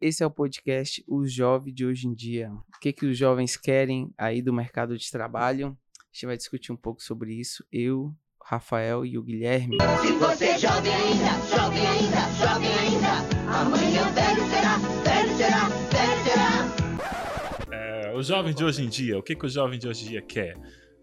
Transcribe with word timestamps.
Esse 0.00 0.22
é 0.22 0.26
o 0.26 0.30
podcast 0.30 1.02
Os 1.08 1.32
Jovens 1.32 1.74
de 1.74 1.84
Hoje 1.84 2.06
em 2.06 2.14
Dia. 2.14 2.52
O 2.52 2.78
que, 2.80 2.92
que 2.92 3.04
os 3.04 3.18
jovens 3.18 3.56
querem 3.56 4.14
aí 4.16 4.40
do 4.40 4.52
mercado 4.52 4.96
de 4.96 5.10
trabalho? 5.10 5.76
A 5.98 6.04
gente 6.12 6.26
vai 6.26 6.36
discutir 6.36 6.70
um 6.70 6.76
pouco 6.76 7.02
sobre 7.02 7.34
isso. 7.34 7.64
Eu, 7.72 8.14
Rafael 8.40 9.04
e 9.04 9.18
o 9.18 9.22
Guilherme. 9.24 9.76
Se 10.00 10.12
você 10.12 10.44
é 10.50 10.58
jovem 10.60 10.94
ainda, 10.94 11.30
jovem 11.48 11.84
ainda, 11.84 12.20
jovem 12.38 12.72
ainda, 12.78 13.10
amanhã 13.52 14.12
velho 14.12 14.48
será, 14.48 14.78
velho 15.02 15.36
será, 15.36 15.68
velho 15.68 16.22
será. 16.22 17.76
É, 17.76 18.14
o 18.14 18.22
jovem 18.22 18.54
de 18.54 18.62
hoje 18.62 18.84
em 18.84 18.88
dia, 18.88 19.18
o 19.18 19.22
que, 19.22 19.34
que 19.34 19.46
o 19.46 19.48
jovem 19.48 19.80
de 19.80 19.88
hoje 19.88 20.04
em 20.04 20.08
dia 20.10 20.22
quer? 20.22 20.56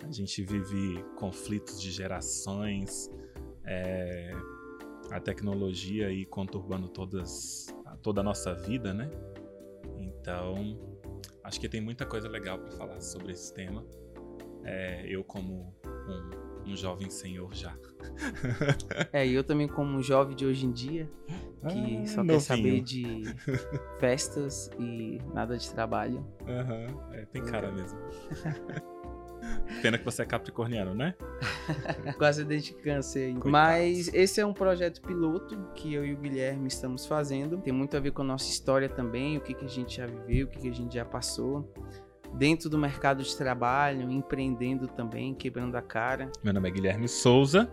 A 0.08 0.12
gente 0.12 0.42
vive 0.42 1.04
conflitos 1.18 1.82
de 1.82 1.92
gerações, 1.92 3.12
é, 3.66 4.32
a 5.12 5.20
tecnologia 5.20 6.08
aí 6.08 6.26
conturbando 6.26 6.88
todas, 6.88 7.68
toda 8.06 8.22
a 8.22 8.24
nossa 8.24 8.54
vida, 8.54 8.94
né? 8.94 9.10
Então, 9.98 10.78
acho 11.44 11.60
que 11.60 11.68
tem 11.68 11.82
muita 11.82 12.06
coisa 12.06 12.30
legal 12.30 12.60
para 12.60 12.70
falar 12.74 13.02
sobre 13.02 13.32
esse 13.32 13.52
tema. 13.52 13.84
É, 14.64 15.04
eu, 15.08 15.24
como 15.24 15.74
um, 15.84 16.72
um, 16.72 16.76
jovem 16.76 17.10
senhor 17.10 17.52
já. 17.56 17.76
é, 19.12 19.28
eu 19.28 19.44
também, 19.44 19.68
como 19.68 19.98
um 19.98 20.04
jovem 20.04 20.36
de 20.36 20.46
hoje 20.46 20.68
em 20.68 20.72
dia, 20.72 21.10
que 21.68 21.98
ah, 21.98 22.06
só 22.06 22.18
novinho. 22.18 22.28
quer 22.28 22.40
saber 22.42 22.82
de 22.82 23.24
festas 24.00 24.70
e 24.78 25.18
nada 25.34 25.58
de 25.58 25.68
trabalho. 25.74 26.24
Uhum, 26.42 27.12
é, 27.12 27.26
tem 27.26 27.44
cara 27.44 27.72
mesmo. 27.72 27.98
Pena 29.82 29.98
que 29.98 30.06
você 30.06 30.22
é 30.22 30.26
capricorniano, 30.26 30.94
né? 30.94 31.16
Quase 32.18 32.44
desde 32.44 32.74
câncer. 32.74 33.32
Coitado. 33.34 33.50
Mas 33.50 34.10
esse 34.14 34.42
é 34.42 34.46
um 34.46 34.54
projeto 34.54 35.02
piloto 35.02 35.58
que 35.76 35.94
eu 35.94 36.06
e 36.06 36.14
o 36.14 36.18
Guilherme 36.18 36.68
estamos 36.68 37.06
fazendo. 37.06 37.58
Tem 37.58 37.74
muito 37.74 37.96
a 37.96 38.00
ver 38.00 38.12
com 38.12 38.22
a 38.22 38.26
nossa 38.26 38.50
história 38.50 38.90
também, 38.90 39.38
o 39.38 39.42
que, 39.42 39.54
que 39.54 39.66
a 39.66 39.70
gente 39.70 39.98
já 39.98 40.06
viveu, 40.06 40.48
o 40.48 40.50
que, 40.50 40.60
que 40.60 40.70
a 40.70 40.74
gente 40.74 40.94
já 40.94 41.06
passou. 41.06 41.72
Dentro 42.34 42.70
do 42.70 42.78
mercado 42.78 43.24
de 43.24 43.36
trabalho, 43.36 44.12
empreendendo 44.12 44.88
também, 44.88 45.34
quebrando 45.34 45.76
a 45.76 45.82
cara. 45.82 46.32
Meu 46.44 46.54
nome 46.54 46.68
é 46.68 46.72
Guilherme 46.72 47.08
Souza, 47.08 47.70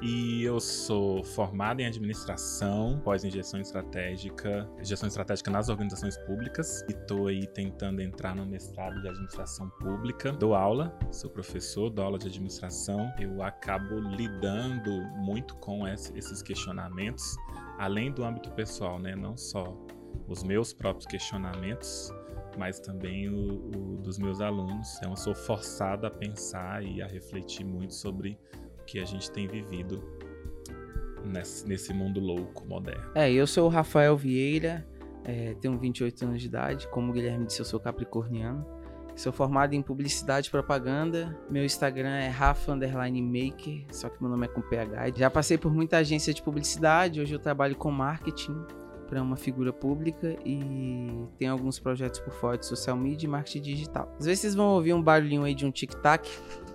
e 0.00 0.44
eu 0.44 0.60
sou 0.60 1.24
formado 1.24 1.80
em 1.80 1.86
administração, 1.86 3.00
pós-injeção 3.00 3.60
estratégica, 3.60 4.68
gestão 4.80 5.08
estratégica 5.08 5.50
nas 5.50 5.68
organizações 5.68 6.16
públicas 6.18 6.84
e 6.88 6.92
estou 6.92 7.26
aí 7.26 7.46
tentando 7.48 8.00
entrar 8.00 8.34
no 8.36 8.46
mestrado 8.46 9.00
de 9.02 9.08
administração 9.08 9.68
pública. 9.70 10.32
Dou 10.32 10.54
aula, 10.54 10.96
sou 11.10 11.28
professor, 11.30 11.90
dou 11.90 12.04
aula 12.04 12.18
de 12.18 12.28
administração. 12.28 13.12
Eu 13.18 13.42
acabo 13.42 13.98
lidando 13.98 15.02
muito 15.16 15.56
com 15.56 15.86
esses 15.88 16.42
questionamentos, 16.42 17.36
além 17.78 18.12
do 18.12 18.24
âmbito 18.24 18.52
pessoal, 18.52 19.00
né? 19.00 19.16
Não 19.16 19.36
só 19.36 19.76
os 20.28 20.44
meus 20.44 20.72
próprios 20.72 21.06
questionamentos, 21.06 22.12
mas 22.56 22.78
também 22.78 23.28
o, 23.28 23.68
o 23.76 23.96
dos 23.98 24.18
meus 24.18 24.40
alunos. 24.40 24.96
Então, 24.98 25.10
eu 25.10 25.16
sou 25.16 25.34
forçado 25.34 26.06
a 26.06 26.10
pensar 26.10 26.84
e 26.84 27.02
a 27.02 27.06
refletir 27.06 27.64
muito 27.64 27.94
sobre 27.94 28.38
que 28.88 28.98
a 28.98 29.04
gente 29.04 29.30
tem 29.30 29.46
vivido 29.46 30.02
nesse, 31.22 31.68
nesse 31.68 31.92
mundo 31.92 32.18
louco 32.20 32.66
moderno. 32.66 33.04
É, 33.14 33.30
eu 33.30 33.46
sou 33.46 33.66
o 33.66 33.68
Rafael 33.68 34.16
Vieira, 34.16 34.86
é, 35.24 35.54
tenho 35.60 35.78
28 35.78 36.24
anos 36.24 36.40
de 36.40 36.48
idade, 36.48 36.88
como 36.88 37.10
o 37.10 37.12
Guilherme 37.12 37.44
disse, 37.44 37.60
eu 37.60 37.66
sou 37.66 37.78
capricorniano. 37.78 38.66
Sou 39.14 39.32
formado 39.32 39.74
em 39.74 39.82
publicidade 39.82 40.46
e 40.46 40.50
propaganda. 40.50 41.36
Meu 41.50 41.64
Instagram 41.64 42.14
é 42.18 42.28
rafa 42.28 42.72
maker, 42.72 43.84
só 43.90 44.08
que 44.08 44.22
meu 44.22 44.30
nome 44.30 44.46
é 44.46 44.48
com 44.48 44.62
PH. 44.62 45.10
Já 45.16 45.28
passei 45.28 45.58
por 45.58 45.74
muita 45.74 45.98
agência 45.98 46.32
de 46.32 46.40
publicidade, 46.40 47.20
hoje 47.20 47.34
eu 47.34 47.40
trabalho 47.40 47.74
com 47.74 47.90
marketing 47.90 48.56
para 49.08 49.20
uma 49.20 49.36
figura 49.36 49.72
pública 49.72 50.36
e 50.44 51.26
tem 51.36 51.48
alguns 51.48 51.80
projetos 51.80 52.20
por 52.20 52.32
fora 52.32 52.58
de 52.58 52.66
social 52.66 52.96
media 52.96 53.26
e 53.26 53.28
marketing 53.28 53.60
digital. 53.60 54.14
Às 54.20 54.26
vezes 54.26 54.40
vocês 54.40 54.54
vão 54.54 54.68
ouvir 54.68 54.94
um 54.94 55.02
barulhinho 55.02 55.42
aí 55.42 55.54
de 55.54 55.66
um 55.66 55.70
tic-tac, 55.72 56.30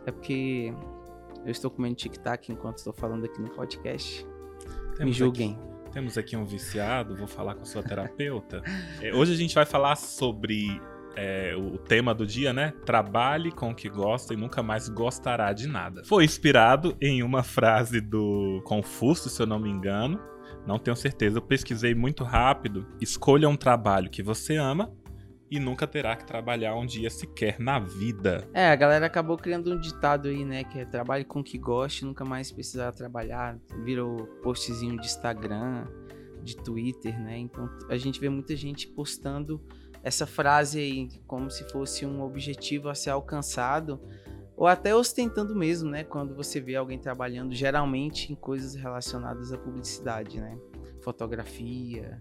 é 0.05 0.11
porque 0.11 0.73
eu 1.45 1.51
estou 1.51 1.69
comendo 1.69 1.95
tic-tac 1.95 2.51
enquanto 2.51 2.77
estou 2.77 2.93
falando 2.93 3.25
aqui 3.25 3.41
no 3.41 3.49
podcast. 3.49 4.25
Temos 4.95 5.05
Me 5.05 5.11
julguem. 5.13 5.53
Aqui, 5.53 5.91
temos 5.91 6.17
aqui 6.17 6.37
um 6.37 6.45
viciado, 6.45 7.15
vou 7.15 7.27
falar 7.27 7.55
com 7.55 7.61
a 7.61 7.65
sua 7.65 7.83
terapeuta. 7.83 8.63
é, 9.01 9.13
hoje 9.13 9.33
a 9.33 9.35
gente 9.35 9.53
vai 9.53 9.65
falar 9.65 9.95
sobre 9.95 10.81
é, 11.15 11.55
o 11.55 11.77
tema 11.77 12.13
do 12.13 12.25
dia, 12.25 12.53
né? 12.53 12.73
Trabalhe 12.85 13.51
com 13.51 13.71
o 13.71 13.75
que 13.75 13.89
gosta 13.89 14.33
e 14.33 14.37
nunca 14.37 14.63
mais 14.63 14.89
gostará 14.89 15.51
de 15.53 15.67
nada. 15.67 16.03
Foi 16.05 16.23
inspirado 16.23 16.95
em 17.01 17.21
uma 17.21 17.43
frase 17.43 17.99
do 17.99 18.61
Confúcio, 18.65 19.29
se 19.29 19.41
eu 19.41 19.45
não 19.45 19.59
me 19.59 19.69
engano. 19.69 20.19
Não 20.65 20.79
tenho 20.79 20.95
certeza, 20.95 21.39
eu 21.39 21.41
pesquisei 21.41 21.93
muito 21.93 22.23
rápido. 22.23 22.87
Escolha 23.01 23.49
um 23.49 23.57
trabalho 23.57 24.09
que 24.09 24.23
você 24.23 24.55
ama 24.55 24.91
e 25.53 25.59
nunca 25.59 25.85
terá 25.85 26.15
que 26.15 26.25
trabalhar 26.25 26.75
um 26.75 26.83
dia 26.83 27.11
sequer 27.11 27.59
na 27.59 27.77
vida. 27.77 28.49
É, 28.55 28.71
a 28.71 28.75
galera 28.75 29.05
acabou 29.05 29.37
criando 29.37 29.71
um 29.71 29.79
ditado 29.79 30.27
aí, 30.27 30.43
né? 30.43 30.63
Que 30.63 30.79
é 30.79 30.85
trabalhe 30.85 31.23
com 31.23 31.41
o 31.41 31.43
que 31.43 31.59
goste, 31.59 32.03
nunca 32.03 32.25
mais 32.25 32.51
precisar 32.51 32.91
trabalhar. 32.91 33.59
Virou 33.83 34.25
postzinho 34.41 34.99
de 34.99 35.05
Instagram, 35.05 35.85
de 36.41 36.57
Twitter, 36.57 37.21
né? 37.21 37.37
Então 37.37 37.69
a 37.87 37.95
gente 37.97 38.19
vê 38.19 38.29
muita 38.29 38.55
gente 38.55 38.87
postando 38.87 39.61
essa 40.01 40.25
frase 40.25 40.79
aí 40.79 41.09
como 41.27 41.51
se 41.51 41.69
fosse 41.69 42.03
um 42.03 42.23
objetivo 42.23 42.89
a 42.89 42.95
ser 42.95 43.11
alcançado 43.11 44.01
ou 44.57 44.65
até 44.65 44.95
ostentando 44.95 45.55
mesmo, 45.55 45.87
né? 45.87 46.03
Quando 46.03 46.33
você 46.33 46.59
vê 46.59 46.75
alguém 46.75 46.97
trabalhando 46.97 47.53
geralmente 47.53 48.33
em 48.33 48.35
coisas 48.35 48.73
relacionadas 48.73 49.53
à 49.53 49.57
publicidade, 49.59 50.41
né? 50.41 50.57
Fotografia. 50.99 52.19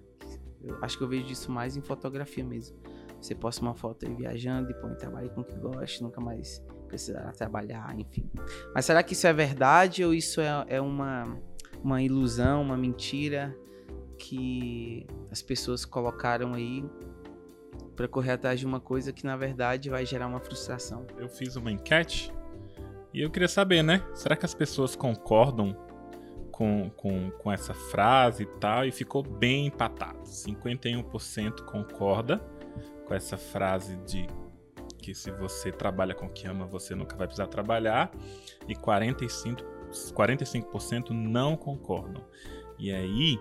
Eu 0.62 0.78
acho 0.82 0.98
que 0.98 1.04
eu 1.04 1.08
vejo 1.08 1.32
isso 1.32 1.50
mais 1.50 1.78
em 1.78 1.80
fotografia 1.80 2.44
mesmo. 2.44 2.76
Você 3.22 3.36
posta 3.36 3.62
uma 3.62 3.74
foto 3.74 4.04
aí 4.04 4.12
viajando 4.12 4.72
e 4.72 4.74
põe 4.74 4.92
trabalho 4.96 5.30
com 5.30 5.42
o 5.42 5.44
que 5.44 5.56
gosta, 5.56 6.02
nunca 6.02 6.20
mais 6.20 6.60
precisará 6.88 7.30
trabalhar, 7.30 7.94
enfim. 7.96 8.28
Mas 8.74 8.84
será 8.84 9.00
que 9.00 9.12
isso 9.12 9.28
é 9.28 9.32
verdade 9.32 10.04
ou 10.04 10.12
isso 10.12 10.40
é, 10.40 10.64
é 10.66 10.80
uma, 10.80 11.38
uma 11.84 12.02
ilusão, 12.02 12.60
uma 12.60 12.76
mentira 12.76 13.56
que 14.18 15.06
as 15.30 15.40
pessoas 15.40 15.84
colocaram 15.84 16.52
aí 16.54 16.84
para 17.94 18.08
correr 18.08 18.32
atrás 18.32 18.58
de 18.58 18.66
uma 18.66 18.80
coisa 18.80 19.12
que 19.12 19.24
na 19.24 19.36
verdade 19.36 19.88
vai 19.88 20.04
gerar 20.04 20.26
uma 20.26 20.40
frustração? 20.40 21.06
Eu 21.16 21.28
fiz 21.28 21.54
uma 21.54 21.70
enquete 21.70 22.34
e 23.14 23.20
eu 23.22 23.30
queria 23.30 23.48
saber, 23.48 23.84
né? 23.84 24.04
Será 24.14 24.34
que 24.34 24.44
as 24.44 24.54
pessoas 24.54 24.96
concordam 24.96 25.76
com, 26.50 26.90
com, 26.96 27.30
com 27.30 27.52
essa 27.52 27.72
frase 27.72 28.42
e 28.42 28.46
tal? 28.58 28.84
E 28.84 28.90
ficou 28.90 29.22
bem 29.22 29.66
empatado. 29.66 30.22
51% 30.24 31.62
concorda 31.64 32.40
com 33.12 33.14
essa 33.14 33.36
frase 33.36 33.96
de 34.06 34.26
que 34.96 35.14
se 35.14 35.30
você 35.32 35.70
trabalha 35.70 36.14
com 36.14 36.26
o 36.26 36.30
que 36.30 36.46
ama, 36.46 36.64
você 36.64 36.94
nunca 36.94 37.14
vai 37.14 37.26
precisar 37.26 37.46
trabalhar, 37.46 38.10
e 38.66 38.74
45%, 38.74 39.62
45 40.14 41.12
não 41.12 41.54
concordam. 41.54 42.24
E 42.78 42.90
aí, 42.90 43.38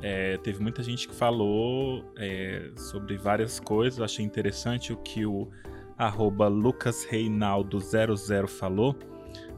é, 0.00 0.38
teve 0.38 0.62
muita 0.62 0.82
gente 0.82 1.06
que 1.06 1.14
falou 1.14 2.10
é, 2.16 2.70
sobre 2.74 3.18
várias 3.18 3.60
coisas, 3.60 3.98
eu 3.98 4.04
achei 4.04 4.24
interessante 4.24 4.94
o 4.94 4.96
que 4.96 5.26
o 5.26 5.50
arroba 5.98 6.48
lucasreinaldo00 6.48 8.48
falou. 8.48 8.96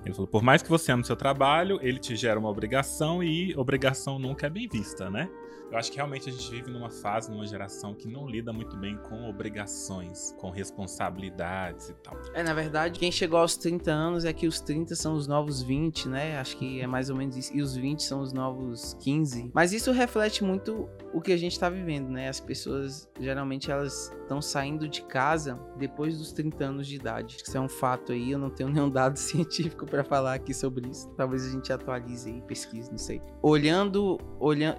Ele 0.04 0.14
falou, 0.14 0.26
por 0.26 0.43
mais 0.43 0.62
que 0.62 0.69
você 0.69 0.91
ame 0.91 1.04
seu 1.04 1.16
trabalho, 1.16 1.78
ele 1.81 2.00
te 2.00 2.16
gera 2.16 2.41
uma 2.41 2.48
obrigação 2.48 3.22
e 3.22 3.56
obrigação 3.56 4.19
nunca 4.19 4.48
é 4.48 4.50
bem 4.50 4.66
vista, 4.66 5.09
né? 5.09 5.31
Eu 5.75 5.79
acho 5.81 5.91
que 5.91 5.97
realmente 5.97 6.29
a 6.29 6.33
gente 6.33 6.49
vive 6.53 6.71
numa 6.71 6.89
fase, 6.89 7.29
numa 7.29 7.45
geração 7.45 7.97
que 7.97 8.07
não 8.07 8.29
lida 8.29 8.53
muito 8.53 8.77
bem 8.77 8.97
com 8.97 9.29
obrigações, 9.29 10.33
com 10.39 10.49
responsabilidades 10.49 11.89
e 11.89 11.95
tal. 11.95 12.17
É, 12.33 12.45
na 12.45 12.55
verdade, 12.55 12.97
quem 12.97 13.11
chegou 13.11 13.41
aos 13.41 13.57
30 13.57 13.91
anos 13.91 14.25
é 14.25 14.33
que 14.33 14.47
os 14.47 14.61
30 14.61 14.95
são 14.95 15.15
os 15.15 15.27
novos 15.27 15.61
20, 15.62 16.09
né? 16.09 16.39
Acho 16.39 16.57
que 16.59 16.81
é 16.81 16.87
mais 16.87 17.11
ou 17.11 17.17
menos 17.17 17.37
isso. 17.37 17.53
E 17.53 17.61
os 17.61 17.75
20 17.75 18.05
são 18.05 18.21
os 18.21 18.33
novos 18.33 18.97
15. 19.01 19.51
Mas 19.53 19.73
isso 19.73 19.91
reflete 19.91 20.45
muito 20.45 20.89
o 21.14 21.20
que 21.20 21.32
a 21.32 21.36
gente 21.36 21.58
tá 21.58 21.70
vivendo, 21.70 22.10
né? 22.10 22.28
As 22.28 22.41
pessoas, 22.41 23.08
geralmente, 23.20 23.70
elas 23.70 24.12
estão 24.22 24.43
saindo 24.43 24.88
de 24.88 25.02
casa 25.02 25.58
depois 25.78 26.19
dos 26.19 26.32
30 26.32 26.64
anos 26.64 26.87
de 26.88 26.96
idade. 26.96 27.37
Isso 27.37 27.56
é 27.56 27.61
um 27.61 27.69
fato 27.69 28.11
aí, 28.12 28.32
eu 28.32 28.38
não 28.38 28.50
tenho 28.50 28.69
nenhum 28.75 28.90
dado 28.90 29.16
científico 29.16 29.87
para 29.87 30.02
falar 30.02 30.34
aqui 30.34 30.52
sobre 30.52 30.88
isso. 30.88 31.08
Talvez 31.16 31.46
a 31.46 31.50
gente 31.50 31.72
atualize 31.72 32.28
aí, 32.28 32.43
pesquise, 32.43 32.90
não 32.90 32.99
sei. 32.99 33.22
Olhando, 33.40 34.19
olhando, 34.40 34.76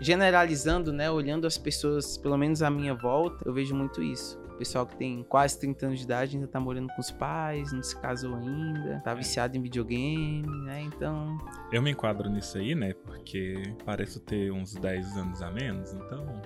generalizando, 0.00 0.92
né, 0.92 1.08
olhando 1.08 1.46
as 1.46 1.56
pessoas, 1.56 2.18
pelo 2.18 2.36
menos 2.36 2.62
à 2.62 2.70
minha 2.70 2.94
volta, 2.94 3.44
eu 3.46 3.54
vejo 3.54 3.74
muito 3.74 4.02
isso. 4.02 4.44
Pessoal 4.58 4.86
que 4.86 4.96
tem 4.96 5.22
quase 5.24 5.58
30 5.60 5.86
anos 5.86 5.98
de 5.98 6.04
idade 6.04 6.36
ainda 6.36 6.48
tá 6.48 6.58
morando 6.58 6.88
com 6.94 7.00
os 7.00 7.10
pais, 7.10 7.72
não 7.72 7.82
se 7.82 7.98
casou 8.00 8.34
ainda, 8.34 9.00
tá 9.04 9.12
viciado 9.14 9.56
em 9.56 9.62
videogame, 9.62 10.46
né? 10.64 10.80
Então. 10.82 11.36
Eu 11.70 11.82
me 11.82 11.90
enquadro 11.90 12.30
nisso 12.30 12.56
aí, 12.56 12.74
né? 12.74 12.94
Porque 13.04 13.54
pareço 13.84 14.20
ter 14.20 14.50
uns 14.50 14.74
10 14.74 15.16
anos 15.16 15.42
a 15.42 15.50
menos, 15.50 15.92
então. 15.92 16.42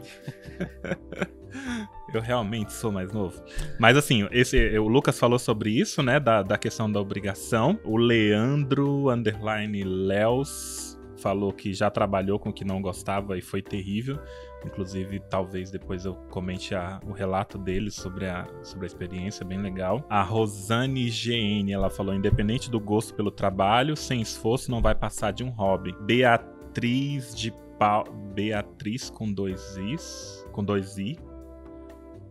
eu 2.12 2.20
realmente 2.20 2.72
sou 2.72 2.90
mais 2.90 3.12
novo. 3.12 3.42
Mas 3.78 3.96
assim, 3.96 4.26
esse, 4.32 4.78
o 4.78 4.88
Lucas 4.88 5.18
falou 5.18 5.38
sobre 5.38 5.70
isso, 5.70 6.02
né? 6.02 6.18
Da, 6.18 6.42
da 6.42 6.58
questão 6.58 6.90
da 6.90 7.00
obrigação. 7.00 7.78
O 7.84 7.96
Leandro 7.96 9.08
Underline 9.08 9.84
Leos 9.84 10.90
falou 11.20 11.52
que 11.52 11.72
já 11.72 11.90
trabalhou 11.90 12.38
com 12.38 12.48
o 12.48 12.52
que 12.52 12.64
não 12.64 12.80
gostava 12.80 13.38
e 13.38 13.42
foi 13.42 13.62
terrível. 13.62 14.18
Inclusive, 14.64 15.20
talvez 15.20 15.70
depois 15.70 16.04
eu 16.04 16.14
comente 16.30 16.74
a, 16.74 17.00
o 17.06 17.12
relato 17.12 17.56
dele 17.56 17.90
sobre 17.90 18.26
a, 18.26 18.46
sobre 18.62 18.84
a 18.84 18.88
experiência, 18.88 19.44
bem 19.44 19.60
legal. 19.60 20.04
A 20.08 20.22
Rosane 20.22 21.08
GN, 21.08 21.72
ela 21.72 21.88
falou: 21.88 22.14
independente 22.14 22.70
do 22.70 22.78
gosto 22.78 23.14
pelo 23.14 23.30
trabalho, 23.30 23.96
sem 23.96 24.20
esforço 24.20 24.70
não 24.70 24.82
vai 24.82 24.94
passar 24.94 25.32
de 25.32 25.42
um 25.42 25.50
hobby. 25.50 25.94
Beatriz 26.02 27.34
de 27.34 27.52
pa... 27.78 28.04
Beatriz 28.34 29.08
com 29.08 29.32
dois 29.32 29.76
Is. 29.76 30.46
Com 30.52 30.62
dois 30.62 30.98
I. 30.98 31.18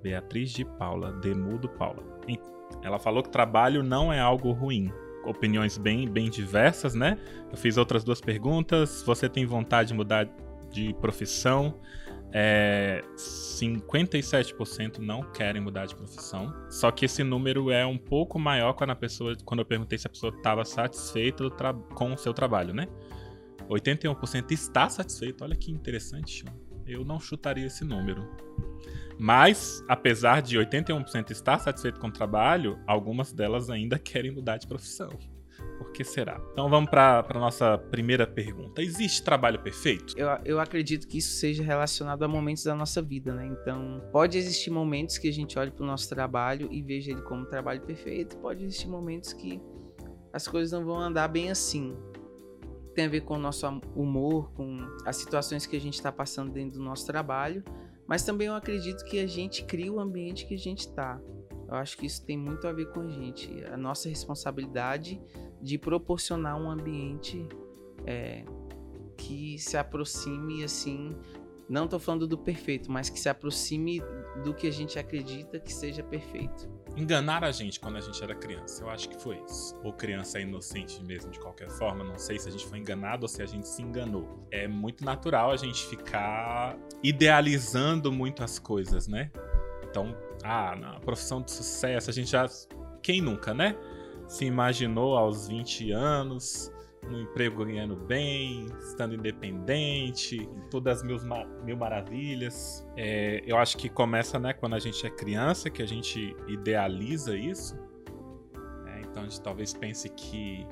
Beatriz 0.01 0.51
de 0.51 0.63
Paula, 0.63 1.11
Demudo 1.13 1.67
Paula. 1.67 2.03
Ela 2.83 2.99
falou 2.99 3.23
que 3.23 3.29
trabalho 3.29 3.83
não 3.83 4.13
é 4.13 4.19
algo 4.19 4.51
ruim. 4.51 4.91
Opiniões 5.25 5.77
bem, 5.77 6.07
bem 6.07 6.29
diversas, 6.29 6.95
né? 6.95 7.17
Eu 7.51 7.57
fiz 7.57 7.75
outras 7.77 8.03
duas 8.03 8.21
perguntas. 8.21 9.03
Você 9.05 9.27
tem 9.27 9.45
vontade 9.45 9.89
de 9.89 9.93
mudar 9.93 10.29
de 10.71 10.93
profissão? 10.95 11.75
É, 12.31 13.03
57% 13.15 14.99
não 14.99 15.23
querem 15.31 15.61
mudar 15.61 15.85
de 15.85 15.95
profissão. 15.95 16.53
Só 16.69 16.91
que 16.91 17.05
esse 17.05 17.23
número 17.23 17.71
é 17.71 17.85
um 17.85 17.97
pouco 17.97 18.37
maior 18.37 18.73
quando 18.73 18.91
a 18.91 18.95
pessoa, 18.95 19.35
quando 19.43 19.61
eu 19.61 19.65
perguntei 19.65 19.97
se 19.97 20.07
a 20.07 20.09
pessoa 20.09 20.33
estava 20.35 20.63
satisfeita 20.63 21.49
com 21.93 22.13
o 22.13 22.17
seu 22.17 22.33
trabalho, 22.33 22.73
né? 22.73 22.87
81% 23.67 24.51
está 24.51 24.89
satisfeito. 24.89 25.43
Olha 25.43 25.55
que 25.55 25.71
interessante. 25.71 26.45
Eu 26.85 27.03
não 27.03 27.19
chutaria 27.19 27.67
esse 27.67 27.83
número. 27.83 28.27
Mas, 29.17 29.83
apesar 29.87 30.41
de 30.41 30.57
81% 30.57 31.31
estar 31.31 31.59
satisfeito 31.59 31.99
com 31.99 32.07
o 32.07 32.11
trabalho, 32.11 32.79
algumas 32.87 33.33
delas 33.33 33.69
ainda 33.69 33.97
querem 33.99 34.31
mudar 34.31 34.57
de 34.57 34.67
profissão. 34.67 35.09
Por 35.79 35.93
que 35.93 36.03
será? 36.03 36.41
Então 36.51 36.69
vamos 36.69 36.89
para 36.89 37.25
a 37.27 37.39
nossa 37.39 37.77
primeira 37.77 38.27
pergunta. 38.27 38.81
Existe 38.81 39.23
trabalho 39.23 39.59
perfeito? 39.59 40.13
Eu, 40.17 40.27
eu 40.43 40.59
acredito 40.59 41.07
que 41.07 41.19
isso 41.19 41.37
seja 41.37 41.63
relacionado 41.63 42.21
a 42.21 42.27
momentos 42.27 42.65
da 42.65 42.75
nossa 42.75 43.01
vida, 43.01 43.33
né? 43.33 43.47
Então, 43.47 44.03
pode 44.11 44.37
existir 44.37 44.71
momentos 44.71 45.17
que 45.17 45.29
a 45.29 45.31
gente 45.31 45.57
olhe 45.57 45.71
para 45.71 45.83
o 45.83 45.87
nosso 45.87 46.09
trabalho 46.09 46.67
e 46.69 46.81
veja 46.81 47.11
ele 47.11 47.21
como 47.21 47.45
trabalho 47.45 47.79
perfeito. 47.81 48.35
Pode 48.39 48.65
existir 48.65 48.89
momentos 48.89 49.31
que 49.31 49.61
as 50.33 50.49
coisas 50.49 50.77
não 50.77 50.85
vão 50.85 50.99
andar 50.99 51.29
bem 51.29 51.49
assim. 51.49 51.95
Tem 52.93 53.05
a 53.05 53.09
ver 53.09 53.21
com 53.21 53.35
o 53.35 53.39
nosso 53.39 53.65
humor, 53.95 54.51
com 54.51 54.85
as 55.05 55.15
situações 55.15 55.65
que 55.65 55.77
a 55.77 55.81
gente 55.81 55.93
está 55.93 56.11
passando 56.11 56.51
dentro 56.51 56.77
do 56.77 56.83
nosso 56.83 57.05
trabalho. 57.05 57.63
Mas 58.05 58.23
também 58.23 58.47
eu 58.47 58.53
acredito 58.53 59.05
que 59.05 59.17
a 59.17 59.27
gente 59.27 59.63
cria 59.63 59.93
o 59.93 59.97
ambiente 59.97 60.45
que 60.45 60.55
a 60.55 60.57
gente 60.57 60.79
está. 60.79 61.21
Eu 61.69 61.75
acho 61.75 61.95
que 61.95 62.07
isso 62.07 62.25
tem 62.25 62.35
muito 62.35 62.67
a 62.67 62.73
ver 62.73 62.91
com 62.91 63.01
a 63.01 63.07
gente. 63.07 63.63
A 63.71 63.77
nossa 63.77 64.09
responsabilidade 64.09 65.21
de 65.61 65.77
proporcionar 65.77 66.59
um 66.59 66.69
ambiente 66.69 67.47
é, 68.05 68.43
que 69.17 69.57
se 69.59 69.77
aproxime 69.77 70.63
assim. 70.63 71.15
Não 71.67 71.85
estou 71.85 71.99
falando 71.99 72.25
do 72.25 72.37
perfeito, 72.37 72.91
mas 72.91 73.09
que 73.09 73.19
se 73.19 73.29
aproxime 73.29 74.01
do 74.43 74.53
que 74.53 74.67
a 74.67 74.71
gente 74.71 74.97
acredita 74.97 75.59
que 75.59 75.71
seja 75.71 76.01
perfeito. 76.01 76.67
Enganar 76.97 77.43
a 77.43 77.51
gente 77.51 77.79
quando 77.79 77.97
a 77.97 78.01
gente 78.01 78.21
era 78.23 78.33
criança, 78.33 78.83
eu 78.83 78.89
acho 78.89 79.07
que 79.07 79.21
foi 79.21 79.39
isso. 79.47 79.79
Ou 79.83 79.93
criança 79.93 80.39
inocente 80.39 81.03
mesmo, 81.03 81.31
de 81.31 81.39
qualquer 81.39 81.69
forma. 81.69 82.03
Não 82.03 82.17
sei 82.17 82.39
se 82.39 82.49
a 82.49 82.51
gente 82.51 82.65
foi 82.65 82.79
enganado 82.79 83.23
ou 83.23 83.27
se 83.27 83.43
a 83.43 83.45
gente 83.45 83.67
se 83.67 83.83
enganou. 83.83 84.47
É 84.49 84.67
muito 84.67 85.05
natural 85.05 85.51
a 85.51 85.57
gente 85.57 85.85
ficar 85.85 86.75
idealizando 87.03 88.11
muito 88.11 88.43
as 88.43 88.57
coisas, 88.57 89.07
né? 89.07 89.31
Então, 89.87 90.15
ah, 90.43 90.75
na 90.75 90.99
profissão 90.99 91.41
de 91.41 91.51
sucesso, 91.51 92.09
a 92.09 92.13
gente 92.13 92.31
já. 92.31 92.47
Quem 93.01 93.21
nunca, 93.21 93.53
né? 93.53 93.77
Se 94.29 94.45
imaginou 94.45 95.17
aos 95.17 95.47
20 95.47 95.91
anos, 95.91 96.71
no 97.09 97.19
emprego 97.19 97.65
ganhando 97.65 97.95
bem, 97.95 98.67
estando 98.79 99.15
independente, 99.15 100.47
todas 100.69 100.99
as 100.99 101.03
mil, 101.03 101.17
mil 101.65 101.75
maravilhas. 101.75 102.87
É, 102.95 103.41
eu 103.43 103.57
acho 103.57 103.75
que 103.75 103.89
começa 103.89 104.37
né, 104.37 104.53
quando 104.53 104.75
a 104.75 104.79
gente 104.79 105.03
é 105.03 105.09
criança, 105.09 105.67
que 105.71 105.81
a 105.81 105.87
gente 105.87 106.35
idealiza 106.47 107.35
isso. 107.35 107.75
É, 108.85 109.01
então 109.01 109.23
a 109.23 109.25
gente 109.25 109.41
talvez 109.41 109.73
pense 109.73 110.07
que 110.09 110.63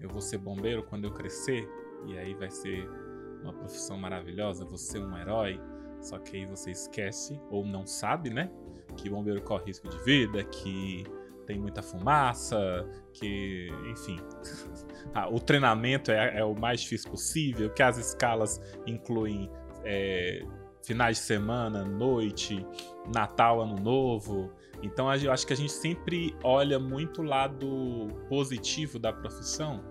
eu 0.00 0.08
vou 0.08 0.22
ser 0.22 0.38
bombeiro 0.38 0.82
quando 0.82 1.04
eu 1.04 1.12
crescer, 1.12 1.68
e 2.06 2.16
aí 2.16 2.34
vai 2.34 2.50
ser 2.50 2.88
uma 3.42 3.52
profissão 3.52 3.98
maravilhosa, 3.98 4.64
vou 4.64 4.78
ser 4.78 5.00
um 5.00 5.14
herói. 5.18 5.60
Só 6.00 6.18
que 6.18 6.38
aí 6.38 6.46
você 6.46 6.70
esquece, 6.70 7.38
ou 7.50 7.66
não 7.66 7.86
sabe, 7.86 8.30
né? 8.30 8.50
Que 8.96 9.10
bombeiro 9.10 9.42
corre 9.42 9.66
risco 9.66 9.86
de 9.86 9.98
vida, 9.98 10.42
que 10.44 11.04
tem 11.46 11.58
muita 11.58 11.82
fumaça, 11.82 12.86
que, 13.12 13.68
enfim, 13.90 14.18
ah, 15.14 15.28
o 15.28 15.40
treinamento 15.40 16.10
é, 16.10 16.38
é, 16.38 16.44
o 16.44 16.54
mais 16.54 16.80
difícil 16.80 17.10
possível, 17.10 17.70
que 17.70 17.82
as 17.82 17.96
escalas 17.96 18.60
incluem 18.86 19.50
é, 19.84 20.42
finais 20.84 21.18
de 21.18 21.22
semana, 21.24 21.84
noite, 21.84 22.66
Natal, 23.12 23.60
Ano 23.60 23.76
Novo. 23.76 24.52
Então 24.82 25.12
eu 25.14 25.32
acho 25.32 25.46
que 25.46 25.52
a 25.52 25.56
gente 25.56 25.72
sempre 25.72 26.36
olha 26.42 26.78
muito 26.78 27.22
o 27.22 27.24
lado 27.24 28.08
positivo 28.28 28.98
da 28.98 29.12
profissão, 29.12 29.82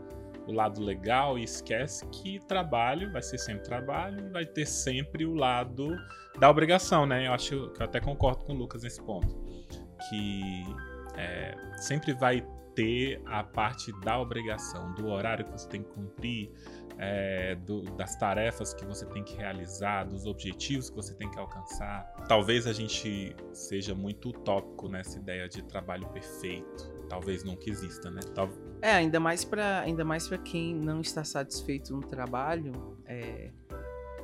o 0.47 0.51
lado 0.51 0.81
legal, 0.81 1.39
e 1.39 1.43
esquece 1.43 2.05
que 2.07 2.39
trabalho 2.47 3.11
vai 3.11 3.21
ser 3.21 3.39
sempre 3.39 3.63
trabalho 3.63 4.31
vai 4.31 4.45
ter 4.45 4.65
sempre 4.65 5.25
o 5.25 5.33
lado 5.33 5.97
da 6.39 6.49
obrigação, 6.49 7.05
né? 7.05 7.27
Eu 7.27 7.33
acho 7.33 7.69
que 7.71 7.81
eu 7.81 7.85
até 7.85 7.99
concordo 7.99 8.45
com 8.45 8.53
o 8.53 8.55
Lucas 8.55 8.83
nesse 8.83 9.01
ponto. 9.01 9.35
Que 10.09 10.63
é, 11.17 11.55
sempre 11.77 12.13
vai 12.13 12.45
ter 12.75 13.21
a 13.25 13.43
parte 13.43 13.91
da 14.01 14.19
obrigação, 14.19 14.93
do 14.93 15.07
horário 15.07 15.45
que 15.45 15.51
você 15.51 15.67
tem 15.67 15.81
que 15.81 15.89
cumprir, 15.89 16.51
é, 16.97 17.55
do, 17.55 17.81
das 17.95 18.15
tarefas 18.17 18.73
que 18.73 18.85
você 18.85 19.05
tem 19.07 19.23
que 19.23 19.35
realizar, 19.35 20.03
dos 20.05 20.25
objetivos 20.25 20.89
que 20.89 20.95
você 20.95 21.13
tem 21.13 21.29
que 21.29 21.39
alcançar. 21.39 22.05
Talvez 22.27 22.67
a 22.67 22.73
gente 22.73 23.35
seja 23.53 23.95
muito 23.95 24.29
utópico 24.29 24.87
nessa 24.87 25.17
ideia 25.17 25.47
de 25.47 25.63
trabalho 25.63 26.07
perfeito. 26.09 26.93
Talvez 27.09 27.43
nunca 27.43 27.69
exista, 27.69 28.09
né? 28.09 28.21
Tal... 28.33 28.49
É, 28.81 28.91
ainda 28.91 29.19
mais 29.19 29.45
para 29.45 29.81
ainda 29.81 30.03
mais 30.03 30.27
para 30.27 30.37
quem 30.37 30.75
não 30.75 31.01
está 31.01 31.23
satisfeito 31.23 31.93
no 31.93 32.01
trabalho, 32.01 32.97
é, 33.05 33.51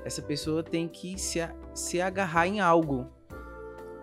essa 0.04 0.22
pessoa 0.22 0.64
tem 0.64 0.88
que 0.88 1.18
se, 1.18 1.40
se 1.74 2.02
agarrar 2.02 2.48
em 2.48 2.60
algo 2.60 3.08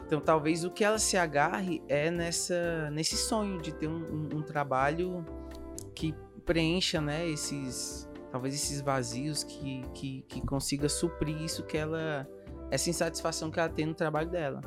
então, 0.09 0.23
talvez 0.23 0.65
o 0.65 0.71
que 0.71 0.83
ela 0.83 0.99
se 0.99 1.19
agarre 1.19 1.83
é 1.87 2.11
nessa, 2.11 2.91
nesse 2.91 3.15
sonho 3.15 3.61
de 3.61 3.75
ter 3.75 3.89
um, 3.89 3.99
um, 4.33 4.39
um 4.39 4.43
trabalho 4.43 5.23
que 5.95 6.15
preencha, 6.47 6.99
né, 6.99 7.29
esses, 7.29 8.09
talvez 8.33 8.55
esses 8.55 8.81
vazios, 8.81 9.45
que, 9.45 9.83
que, 9.93 10.23
que 10.23 10.41
consiga 10.47 10.89
suprir 10.89 11.39
isso 11.43 11.63
que 11.63 11.77
ela, 11.77 12.27
essa 12.71 12.89
insatisfação 12.89 13.51
que 13.51 13.61
ela 13.61 13.69
tem 13.69 13.85
no 13.85 13.93
trabalho 13.93 14.31
dela. 14.31 14.63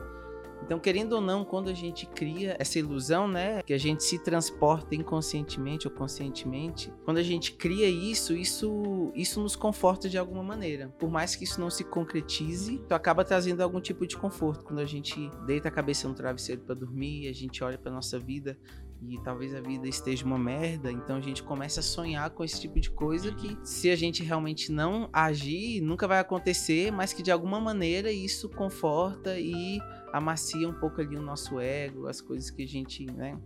Então, 0.64 0.80
querendo 0.80 1.14
ou 1.14 1.22
não, 1.22 1.44
quando 1.44 1.70
a 1.70 1.74
gente 1.74 2.06
cria 2.06 2.56
essa 2.60 2.80
ilusão, 2.80 3.28
né, 3.28 3.62
que 3.62 3.74
a 3.74 3.78
gente 3.78 4.04
se 4.04 4.20
transporta 4.20 4.96
inconscientemente 4.96 5.88
ou 5.88 5.94
conscientemente, 5.94 6.94
quando 7.04 7.18
a 7.18 7.24
gente 7.24 7.54
cria 7.54 7.90
isso, 7.90 8.34
isso, 8.34 9.12
isso 9.16 9.42
nos 9.42 9.56
conforta 9.56 10.08
de 10.08 10.18
alguma 10.18 10.44
maneira. 10.44 10.90
Por 11.00 11.10
mais 11.10 11.36
que 11.36 11.44
isso 11.44 11.60
não 11.60 11.70
se 11.70 11.84
concretize, 11.84 12.78
tu 12.88 12.94
acaba 12.94 13.24
trazendo 13.24 13.62
algum 13.62 13.82
tipo 13.82 14.06
de 14.06 14.18
conforto. 14.18 14.64
Quando 14.64 14.80
a 14.80 14.86
gente 14.86 15.30
deita 15.46 15.68
a 15.68 15.72
cabeça 15.72 16.08
no 16.08 16.14
travesseiro 16.14 16.62
para 16.62 16.76
dormir, 16.76 17.28
a 17.28 17.34
gente 17.34 17.64
olha 17.64 17.78
para 17.78 17.92
nossa 17.92 18.20
vida 18.20 18.58
e 19.02 19.20
talvez 19.24 19.54
a 19.56 19.62
vida 19.62 19.88
esteja 19.88 20.24
uma 20.26 20.38
merda, 20.38 20.92
então 20.92 21.16
a 21.16 21.22
gente 21.22 21.42
começa 21.42 21.80
a 21.80 21.84
sonhar 21.84 22.30
com 22.30 22.44
esse 22.44 22.62
tipo 22.62 22.80
de 22.80 22.92
coisa 22.92 23.34
que 23.34 23.58
se 23.64 23.90
a 23.90 23.96
gente 23.96 24.24
realmente 24.24 24.72
não 24.72 25.10
agir, 25.12 25.82
nunca 25.82 26.08
vai 26.08 26.20
acontecer, 26.20 26.92
mas 26.92 27.12
que 27.12 27.24
de 27.24 27.32
alguma 27.32 27.60
maneira 27.60 28.12
isso 28.12 28.48
conforta 28.48 29.40
e 29.40 29.80
amacia 30.14 30.70
um 30.70 30.74
pouco 30.74 31.02
ali 31.02 31.16
o 31.16 31.22
nosso 31.22 31.60
ego, 31.60 32.08
as 32.08 32.22
coisas 32.22 32.52
que 32.52 32.64
a 32.64 32.68
gente, 32.68 33.06
né? 33.06 33.40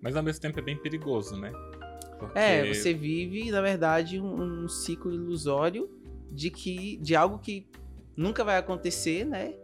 Mas 0.00 0.14
ao 0.14 0.22
mesmo 0.22 0.40
tempo 0.40 0.58
é 0.58 0.62
bem 0.62 0.76
perigoso, 0.76 1.36
né? 1.36 1.52
Porque... 2.18 2.38
É, 2.38 2.72
você 2.72 2.94
vive, 2.94 3.50
na 3.50 3.60
verdade, 3.60 4.20
um, 4.20 4.64
um, 4.64 4.68
ciclo 4.68 5.12
ilusório 5.12 5.90
de 6.30 6.50
que 6.50 6.96
de 6.98 7.16
algo 7.16 7.38
que 7.38 7.66
nunca 8.16 8.44
vai 8.44 8.56
acontecer, 8.56 9.24
né? 9.24 9.54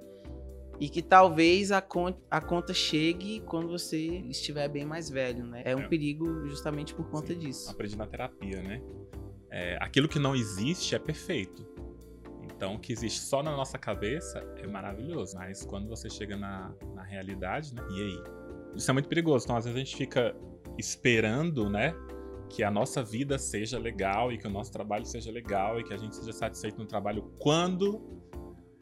E 0.81 0.89
que 0.89 1.03
talvez 1.03 1.73
a, 1.73 1.83
con 1.83 2.15
a 2.31 2.41
conta 2.41 2.73
chegue 2.73 3.41
quando 3.41 3.69
você 3.69 3.99
estiver 4.29 4.69
bem 4.69 4.85
mais 4.85 5.11
velho, 5.11 5.45
né? 5.45 5.63
É 5.65 5.75
um 5.75 5.81
é. 5.81 5.89
perigo 5.89 6.47
justamente 6.47 6.95
por 6.95 7.11
conta 7.11 7.33
Sim, 7.33 7.39
disso. 7.39 7.71
Aprendi 7.71 7.97
na 7.97 8.07
terapia, 8.07 8.63
né? 8.63 8.81
É, 9.51 9.77
aquilo 9.81 10.09
que 10.09 10.19
não 10.19 10.37
existe 10.37 10.95
é 10.95 10.99
perfeito. 10.99 11.67
Então, 12.45 12.75
o 12.75 12.79
que 12.79 12.93
existe 12.93 13.21
só 13.21 13.43
na 13.43 13.57
nossa 13.57 13.79
cabeça 13.79 14.39
é 14.57 14.67
maravilhoso. 14.67 15.37
Mas 15.37 15.65
quando 15.65 15.89
você 15.89 16.09
chega 16.11 16.37
na, 16.37 16.73
na 16.95 17.03
realidade, 17.03 17.75
né? 17.75 17.83
E 17.91 18.03
aí? 18.03 18.23
Isso 18.75 18.91
é 18.91 18.95
muito 18.95 19.09
perigoso. 19.09 19.45
Então, 19.45 19.57
às 19.57 19.65
vezes 19.65 19.77
a 19.77 19.85
gente 19.85 19.97
fica 19.97 20.37
esperando, 20.77 21.69
né? 21.71 21.95
Que 22.49 22.63
a 22.63 22.71
nossa 22.71 23.03
vida 23.03 23.39
seja 23.39 23.79
legal 23.79 24.33
e 24.33 24.39
que 24.39 24.47
o 24.47 24.51
nosso 24.51 24.73
trabalho 24.73 25.05
seja 25.05 25.31
legal 25.31 25.79
e 25.79 25.85
que 25.85 25.93
a 25.93 25.97
gente 25.97 26.17
seja 26.17 26.33
satisfeito 26.33 26.79
no 26.79 26.87
trabalho 26.87 27.33
quando 27.39 28.18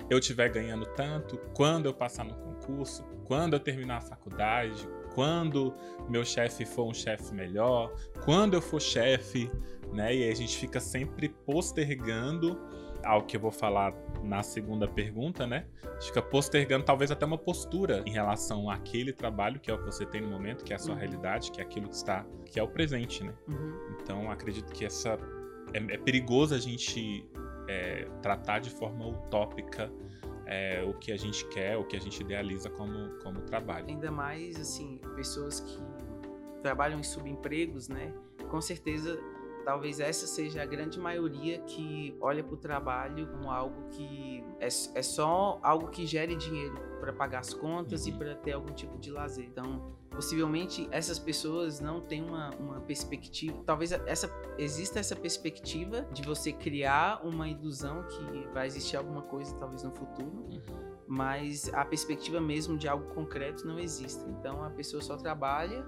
eu 0.08 0.18
estiver 0.18 0.48
ganhando 0.50 0.86
tanto, 0.94 1.38
quando 1.54 1.86
eu 1.86 1.94
passar 1.94 2.24
no 2.24 2.34
concurso, 2.34 3.04
quando 3.24 3.54
eu 3.54 3.60
terminar 3.60 3.96
a 3.98 4.00
faculdade, 4.00 4.88
quando 5.14 5.74
meu 6.08 6.24
chefe 6.24 6.64
for 6.64 6.84
um 6.88 6.94
chefe 6.94 7.34
melhor, 7.34 7.92
quando 8.24 8.54
eu 8.54 8.62
for 8.62 8.80
chefe, 8.80 9.50
né? 9.92 10.14
E 10.14 10.30
a 10.30 10.34
gente 10.34 10.56
fica 10.56 10.78
sempre 10.78 11.28
postergando 11.28 12.58
algo 13.04 13.26
que 13.26 13.36
eu 13.36 13.40
vou 13.40 13.52
falar 13.52 13.94
na 14.22 14.42
segunda 14.42 14.86
pergunta, 14.88 15.46
né? 15.46 15.66
Fica 16.00 16.20
postergando 16.20 16.84
talvez 16.84 17.10
até 17.10 17.24
uma 17.24 17.38
postura 17.38 18.02
em 18.06 18.10
relação 18.10 18.68
àquele 18.68 19.12
trabalho 19.12 19.60
que 19.60 19.70
é 19.70 19.74
o 19.74 19.78
que 19.78 19.84
você 19.84 20.04
tem 20.04 20.20
no 20.20 20.28
momento, 20.28 20.64
que 20.64 20.72
é 20.72 20.76
a 20.76 20.78
sua 20.78 20.94
Uhum. 20.94 21.00
realidade, 21.00 21.50
que 21.50 21.60
é 21.60 21.64
aquilo 21.64 21.88
que 21.88 21.94
está, 21.94 22.24
que 22.44 22.58
é 22.58 22.62
o 22.62 22.68
presente, 22.68 23.22
né? 23.24 23.32
Uhum. 23.48 23.96
Então 24.02 24.30
acredito 24.30 24.72
que 24.72 24.84
essa 24.84 25.18
é, 25.72 25.78
é 25.94 25.98
perigoso 25.98 26.54
a 26.54 26.58
gente 26.58 27.24
é, 27.68 28.08
tratar 28.22 28.60
de 28.60 28.70
forma 28.70 29.06
utópica 29.06 29.90
é, 30.46 30.82
o 30.84 30.94
que 30.94 31.10
a 31.10 31.16
gente 31.16 31.46
quer, 31.48 31.76
o 31.76 31.84
que 31.84 31.96
a 31.96 32.00
gente 32.00 32.20
idealiza 32.20 32.70
como, 32.70 33.18
como 33.22 33.40
trabalho. 33.42 33.86
Ainda 33.88 34.10
mais, 34.10 34.58
assim, 34.60 35.00
pessoas 35.16 35.60
que 35.60 35.78
trabalham 36.62 37.00
em 37.00 37.02
subempregos, 37.02 37.88
né? 37.88 38.12
Com 38.48 38.60
certeza, 38.60 39.18
talvez 39.66 39.98
essa 39.98 40.28
seja 40.28 40.62
a 40.62 40.64
grande 40.64 40.96
maioria 40.96 41.58
que 41.62 42.16
olha 42.20 42.42
para 42.44 42.54
o 42.54 42.56
trabalho 42.56 43.26
como 43.26 43.50
algo 43.50 43.88
que 43.90 44.44
é, 44.60 44.66
é 44.66 45.02
só 45.02 45.58
algo 45.60 45.88
que 45.88 46.06
gere 46.06 46.36
dinheiro 46.36 46.76
para 47.00 47.12
pagar 47.12 47.40
as 47.40 47.52
contas 47.52 48.06
e 48.06 48.12
Uhum. 48.12 48.18
para 48.18 48.34
ter 48.36 48.52
algum 48.52 48.72
tipo 48.72 48.96
de 48.96 49.10
lazer. 49.10 49.44
Então, 49.44 49.92
possivelmente 50.08 50.88
essas 50.92 51.18
pessoas 51.18 51.80
não 51.80 52.00
têm 52.00 52.22
uma, 52.22 52.50
uma 52.54 52.80
perspectiva, 52.80 53.60
talvez 53.66 53.90
essa 53.90 54.30
exista 54.56 55.00
essa 55.00 55.16
perspectiva 55.16 56.02
de 56.12 56.22
você 56.22 56.52
criar 56.52 57.26
uma 57.26 57.48
ilusão 57.48 58.04
que 58.04 58.48
vai 58.54 58.68
existir 58.68 58.96
alguma 58.96 59.22
coisa 59.22 59.52
talvez 59.56 59.82
no 59.82 59.90
futuro, 59.90 60.48
mas 61.08 61.72
a 61.74 61.84
perspectiva 61.84 62.40
mesmo 62.40 62.78
de 62.78 62.86
algo 62.86 63.12
concreto 63.12 63.66
não 63.66 63.80
existe. 63.80 64.24
Então 64.28 64.62
a 64.62 64.70
pessoa 64.70 65.02
só 65.02 65.16
trabalha 65.16 65.84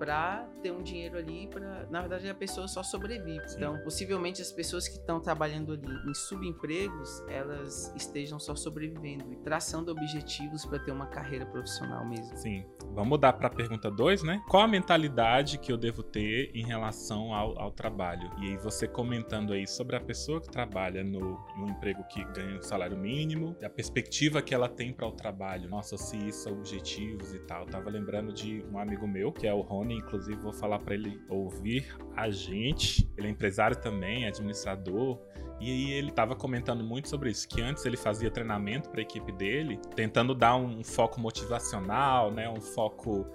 para 0.00 0.48
ter 0.62 0.72
um 0.72 0.82
dinheiro 0.82 1.18
ali 1.18 1.46
para, 1.46 1.86
na 1.90 2.00
verdade 2.00 2.26
a 2.26 2.34
pessoa 2.34 2.66
só 2.66 2.82
sobrevive. 2.82 3.46
Sim. 3.46 3.56
Então, 3.58 3.78
possivelmente 3.84 4.40
as 4.40 4.50
pessoas 4.50 4.88
que 4.88 4.94
estão 4.94 5.20
trabalhando 5.20 5.74
ali 5.74 6.10
em 6.10 6.14
subempregos, 6.14 7.22
elas 7.28 7.94
estejam 7.94 8.40
só 8.40 8.54
sobrevivendo 8.54 9.30
e 9.30 9.36
traçando 9.36 9.92
objetivos 9.92 10.64
para 10.64 10.78
ter 10.78 10.90
uma 10.90 11.06
carreira 11.06 11.44
profissional 11.44 12.08
mesmo. 12.08 12.34
Sim. 12.38 12.64
Vamos 12.94 13.10
mudar 13.10 13.34
para 13.34 13.48
a 13.48 13.50
pergunta 13.50 13.90
2, 13.90 14.22
né? 14.22 14.42
Qual 14.48 14.62
a 14.62 14.68
mentalidade 14.68 15.58
que 15.58 15.70
eu 15.70 15.76
devo 15.76 16.02
ter 16.02 16.50
em 16.54 16.64
relação 16.64 17.34
ao, 17.34 17.58
ao 17.58 17.70
trabalho? 17.70 18.30
E 18.40 18.46
aí 18.46 18.56
você 18.56 18.88
comentando 18.88 19.52
aí 19.52 19.66
sobre 19.66 19.96
a 19.96 20.00
pessoa 20.00 20.40
que 20.40 20.48
trabalha 20.48 21.04
no, 21.04 21.38
no 21.58 21.68
emprego 21.68 22.02
que 22.04 22.24
ganha 22.32 22.58
um 22.58 22.62
salário 22.62 22.96
mínimo, 22.96 23.54
a 23.62 23.68
perspectiva 23.68 24.40
que 24.40 24.54
ela 24.54 24.68
tem 24.68 24.94
para 24.94 25.06
o 25.06 25.12
trabalho. 25.12 25.68
Nossa, 25.68 25.98
se 25.98 26.16
isso 26.16 26.48
é 26.48 26.52
objetivos 26.52 27.34
e 27.34 27.38
tal. 27.40 27.64
Eu 27.64 27.66
tava 27.66 27.90
lembrando 27.90 28.32
de 28.32 28.64
um 28.72 28.78
amigo 28.78 29.06
meu, 29.06 29.30
que 29.30 29.46
é 29.46 29.52
o 29.52 29.60
Rony, 29.60 29.89
inclusive 29.94 30.40
vou 30.40 30.52
falar 30.52 30.78
para 30.78 30.94
ele 30.94 31.20
ouvir 31.28 31.96
a 32.16 32.30
gente. 32.30 33.10
Ele 33.16 33.28
é 33.28 33.30
empresário 33.30 33.76
também, 33.76 34.26
administrador. 34.26 35.18
E 35.60 35.70
aí 35.70 35.92
ele 35.92 36.08
estava 36.08 36.34
comentando 36.34 36.82
muito 36.82 37.08
sobre 37.08 37.30
isso, 37.30 37.46
que 37.46 37.60
antes 37.60 37.84
ele 37.84 37.96
fazia 37.96 38.30
treinamento 38.30 38.88
para 38.88 39.00
a 39.00 39.02
equipe 39.02 39.30
dele, 39.30 39.78
tentando 39.94 40.34
dar 40.34 40.56
um 40.56 40.82
foco 40.82 41.20
motivacional, 41.20 42.32
né, 42.32 42.48
um 42.48 42.62
foco 42.62 43.26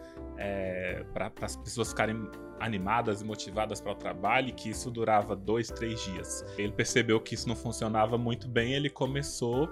para 1.14 1.32
as 1.42 1.56
pessoas 1.56 1.90
ficarem 1.90 2.28
animadas 2.60 3.22
e 3.22 3.26
motivadas 3.26 3.80
para 3.80 3.92
o 3.92 3.96
trabalho, 3.96 4.50
e 4.50 4.52
que 4.54 4.70
isso 4.70 4.90
durava 4.90 5.36
dois, 5.36 5.68
três 5.70 6.04
dias. 6.04 6.44
Ele 6.58 6.72
percebeu 6.72 7.22
que 7.22 7.36
isso 7.36 7.48
não 7.48 7.56
funcionava 7.56 8.18
muito 8.18 8.48
bem, 8.48 8.74
ele 8.74 8.90
começou 8.90 9.70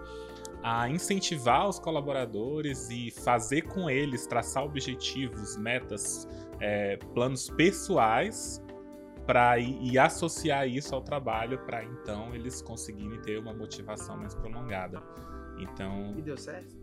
a 0.61 0.87
incentivar 0.87 1.67
os 1.67 1.79
colaboradores 1.79 2.87
e 2.89 3.09
fazer 3.09 3.63
com 3.63 3.89
eles 3.89 4.27
traçar 4.27 4.63
objetivos, 4.63 5.57
metas, 5.57 6.27
é, 6.63 6.95
planos 7.13 7.49
pessoais 7.49 8.63
para 9.27 9.59
e, 9.59 9.97
associar 9.97 10.67
isso 10.67 10.95
ao 10.95 11.01
trabalho 11.01 11.59
para 11.65 11.83
então 11.83 12.33
eles 12.33 12.61
conseguirem 12.61 13.21
ter 13.21 13.37
uma 13.37 13.53
motivação 13.53 14.17
mais 14.17 14.33
prolongada. 14.33 15.03
Então, 15.59 16.15
E 16.17 16.21
deu 16.21 16.37
certo? 16.37 16.75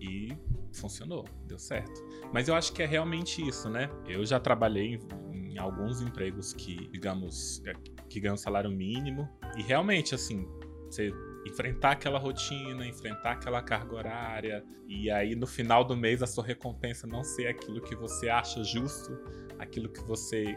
e 0.00 0.36
funcionou, 0.72 1.24
deu 1.46 1.58
certo. 1.58 2.02
Mas 2.32 2.48
eu 2.48 2.54
acho 2.54 2.72
que 2.72 2.82
é 2.82 2.86
realmente 2.86 3.46
isso, 3.46 3.68
né? 3.70 3.88
Eu 4.06 4.26
já 4.26 4.38
trabalhei 4.38 4.98
em, 5.32 5.54
em 5.54 5.58
alguns 5.58 6.02
empregos 6.02 6.52
que, 6.52 6.88
digamos, 6.88 7.62
é, 7.64 7.72
que 8.08 8.20
ganham 8.20 8.36
salário 8.36 8.70
mínimo 8.70 9.28
e 9.56 9.62
realmente 9.62 10.14
assim, 10.14 10.46
você 10.84 11.10
enfrentar 11.46 11.92
aquela 11.92 12.18
rotina, 12.18 12.86
enfrentar 12.86 13.32
aquela 13.32 13.62
carga 13.62 13.94
horária 13.94 14.64
e 14.86 15.10
aí 15.10 15.34
no 15.34 15.46
final 15.46 15.84
do 15.84 15.96
mês 15.96 16.22
a 16.22 16.26
sua 16.26 16.44
recompensa 16.44 17.06
não 17.06 17.22
ser 17.22 17.46
aquilo 17.46 17.80
que 17.80 17.94
você 17.94 18.28
acha 18.28 18.62
justo, 18.64 19.18
aquilo 19.58 19.88
que 19.88 20.02
você 20.02 20.56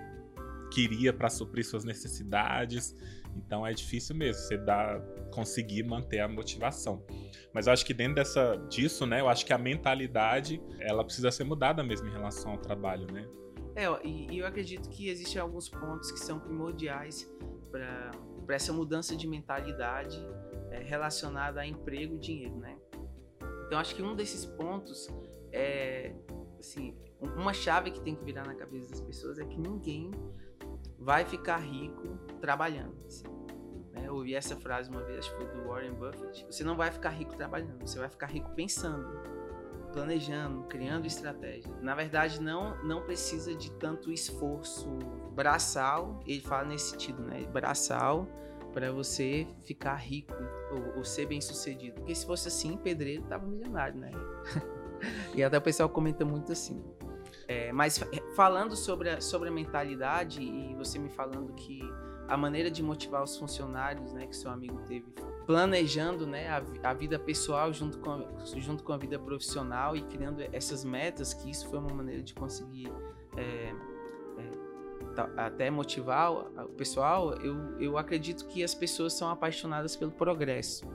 queria 0.71 1.11
para 1.11 1.29
suprir 1.29 1.65
suas 1.65 1.83
necessidades. 1.83 2.95
Então 3.35 3.65
é 3.65 3.73
difícil 3.73 4.15
mesmo 4.15 4.41
você 4.41 4.57
dar, 4.57 5.01
conseguir 5.31 5.83
manter 5.83 6.19
a 6.19 6.27
motivação. 6.27 7.05
Mas 7.53 7.67
eu 7.67 7.73
acho 7.73 7.85
que 7.85 7.93
dentro 7.93 8.15
dessa, 8.15 8.55
disso, 8.69 9.05
né, 9.05 9.21
eu 9.21 9.29
acho 9.29 9.45
que 9.45 9.53
a 9.53 9.57
mentalidade 9.57 10.61
ela 10.79 11.03
precisa 11.03 11.31
ser 11.31 11.43
mudada 11.43 11.83
mesmo 11.83 12.07
em 12.07 12.11
relação 12.11 12.51
ao 12.51 12.57
trabalho, 12.57 13.07
né? 13.11 13.27
É, 13.75 13.85
e 14.05 14.37
eu 14.37 14.45
acredito 14.45 14.89
que 14.89 15.07
existem 15.07 15.41
alguns 15.41 15.69
pontos 15.69 16.11
que 16.11 16.19
são 16.19 16.39
primordiais 16.39 17.31
para 17.71 18.55
essa 18.55 18.73
mudança 18.73 19.15
de 19.15 19.27
mentalidade 19.27 20.19
é, 20.71 20.79
relacionada 20.79 21.61
a 21.61 21.67
emprego 21.67 22.15
e 22.15 22.19
dinheiro, 22.19 22.55
né? 22.57 22.77
Então 23.65 23.77
acho 23.79 23.95
que 23.95 24.01
um 24.01 24.15
desses 24.15 24.45
pontos 24.45 25.07
é 25.51 26.15
assim, 26.59 26.95
um- 27.21 27.41
uma 27.41 27.53
chave 27.53 27.91
que 27.91 28.01
tem 28.01 28.15
que 28.15 28.23
virar 28.23 28.45
na 28.45 28.55
cabeça 28.55 28.89
das 28.89 29.01
pessoas 29.01 29.37
é 29.39 29.45
que 29.45 29.59
ninguém 29.59 30.11
vai 30.97 31.23
ficar 31.25 31.57
rico 31.57 32.17
trabalhando. 32.41 32.95
assim, 33.05 33.27
né? 33.91 34.03
Eu 34.07 34.15
ouvi 34.15 34.33
essa 34.35 34.55
frase 34.55 34.89
uma 34.89 35.01
vez, 35.03 35.19
acho 35.19 35.31
que 35.37 35.45
foi 35.45 35.53
do 35.55 35.67
Warren 35.67 35.93
Buffett. 35.93 36.45
Você 36.45 36.63
não 36.63 36.75
vai 36.75 36.91
ficar 36.91 37.09
rico 37.09 37.35
trabalhando, 37.35 37.79
você 37.87 37.99
vai 37.99 38.09
ficar 38.09 38.27
rico 38.27 38.49
pensando 38.55 39.07
planejando, 39.91 40.63
criando 40.67 41.07
estratégia. 41.07 41.73
Na 41.81 41.95
verdade, 41.95 42.39
não 42.41 42.81
não 42.83 43.01
precisa 43.03 43.55
de 43.55 43.71
tanto 43.73 44.11
esforço 44.11 44.87
braçal. 45.33 46.19
Ele 46.27 46.41
fala 46.41 46.65
nesse 46.67 46.91
sentido, 46.91 47.23
né? 47.23 47.43
Braçal 47.51 48.27
para 48.73 48.91
você 48.91 49.47
ficar 49.63 49.95
rico 49.95 50.33
ou, 50.71 50.97
ou 50.97 51.05
ser 51.05 51.25
bem 51.25 51.41
sucedido. 51.41 51.95
Porque 51.95 52.15
se 52.15 52.25
fosse 52.25 52.47
assim, 52.47 52.77
pedreiro 52.77 53.23
tava 53.23 53.45
milionário, 53.45 53.99
né? 53.99 54.11
e 55.35 55.43
até 55.43 55.57
o 55.57 55.61
pessoal 55.61 55.89
comenta 55.89 56.23
muito 56.23 56.51
assim. 56.51 56.83
É, 57.47 57.71
mas 57.71 57.99
falando 58.35 58.75
sobre 58.75 59.09
a, 59.09 59.21
sobre 59.21 59.49
a 59.49 59.51
mentalidade 59.51 60.41
e 60.41 60.75
você 60.75 60.99
me 60.99 61.09
falando 61.09 61.53
que 61.53 61.81
a 62.27 62.37
maneira 62.37 62.69
de 62.69 62.83
motivar 62.83 63.23
os 63.23 63.35
funcionários, 63.37 64.13
né, 64.13 64.27
que 64.27 64.35
seu 64.35 64.51
amigo 64.51 64.79
teve, 64.85 65.07
planejando, 65.47 66.27
né, 66.27 66.47
a, 66.47 66.63
a 66.83 66.93
vida 66.93 67.17
pessoal 67.17 67.73
junto 67.73 67.97
com 67.97 68.11
a, 68.11 68.23
junto 68.59 68.83
com 68.83 68.93
a 68.93 68.97
vida 68.97 69.17
profissional 69.17 69.95
e 69.95 70.03
criando 70.03 70.43
essas 70.53 70.85
metas, 70.85 71.33
que 71.33 71.49
isso 71.49 71.67
foi 71.67 71.79
uma 71.79 71.91
maneira 71.91 72.21
de 72.21 72.35
conseguir 72.35 72.91
é, 73.35 73.41
é, 73.41 73.75
até 75.37 75.69
motivar 75.69 76.31
o 76.31 76.69
pessoal. 76.69 77.33
Eu, 77.35 77.79
eu 77.79 77.97
acredito 77.97 78.45
que 78.47 78.63
as 78.63 78.73
pessoas 78.73 79.13
são 79.13 79.29
apaixonadas 79.29 79.95
pelo 79.95 80.11
progresso. 80.11 80.85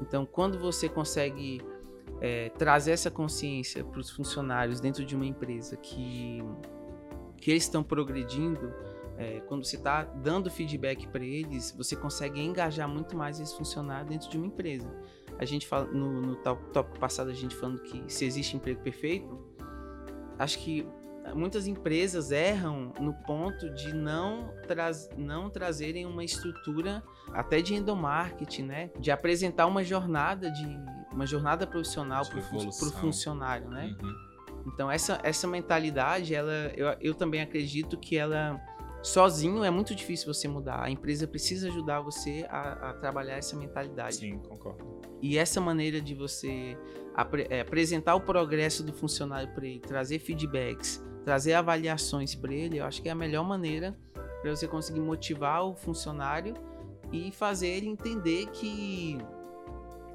Então, 0.00 0.24
quando 0.24 0.58
você 0.58 0.88
consegue 0.88 1.60
é, 2.20 2.48
trazer 2.50 2.92
essa 2.92 3.10
consciência 3.10 3.84
para 3.84 4.00
os 4.00 4.10
funcionários 4.10 4.80
dentro 4.80 5.04
de 5.04 5.14
uma 5.14 5.26
empresa 5.26 5.76
que 5.76 6.42
que 7.40 7.50
eles 7.50 7.62
estão 7.62 7.82
progredindo, 7.82 8.70
é, 9.16 9.40
quando 9.40 9.64
você 9.64 9.76
está 9.76 10.04
dando 10.04 10.50
feedback 10.50 11.08
para 11.08 11.24
eles, 11.24 11.74
você 11.76 11.96
consegue 11.96 12.38
engajar 12.38 12.86
muito 12.86 13.16
mais 13.16 13.40
esse 13.40 13.56
funcionário 13.56 14.06
dentro 14.06 14.28
de 14.28 14.36
uma 14.36 14.46
empresa. 14.46 14.94
A 15.38 15.44
gente 15.46 15.66
fala 15.66 15.86
no, 15.86 16.20
no 16.20 16.36
tó- 16.36 16.56
tópico 16.70 16.98
passado 16.98 17.30
a 17.30 17.32
gente 17.32 17.56
falando 17.56 17.80
que 17.80 18.12
se 18.12 18.26
existe 18.26 18.56
emprego 18.56 18.82
perfeito, 18.82 19.38
acho 20.38 20.58
que 20.58 20.86
muitas 21.34 21.66
empresas 21.66 22.30
erram 22.30 22.92
no 23.00 23.12
ponto 23.26 23.70
de 23.70 23.94
não, 23.94 24.54
traz, 24.66 25.08
não 25.16 25.50
trazerem 25.50 26.06
uma 26.06 26.24
estrutura 26.24 27.02
até 27.32 27.60
de 27.60 27.74
endomarketing, 27.74 28.62
né? 28.62 28.90
De 28.98 29.10
apresentar 29.10 29.66
uma 29.66 29.82
jornada 29.84 30.50
de 30.50 30.66
uma 31.12 31.26
jornada 31.26 31.66
profissional 31.66 32.24
para 32.26 32.38
o 32.38 32.92
funcionário, 32.92 33.68
né? 33.68 33.96
Uhum. 34.02 34.14
Então 34.66 34.90
essa, 34.90 35.18
essa 35.22 35.46
mentalidade, 35.46 36.34
ela, 36.34 36.72
eu, 36.76 36.88
eu 37.00 37.14
também 37.14 37.40
acredito 37.40 37.98
que 37.98 38.16
ela 38.16 38.60
sozinho 39.02 39.64
é 39.64 39.70
muito 39.70 39.94
difícil 39.94 40.32
você 40.32 40.46
mudar. 40.46 40.82
A 40.82 40.90
empresa 40.90 41.26
precisa 41.26 41.68
ajudar 41.68 42.00
você 42.00 42.46
a, 42.50 42.90
a 42.90 42.92
trabalhar 42.94 43.36
essa 43.36 43.56
mentalidade. 43.56 44.16
Sim, 44.16 44.38
concordo. 44.38 45.00
E 45.22 45.38
essa 45.38 45.60
maneira 45.60 46.00
de 46.00 46.14
você 46.14 46.76
apre- 47.14 47.46
é, 47.50 47.60
apresentar 47.60 48.14
o 48.14 48.20
progresso 48.20 48.82
do 48.82 48.92
funcionário 48.92 49.52
para 49.54 49.66
ele, 49.66 49.80
trazer 49.80 50.18
feedbacks, 50.18 51.02
trazer 51.24 51.54
avaliações 51.54 52.34
para 52.34 52.52
ele, 52.52 52.78
eu 52.78 52.84
acho 52.84 53.02
que 53.02 53.08
é 53.08 53.12
a 53.12 53.14
melhor 53.14 53.44
maneira 53.44 53.96
para 54.42 54.50
você 54.54 54.66
conseguir 54.66 55.00
motivar 55.00 55.64
o 55.64 55.74
funcionário 55.74 56.54
e 57.12 57.30
fazer 57.32 57.68
ele 57.68 57.86
entender 57.88 58.46
que 58.50 59.18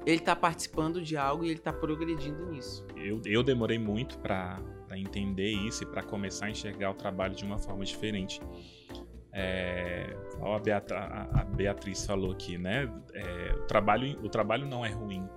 ele 0.04 0.16
está 0.18 0.34
participando 0.36 1.02
de 1.02 1.16
algo 1.16 1.44
e 1.44 1.48
ele 1.48 1.58
está 1.58 1.72
progredindo 1.72 2.46
nisso. 2.46 2.84
Eu, 2.96 3.20
eu 3.24 3.42
demorei 3.42 3.78
muito 3.78 4.18
para 4.18 4.60
entender 4.94 5.50
isso 5.50 5.82
e 5.82 5.86
para 5.86 6.02
começar 6.02 6.46
a 6.46 6.50
enxergar 6.50 6.90
o 6.90 6.94
trabalho 6.94 7.34
de 7.34 7.44
uma 7.44 7.58
forma 7.58 7.84
diferente. 7.84 8.40
É, 9.32 10.16
a, 10.40 10.58
Beat- 10.58 10.92
a- 10.92 11.44
Beatriz 11.54 12.06
falou 12.06 12.32
aqui, 12.32 12.56
né? 12.56 12.90
É, 13.12 13.52
trabalho, 13.68 14.18
o 14.24 14.28
trabalho 14.28 14.66
não 14.66 14.84
é 14.84 14.88
ruim. 14.90 15.28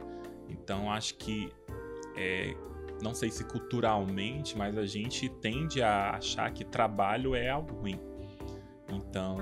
Então 0.48 0.92
acho 0.92 1.16
que 1.18 1.52
é, 2.16 2.56
não 3.02 3.14
sei 3.14 3.30
se 3.30 3.44
culturalmente, 3.44 4.58
mas 4.58 4.78
a 4.78 4.86
gente 4.86 5.30
tende 5.30 5.82
a 5.82 6.12
achar 6.12 6.52
que 6.52 6.64
trabalho 6.66 7.36
é 7.36 7.50
algo 7.50 7.76
ruim. 7.76 8.00
Então, 8.92 9.38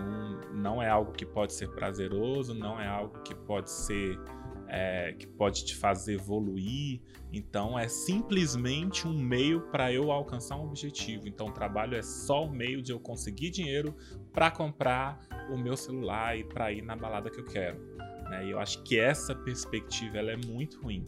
não 0.53 0.81
é 0.81 0.89
algo 0.89 1.11
que 1.11 1.25
pode 1.25 1.53
ser 1.53 1.69
prazeroso, 1.69 2.53
não 2.53 2.79
é 2.79 2.87
algo 2.87 3.21
que 3.23 3.33
pode 3.33 3.71
ser 3.71 4.19
é, 4.67 5.13
que 5.13 5.25
pode 5.25 5.65
te 5.65 5.75
fazer 5.75 6.15
evoluir. 6.15 7.01
Então, 7.31 7.79
é 7.79 7.87
simplesmente 7.87 9.07
um 9.07 9.17
meio 9.17 9.61
para 9.71 9.91
eu 9.91 10.11
alcançar 10.11 10.57
um 10.57 10.65
objetivo. 10.65 11.27
Então, 11.27 11.47
o 11.47 11.51
trabalho 11.51 11.95
é 11.95 12.01
só 12.01 12.45
o 12.45 12.51
meio 12.51 12.81
de 12.81 12.91
eu 12.91 12.99
conseguir 12.99 13.49
dinheiro 13.49 13.95
para 14.33 14.51
comprar 14.51 15.19
o 15.49 15.57
meu 15.57 15.77
celular 15.77 16.37
e 16.37 16.43
para 16.43 16.71
ir 16.71 16.81
na 16.81 16.95
balada 16.95 17.29
que 17.29 17.39
eu 17.39 17.45
quero. 17.45 17.79
Né? 18.29 18.47
E 18.47 18.51
eu 18.51 18.59
acho 18.59 18.83
que 18.83 18.99
essa 18.99 19.33
perspectiva 19.33 20.17
ela 20.17 20.31
é 20.31 20.37
muito 20.37 20.81
ruim 20.81 21.05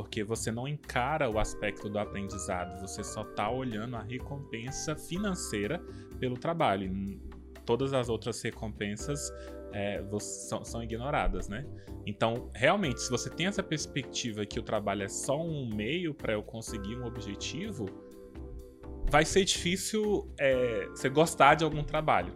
porque 0.00 0.24
você 0.24 0.50
não 0.50 0.66
encara 0.66 1.28
o 1.28 1.38
aspecto 1.38 1.86
do 1.86 1.98
aprendizado, 1.98 2.80
você 2.80 3.04
só 3.04 3.20
está 3.20 3.50
olhando 3.50 3.96
a 3.96 4.02
recompensa 4.02 4.96
financeira 4.96 5.78
pelo 6.18 6.38
trabalho. 6.38 6.90
Todas 7.66 7.92
as 7.92 8.08
outras 8.08 8.40
recompensas 8.40 9.30
é, 9.74 10.02
são, 10.18 10.64
são, 10.64 10.82
ignoradas, 10.82 11.50
né? 11.50 11.66
Então, 12.06 12.48
realmente, 12.54 13.02
se 13.02 13.10
você 13.10 13.28
tem 13.28 13.46
essa 13.46 13.62
perspectiva 13.62 14.46
que 14.46 14.58
o 14.58 14.62
trabalho 14.62 15.02
é 15.02 15.08
só 15.08 15.38
um 15.38 15.68
meio 15.68 16.14
para 16.14 16.32
eu 16.32 16.42
conseguir 16.42 16.96
um 16.96 17.04
objetivo, 17.04 17.84
vai 19.10 19.26
ser 19.26 19.44
difícil 19.44 20.32
é, 20.38 20.86
você 20.86 21.10
gostar 21.10 21.56
de 21.56 21.64
algum 21.64 21.84
trabalho. 21.84 22.32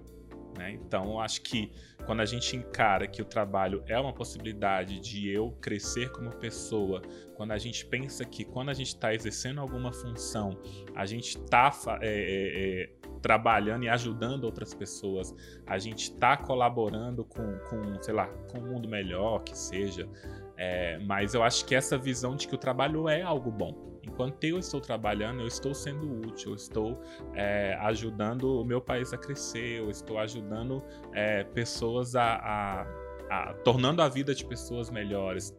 Né? 0.58 0.72
Então, 0.72 1.18
acho 1.18 1.40
que 1.40 1.72
quando 2.04 2.20
a 2.20 2.24
gente 2.24 2.56
encara 2.56 3.06
que 3.06 3.22
o 3.22 3.24
trabalho 3.24 3.82
é 3.86 3.98
uma 3.98 4.12
possibilidade 4.12 5.00
de 5.00 5.28
eu 5.28 5.52
crescer 5.60 6.10
como 6.12 6.30
pessoa, 6.36 7.02
quando 7.34 7.52
a 7.52 7.58
gente 7.58 7.84
pensa 7.86 8.24
que 8.24 8.44
quando 8.44 8.68
a 8.68 8.74
gente 8.74 8.88
está 8.88 9.12
exercendo 9.14 9.60
alguma 9.60 9.92
função, 9.92 10.58
a 10.94 11.06
gente 11.06 11.38
está 11.38 11.72
é, 12.00 12.08
é, 12.08 12.82
é, 12.82 12.90
trabalhando 13.20 13.84
e 13.84 13.88
ajudando 13.88 14.44
outras 14.44 14.74
pessoas, 14.74 15.34
a 15.66 15.78
gente 15.78 16.12
está 16.12 16.36
colaborando 16.36 17.24
com, 17.24 17.58
com, 17.70 18.02
sei 18.02 18.14
lá, 18.14 18.26
com 18.50 18.58
um 18.58 18.72
mundo 18.72 18.88
melhor 18.88 19.42
que 19.42 19.56
seja. 19.56 20.08
É, 20.56 20.98
mas 20.98 21.34
eu 21.34 21.42
acho 21.42 21.64
que 21.64 21.74
essa 21.74 21.98
visão 21.98 22.36
de 22.36 22.46
que 22.46 22.54
o 22.54 22.58
trabalho 22.58 23.08
é 23.08 23.22
algo 23.22 23.50
bom. 23.50 23.93
Enquanto 24.06 24.44
eu 24.44 24.58
estou 24.58 24.80
trabalhando, 24.80 25.40
eu 25.40 25.46
estou 25.46 25.74
sendo 25.74 26.26
útil, 26.26 26.50
eu 26.50 26.56
estou 26.56 27.00
é, 27.34 27.74
ajudando 27.80 28.60
o 28.60 28.64
meu 28.64 28.80
país 28.80 29.12
a 29.12 29.18
crescer, 29.18 29.78
eu 29.78 29.90
estou 29.90 30.18
ajudando 30.18 30.82
é, 31.12 31.44
pessoas 31.44 32.14
a, 32.14 32.34
a, 32.34 32.86
a, 33.30 33.54
tornando 33.64 34.02
a 34.02 34.08
vida 34.08 34.34
de 34.34 34.44
pessoas 34.44 34.90
melhores. 34.90 35.56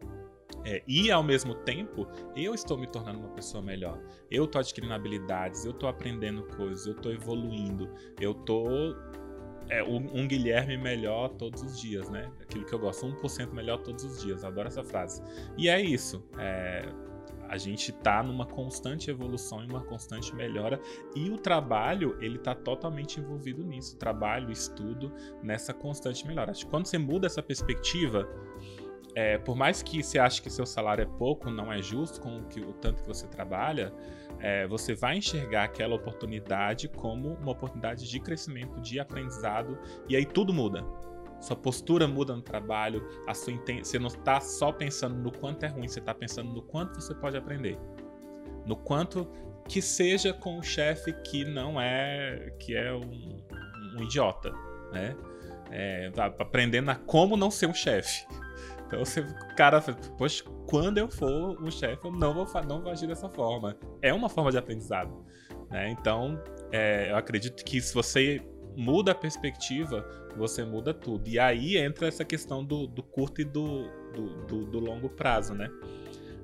É, 0.64 0.82
e 0.86 1.12
ao 1.12 1.22
mesmo 1.22 1.54
tempo, 1.54 2.08
eu 2.34 2.52
estou 2.52 2.76
me 2.76 2.86
tornando 2.86 3.20
uma 3.20 3.30
pessoa 3.30 3.62
melhor. 3.62 4.00
Eu 4.30 4.44
estou 4.44 4.60
adquirindo 4.60 4.92
habilidades, 4.92 5.64
eu 5.64 5.70
estou 5.70 5.88
aprendendo 5.88 6.42
coisas, 6.56 6.86
eu 6.86 6.94
estou 6.94 7.12
evoluindo, 7.12 7.88
eu 8.20 8.32
estou 8.32 8.66
é, 9.68 9.82
um, 9.82 10.26
Guilherme 10.26 10.76
melhor 10.76 11.28
todos 11.30 11.62
os 11.62 11.80
dias, 11.80 12.08
né? 12.08 12.30
Aquilo 12.40 12.64
que 12.64 12.72
eu 12.72 12.78
gosto, 12.78 13.06
1% 13.06 13.52
melhor 13.52 13.78
todos 13.78 14.04
os 14.04 14.22
dias. 14.22 14.44
Adoro 14.44 14.68
essa 14.68 14.84
frase. 14.84 15.22
E 15.56 15.68
é 15.68 15.80
isso. 15.80 16.24
É, 16.38 16.88
a 17.48 17.56
gente 17.56 17.90
está 17.90 18.22
numa 18.22 18.46
constante 18.46 19.10
evolução 19.10 19.62
e 19.64 19.66
uma 19.66 19.84
constante 19.84 20.34
melhora 20.34 20.80
e 21.14 21.30
o 21.30 21.38
trabalho 21.38 22.16
ele 22.20 22.36
está 22.36 22.54
totalmente 22.54 23.20
envolvido 23.20 23.64
nisso, 23.64 23.96
trabalho, 23.96 24.50
estudo 24.50 25.12
nessa 25.42 25.72
constante 25.72 26.26
melhora. 26.26 26.50
Acho 26.50 26.64
que 26.64 26.70
quando 26.70 26.86
você 26.86 26.98
muda 26.98 27.26
essa 27.26 27.42
perspectiva, 27.42 28.28
é, 29.14 29.38
por 29.38 29.56
mais 29.56 29.82
que 29.82 30.02
você 30.02 30.18
ache 30.18 30.42
que 30.42 30.50
seu 30.50 30.66
salário 30.66 31.02
é 31.02 31.18
pouco, 31.18 31.50
não 31.50 31.72
é 31.72 31.80
justo 31.80 32.20
com 32.20 32.40
o, 32.40 32.44
que, 32.44 32.60
o 32.60 32.72
tanto 32.74 33.02
que 33.02 33.08
você 33.08 33.26
trabalha, 33.26 33.92
é, 34.38 34.66
você 34.66 34.94
vai 34.94 35.16
enxergar 35.16 35.64
aquela 35.64 35.94
oportunidade 35.94 36.88
como 36.88 37.34
uma 37.34 37.52
oportunidade 37.52 38.08
de 38.08 38.20
crescimento, 38.20 38.80
de 38.80 39.00
aprendizado 39.00 39.78
e 40.08 40.14
aí 40.14 40.26
tudo 40.26 40.52
muda 40.52 40.84
sua 41.40 41.56
postura 41.56 42.06
muda 42.08 42.34
no 42.34 42.42
trabalho, 42.42 43.06
a 43.26 43.34
sua 43.34 43.52
inten... 43.52 43.84
você 43.84 43.98
não 43.98 44.08
está 44.08 44.40
só 44.40 44.72
pensando 44.72 45.16
no 45.16 45.30
quanto 45.30 45.64
é 45.64 45.68
ruim, 45.68 45.88
você 45.88 46.00
está 46.00 46.14
pensando 46.14 46.52
no 46.52 46.62
quanto 46.62 47.00
você 47.00 47.14
pode 47.14 47.36
aprender. 47.36 47.78
No 48.66 48.76
quanto 48.76 49.30
que 49.68 49.82
seja 49.82 50.32
com 50.32 50.58
o 50.58 50.62
chefe 50.62 51.12
que 51.22 51.44
não 51.44 51.80
é 51.80 52.52
que 52.58 52.74
é 52.74 52.92
um, 52.92 53.44
um 53.96 54.02
idiota, 54.02 54.52
né? 54.92 55.16
É, 55.70 56.12
aprendendo 56.38 56.90
a 56.90 56.94
como 56.94 57.36
não 57.36 57.50
ser 57.50 57.66
um 57.66 57.74
chefe. 57.74 58.26
Então 58.86 59.00
você, 59.00 59.22
cara, 59.56 59.80
poxa, 60.16 60.44
quando 60.68 60.98
eu 60.98 61.08
for 61.08 61.60
um 61.60 61.70
chefe, 61.70 62.04
eu 62.04 62.12
não 62.12 62.32
vou, 62.32 62.46
não 62.66 62.80
vou 62.80 62.92
agir 62.92 63.08
dessa 63.08 63.28
forma. 63.28 63.76
É 64.00 64.12
uma 64.12 64.28
forma 64.28 64.50
de 64.52 64.58
aprendizado. 64.58 65.24
Né? 65.70 65.90
Então, 65.90 66.40
é, 66.70 67.10
eu 67.10 67.16
acredito 67.16 67.64
que 67.64 67.80
se 67.80 67.92
você 67.92 68.40
muda 68.76 69.12
a 69.12 69.14
perspectiva, 69.14 70.06
você 70.36 70.64
muda 70.64 70.92
tudo. 70.92 71.28
E 71.28 71.38
aí 71.38 71.76
entra 71.76 72.06
essa 72.06 72.24
questão 72.24 72.64
do, 72.64 72.86
do 72.86 73.02
curto 73.02 73.40
e 73.40 73.44
do, 73.44 73.88
do, 74.46 74.66
do, 74.66 74.78
longo 74.78 75.08
prazo, 75.08 75.54
né? 75.54 75.70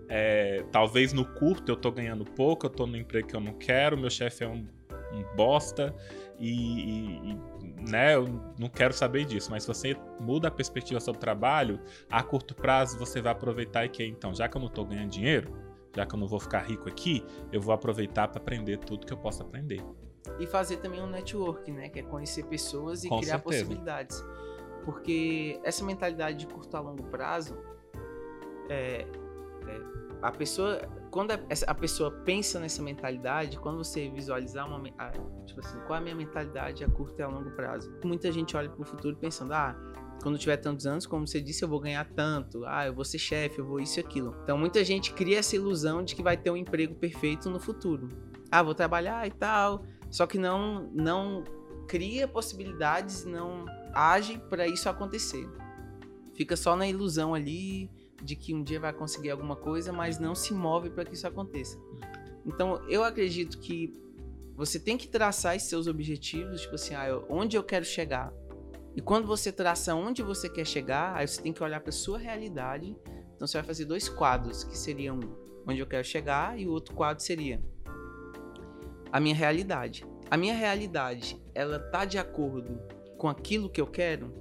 É, 0.08 0.64
talvez 0.72 1.12
no 1.12 1.24
curto 1.24 1.70
eu 1.70 1.76
tô 1.76 1.90
ganhando 1.90 2.24
pouco, 2.24 2.66
eu 2.66 2.70
tô 2.70 2.86
no 2.86 2.96
emprego 2.96 3.28
que 3.28 3.36
eu 3.36 3.40
não 3.40 3.54
quero, 3.54 3.96
meu 3.96 4.10
chefe 4.10 4.44
é 4.44 4.48
um, 4.48 4.66
um 5.12 5.36
bosta 5.36 5.94
e, 6.38 6.50
e, 6.50 7.32
e, 7.32 7.90
né, 7.90 8.14
eu 8.14 8.26
não 8.58 8.68
quero 8.68 8.92
saber 8.92 9.24
disso. 9.24 9.50
Mas 9.50 9.62
se 9.62 9.68
você 9.68 9.96
muda 10.20 10.48
a 10.48 10.50
perspectiva 10.50 11.00
sobre 11.00 11.18
o 11.18 11.20
trabalho, 11.20 11.80
a 12.10 12.22
curto 12.22 12.54
prazo 12.54 12.98
você 12.98 13.20
vai 13.20 13.32
aproveitar 13.32 13.84
e 13.84 13.88
que 13.88 14.04
então, 14.04 14.34
já 14.34 14.48
que 14.48 14.56
eu 14.56 14.60
não 14.60 14.68
tô 14.68 14.84
ganhando 14.84 15.10
dinheiro, 15.10 15.52
já 15.94 16.06
que 16.06 16.14
eu 16.14 16.18
não 16.18 16.26
vou 16.26 16.40
ficar 16.40 16.60
rico 16.60 16.88
aqui, 16.88 17.24
eu 17.52 17.60
vou 17.60 17.74
aproveitar 17.74 18.28
para 18.28 18.40
aprender 18.40 18.78
tudo 18.78 19.06
que 19.06 19.12
eu 19.12 19.18
posso 19.18 19.42
aprender. 19.42 19.82
E 20.38 20.46
fazer 20.46 20.78
também 20.78 21.02
um 21.02 21.06
network, 21.06 21.70
né? 21.70 21.88
Que 21.88 22.00
é 22.00 22.02
conhecer 22.02 22.44
pessoas 22.44 23.04
e 23.04 23.08
Com 23.08 23.20
criar 23.20 23.38
certeza. 23.38 23.64
possibilidades. 23.64 24.24
Porque 24.84 25.60
essa 25.62 25.84
mentalidade 25.84 26.38
de 26.38 26.46
curto 26.46 26.76
a 26.76 26.80
longo 26.80 27.04
prazo, 27.04 27.56
é, 28.68 29.06
é, 29.66 29.80
a 30.22 30.30
pessoa, 30.30 30.80
quando 31.10 31.32
a, 31.32 31.38
a, 31.66 31.74
pessoa 31.74 32.10
pensa 32.10 32.58
nessa 32.58 32.82
mentalidade, 32.82 33.58
quando 33.58 33.78
você 33.78 34.08
visualizar 34.08 34.66
uma, 34.66 34.88
a, 34.98 35.10
tipo 35.44 35.60
assim, 35.60 35.78
qual 35.86 35.96
é 35.96 35.98
a 35.98 36.00
minha 36.00 36.14
mentalidade 36.14 36.84
a 36.84 36.88
curto 36.88 37.18
e 37.18 37.22
a 37.22 37.28
longo 37.28 37.50
prazo? 37.52 37.92
Muita 38.04 38.30
gente 38.30 38.56
olha 38.56 38.68
para 38.68 38.80
o 38.80 38.84
futuro 38.84 39.16
pensando, 39.16 39.52
ah, 39.52 39.76
quando 40.22 40.38
tiver 40.38 40.56
tantos 40.56 40.86
anos, 40.86 41.06
como 41.06 41.26
você 41.26 41.40
disse, 41.40 41.64
eu 41.64 41.68
vou 41.68 41.80
ganhar 41.80 42.08
tanto, 42.14 42.64
ah, 42.66 42.86
eu 42.86 42.94
vou 42.94 43.04
ser 43.04 43.18
chefe, 43.18 43.58
eu 43.58 43.66
vou 43.66 43.80
isso 43.80 43.98
e 43.98 44.00
aquilo. 44.00 44.36
Então 44.44 44.56
muita 44.56 44.84
gente 44.84 45.12
cria 45.12 45.40
essa 45.40 45.56
ilusão 45.56 46.02
de 46.04 46.14
que 46.14 46.22
vai 46.22 46.36
ter 46.36 46.50
um 46.50 46.56
emprego 46.56 46.94
perfeito 46.94 47.50
no 47.50 47.58
futuro. 47.58 48.08
Ah, 48.50 48.62
vou 48.62 48.74
trabalhar 48.74 49.26
e 49.26 49.30
tal, 49.30 49.84
só 50.12 50.26
que 50.26 50.38
não 50.38 50.90
não 50.92 51.42
cria 51.88 52.28
possibilidades, 52.28 53.24
não 53.24 53.64
age 53.92 54.38
para 54.48 54.68
isso 54.68 54.88
acontecer. 54.88 55.48
Fica 56.34 56.54
só 56.54 56.76
na 56.76 56.86
ilusão 56.86 57.34
ali 57.34 57.90
de 58.22 58.36
que 58.36 58.54
um 58.54 58.62
dia 58.62 58.78
vai 58.78 58.92
conseguir 58.92 59.30
alguma 59.30 59.56
coisa, 59.56 59.92
mas 59.92 60.18
não 60.18 60.34
se 60.34 60.54
move 60.54 60.90
para 60.90 61.04
que 61.04 61.14
isso 61.14 61.26
aconteça. 61.26 61.78
Então, 62.46 62.80
eu 62.88 63.02
acredito 63.02 63.58
que 63.58 63.94
você 64.54 64.78
tem 64.78 64.96
que 64.96 65.08
traçar 65.08 65.56
os 65.56 65.64
seus 65.64 65.86
objetivos, 65.86 66.60
tipo 66.60 66.74
assim, 66.74 66.94
ah, 66.94 67.22
onde 67.28 67.56
eu 67.56 67.64
quero 67.64 67.84
chegar. 67.84 68.32
E 68.94 69.00
quando 69.00 69.26
você 69.26 69.50
traça 69.50 69.94
onde 69.94 70.22
você 70.22 70.48
quer 70.48 70.66
chegar, 70.66 71.16
aí 71.16 71.26
você 71.26 71.40
tem 71.40 71.52
que 71.52 71.62
olhar 71.62 71.80
para 71.80 71.90
sua 71.90 72.18
realidade. 72.18 72.94
Então 73.34 73.46
você 73.46 73.56
vai 73.56 73.66
fazer 73.66 73.86
dois 73.86 74.08
quadros, 74.08 74.62
que 74.62 74.76
seriam 74.76 75.20
onde 75.66 75.80
eu 75.80 75.86
quero 75.86 76.04
chegar 76.04 76.58
e 76.58 76.66
o 76.66 76.70
outro 76.70 76.94
quadro 76.94 77.22
seria 77.22 77.62
a 79.12 79.20
minha 79.20 79.34
realidade. 79.34 80.06
A 80.30 80.36
minha 80.36 80.54
realidade, 80.54 81.40
ela 81.54 81.78
tá 81.78 82.06
de 82.06 82.16
acordo 82.16 82.80
com 83.18 83.28
aquilo 83.28 83.68
que 83.68 83.80
eu 83.80 83.86
quero? 83.86 84.32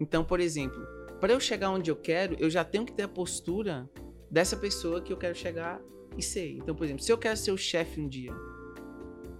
Então, 0.00 0.24
por 0.24 0.40
exemplo, 0.40 0.84
para 1.20 1.32
eu 1.32 1.38
chegar 1.38 1.70
onde 1.70 1.90
eu 1.90 1.96
quero, 1.96 2.34
eu 2.40 2.50
já 2.50 2.64
tenho 2.64 2.84
que 2.84 2.92
ter 2.92 3.04
a 3.04 3.08
postura 3.08 3.88
dessa 4.28 4.56
pessoa 4.56 5.00
que 5.00 5.12
eu 5.12 5.16
quero 5.16 5.36
chegar 5.36 5.80
e 6.16 6.22
ser. 6.22 6.56
Então, 6.56 6.74
por 6.74 6.84
exemplo, 6.84 7.02
se 7.02 7.12
eu 7.12 7.16
quero 7.16 7.36
ser 7.36 7.52
o 7.52 7.56
chefe 7.56 8.00
um 8.00 8.08
dia, 8.08 8.32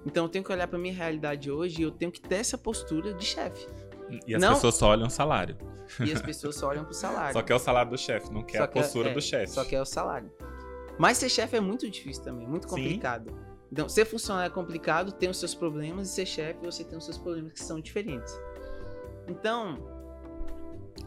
então 0.06 0.24
eu 0.24 0.28
tenho 0.28 0.44
que 0.44 0.52
olhar 0.52 0.68
para 0.68 0.78
minha 0.78 0.94
realidade 0.94 1.50
hoje 1.50 1.80
e 1.80 1.82
eu 1.82 1.90
tenho 1.90 2.12
que 2.12 2.20
ter 2.20 2.36
essa 2.36 2.56
postura 2.56 3.12
de 3.12 3.24
chefe. 3.24 3.66
E 4.26 4.34
as 4.34 4.40
não... 4.40 4.54
pessoas 4.54 4.76
só 4.76 4.90
olham 4.90 5.08
o 5.08 5.10
salário. 5.10 5.56
E 6.04 6.12
as 6.12 6.22
pessoas 6.22 6.54
só 6.54 6.68
olham 6.68 6.84
pro 6.84 6.94
salário. 6.94 7.32
Só 7.32 7.42
quer 7.42 7.54
o 7.54 7.58
salário 7.58 7.90
do 7.90 7.98
chefe, 7.98 8.32
não 8.32 8.42
quer 8.42 8.58
só 8.58 8.64
a 8.64 8.68
postura 8.68 9.10
é, 9.10 9.14
do 9.14 9.20
chefe. 9.20 9.52
Só 9.52 9.64
quer 9.64 9.80
o 9.80 9.84
salário. 9.84 10.30
Mas 10.98 11.18
ser 11.18 11.28
chefe 11.28 11.56
é 11.56 11.60
muito 11.60 11.90
difícil 11.90 12.22
também, 12.22 12.46
muito 12.46 12.68
complicado. 12.68 13.30
Sim. 13.30 13.47
Então, 13.70 13.88
ser 13.88 14.04
funcionário 14.06 14.50
é 14.50 14.54
complicado, 14.54 15.12
tem 15.12 15.28
os 15.28 15.38
seus 15.38 15.54
problemas, 15.54 16.08
e 16.08 16.12
ser 16.12 16.26
chefe 16.26 16.64
você 16.64 16.84
tem 16.84 16.96
os 16.96 17.04
seus 17.04 17.18
problemas 17.18 17.52
que 17.52 17.62
são 17.62 17.80
diferentes. 17.80 18.32
Então, 19.28 19.78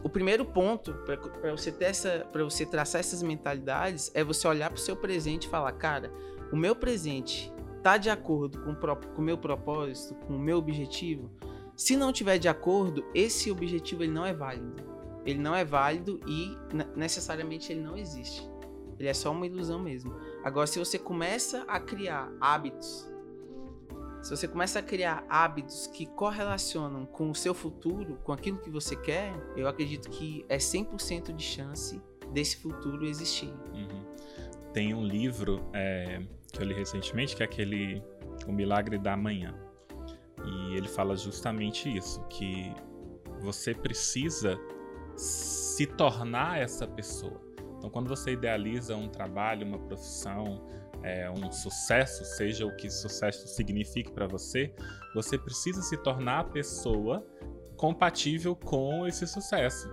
o 0.04 0.08
primeiro 0.08 0.44
ponto 0.44 0.94
para 1.04 1.50
você 1.50 1.72
ter 1.72 1.86
essa, 1.86 2.26
para 2.32 2.44
você 2.44 2.64
traçar 2.64 3.00
essas 3.00 3.22
mentalidades 3.22 4.10
é 4.14 4.22
você 4.22 4.46
olhar 4.46 4.70
para 4.70 4.76
o 4.76 4.80
seu 4.80 4.96
presente 4.96 5.46
e 5.46 5.50
falar, 5.50 5.72
cara, 5.72 6.12
o 6.52 6.56
meu 6.56 6.74
presente 6.76 7.52
tá 7.82 7.96
de 7.96 8.08
acordo 8.08 8.60
com 8.62 9.20
o 9.20 9.22
meu 9.22 9.36
propósito, 9.36 10.14
com 10.26 10.36
o 10.36 10.38
meu 10.38 10.58
objetivo. 10.58 11.30
Se 11.74 11.96
não 11.96 12.12
tiver 12.12 12.38
de 12.38 12.48
acordo, 12.48 13.04
esse 13.12 13.50
objetivo 13.50 14.04
ele 14.04 14.12
não 14.12 14.24
é 14.24 14.32
válido. 14.32 14.82
ele 15.24 15.38
não 15.38 15.54
é 15.54 15.64
válido 15.64 16.20
e 16.26 16.56
ne- 16.72 16.86
necessariamente 16.96 17.72
ele 17.72 17.80
não 17.80 17.96
existe. 17.96 18.48
Ele 18.98 19.08
é 19.08 19.14
só 19.14 19.32
uma 19.32 19.46
ilusão 19.46 19.80
mesmo. 19.80 20.14
Agora, 20.44 20.66
se 20.66 20.78
você 20.78 20.98
começa 20.98 21.62
a 21.68 21.78
criar 21.78 22.32
hábitos, 22.40 23.08
se 24.22 24.30
você 24.30 24.46
começa 24.46 24.78
a 24.78 24.82
criar 24.82 25.24
hábitos 25.28 25.88
que 25.88 26.06
correlacionam 26.06 27.04
com 27.04 27.30
o 27.30 27.34
seu 27.34 27.52
futuro, 27.52 28.18
com 28.22 28.32
aquilo 28.32 28.58
que 28.58 28.70
você 28.70 28.94
quer, 28.94 29.34
eu 29.56 29.66
acredito 29.66 30.08
que 30.10 30.44
é 30.48 30.58
100% 30.58 31.34
de 31.34 31.42
chance 31.42 32.00
desse 32.32 32.56
futuro 32.56 33.04
existir. 33.04 33.52
Uhum. 33.74 34.04
Tem 34.72 34.94
um 34.94 35.04
livro 35.04 35.60
é, 35.72 36.22
que 36.52 36.62
eu 36.62 36.66
li 36.66 36.72
recentemente, 36.72 37.34
que 37.34 37.42
é 37.42 37.46
aquele 37.46 38.00
O 38.46 38.52
Milagre 38.52 38.96
da 38.96 39.16
Manhã. 39.16 39.54
E 40.44 40.76
ele 40.76 40.88
fala 40.88 41.16
justamente 41.16 41.94
isso, 41.94 42.24
que 42.28 42.72
você 43.40 43.74
precisa 43.74 44.58
se 45.16 45.84
tornar 45.84 46.60
essa 46.60 46.86
pessoa. 46.86 47.40
Então, 47.82 47.90
quando 47.90 48.08
você 48.08 48.30
idealiza 48.30 48.94
um 48.94 49.08
trabalho, 49.08 49.66
uma 49.66 49.76
profissão, 49.76 50.64
é, 51.02 51.28
um 51.28 51.50
sucesso, 51.50 52.24
seja 52.24 52.64
o 52.64 52.76
que 52.76 52.88
sucesso 52.88 53.48
signifique 53.48 54.12
para 54.12 54.28
você, 54.28 54.72
você 55.12 55.36
precisa 55.36 55.82
se 55.82 55.96
tornar 55.96 56.38
a 56.38 56.44
pessoa 56.44 57.26
compatível 57.76 58.54
com 58.54 59.04
esse 59.04 59.26
sucesso. 59.26 59.90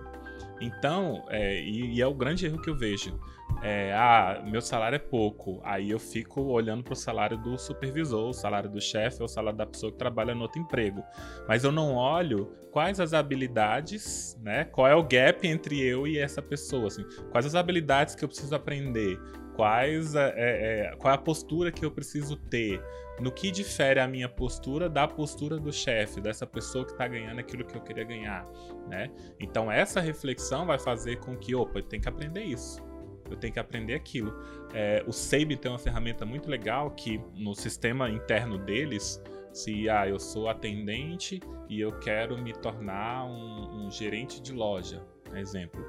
Então, 0.60 1.24
é, 1.30 1.60
e, 1.60 1.96
e 1.96 2.00
é 2.00 2.06
o 2.06 2.14
grande 2.14 2.46
erro 2.46 2.62
que 2.62 2.70
eu 2.70 2.76
vejo. 2.76 3.18
É, 3.62 3.92
ah, 3.92 4.42
meu 4.46 4.60
salário 4.60 4.96
é 4.96 4.98
pouco. 4.98 5.60
Aí 5.62 5.90
eu 5.90 5.98
fico 5.98 6.40
olhando 6.42 6.82
para 6.82 6.94
o 6.94 6.96
salário 6.96 7.36
do 7.36 7.58
supervisor, 7.58 8.30
o 8.30 8.32
salário 8.32 8.70
do 8.70 8.80
chefe 8.80 9.22
o 9.22 9.28
salário 9.28 9.58
da 9.58 9.66
pessoa 9.66 9.92
que 9.92 9.98
trabalha 9.98 10.34
no 10.34 10.42
outro 10.42 10.60
emprego. 10.60 11.02
Mas 11.46 11.62
eu 11.62 11.70
não 11.70 11.94
olho 11.94 12.56
quais 12.70 12.98
as 13.00 13.12
habilidades, 13.12 14.38
né? 14.40 14.64
Qual 14.64 14.86
é 14.86 14.94
o 14.94 15.02
gap 15.02 15.46
entre 15.46 15.80
eu 15.80 16.06
e 16.06 16.18
essa 16.18 16.40
pessoa, 16.40 16.86
assim. 16.86 17.04
Quais 17.30 17.44
as 17.44 17.54
habilidades 17.54 18.14
que 18.14 18.24
eu 18.24 18.28
preciso 18.28 18.54
aprender? 18.54 19.18
Quais 19.54 20.14
é, 20.14 20.32
é, 20.36 20.96
qual 20.96 21.12
é 21.12 21.14
a 21.14 21.18
postura 21.18 21.70
que 21.70 21.84
eu 21.84 21.90
preciso 21.90 22.36
ter? 22.36 22.82
No 23.20 23.30
que 23.30 23.50
difere 23.50 24.00
a 24.00 24.08
minha 24.08 24.28
postura 24.28 24.88
da 24.88 25.06
postura 25.06 25.58
do 25.58 25.70
chefe, 25.70 26.22
dessa 26.22 26.46
pessoa 26.46 26.86
que 26.86 26.92
está 26.92 27.06
ganhando 27.06 27.38
aquilo 27.40 27.66
que 27.66 27.76
eu 27.76 27.82
queria 27.82 28.04
ganhar, 28.04 28.46
né? 28.88 29.10
Então 29.38 29.70
essa 29.70 30.00
reflexão 30.00 30.64
vai 30.64 30.78
fazer 30.78 31.16
com 31.16 31.36
que, 31.36 31.54
opa, 31.54 31.80
eu 31.80 31.82
tenho 31.82 32.02
que 32.02 32.08
aprender 32.08 32.44
isso 32.44 32.89
eu 33.30 33.36
tenho 33.36 33.52
que 33.52 33.60
aprender 33.60 33.94
aquilo. 33.94 34.32
É, 34.72 35.02
o 35.06 35.12
Sabe 35.12 35.56
tem 35.56 35.70
uma 35.70 35.78
ferramenta 35.78 36.24
muito 36.24 36.48
legal 36.48 36.90
que 36.90 37.20
no 37.34 37.54
sistema 37.54 38.08
interno 38.08 38.58
deles, 38.58 39.22
se 39.52 39.88
ah, 39.88 40.08
eu 40.08 40.18
sou 40.18 40.48
atendente 40.48 41.40
e 41.68 41.80
eu 41.80 41.98
quero 41.98 42.36
me 42.38 42.52
tornar 42.52 43.24
um, 43.24 43.86
um 43.86 43.90
gerente 43.90 44.40
de 44.40 44.52
loja, 44.52 45.04
exemplo, 45.34 45.84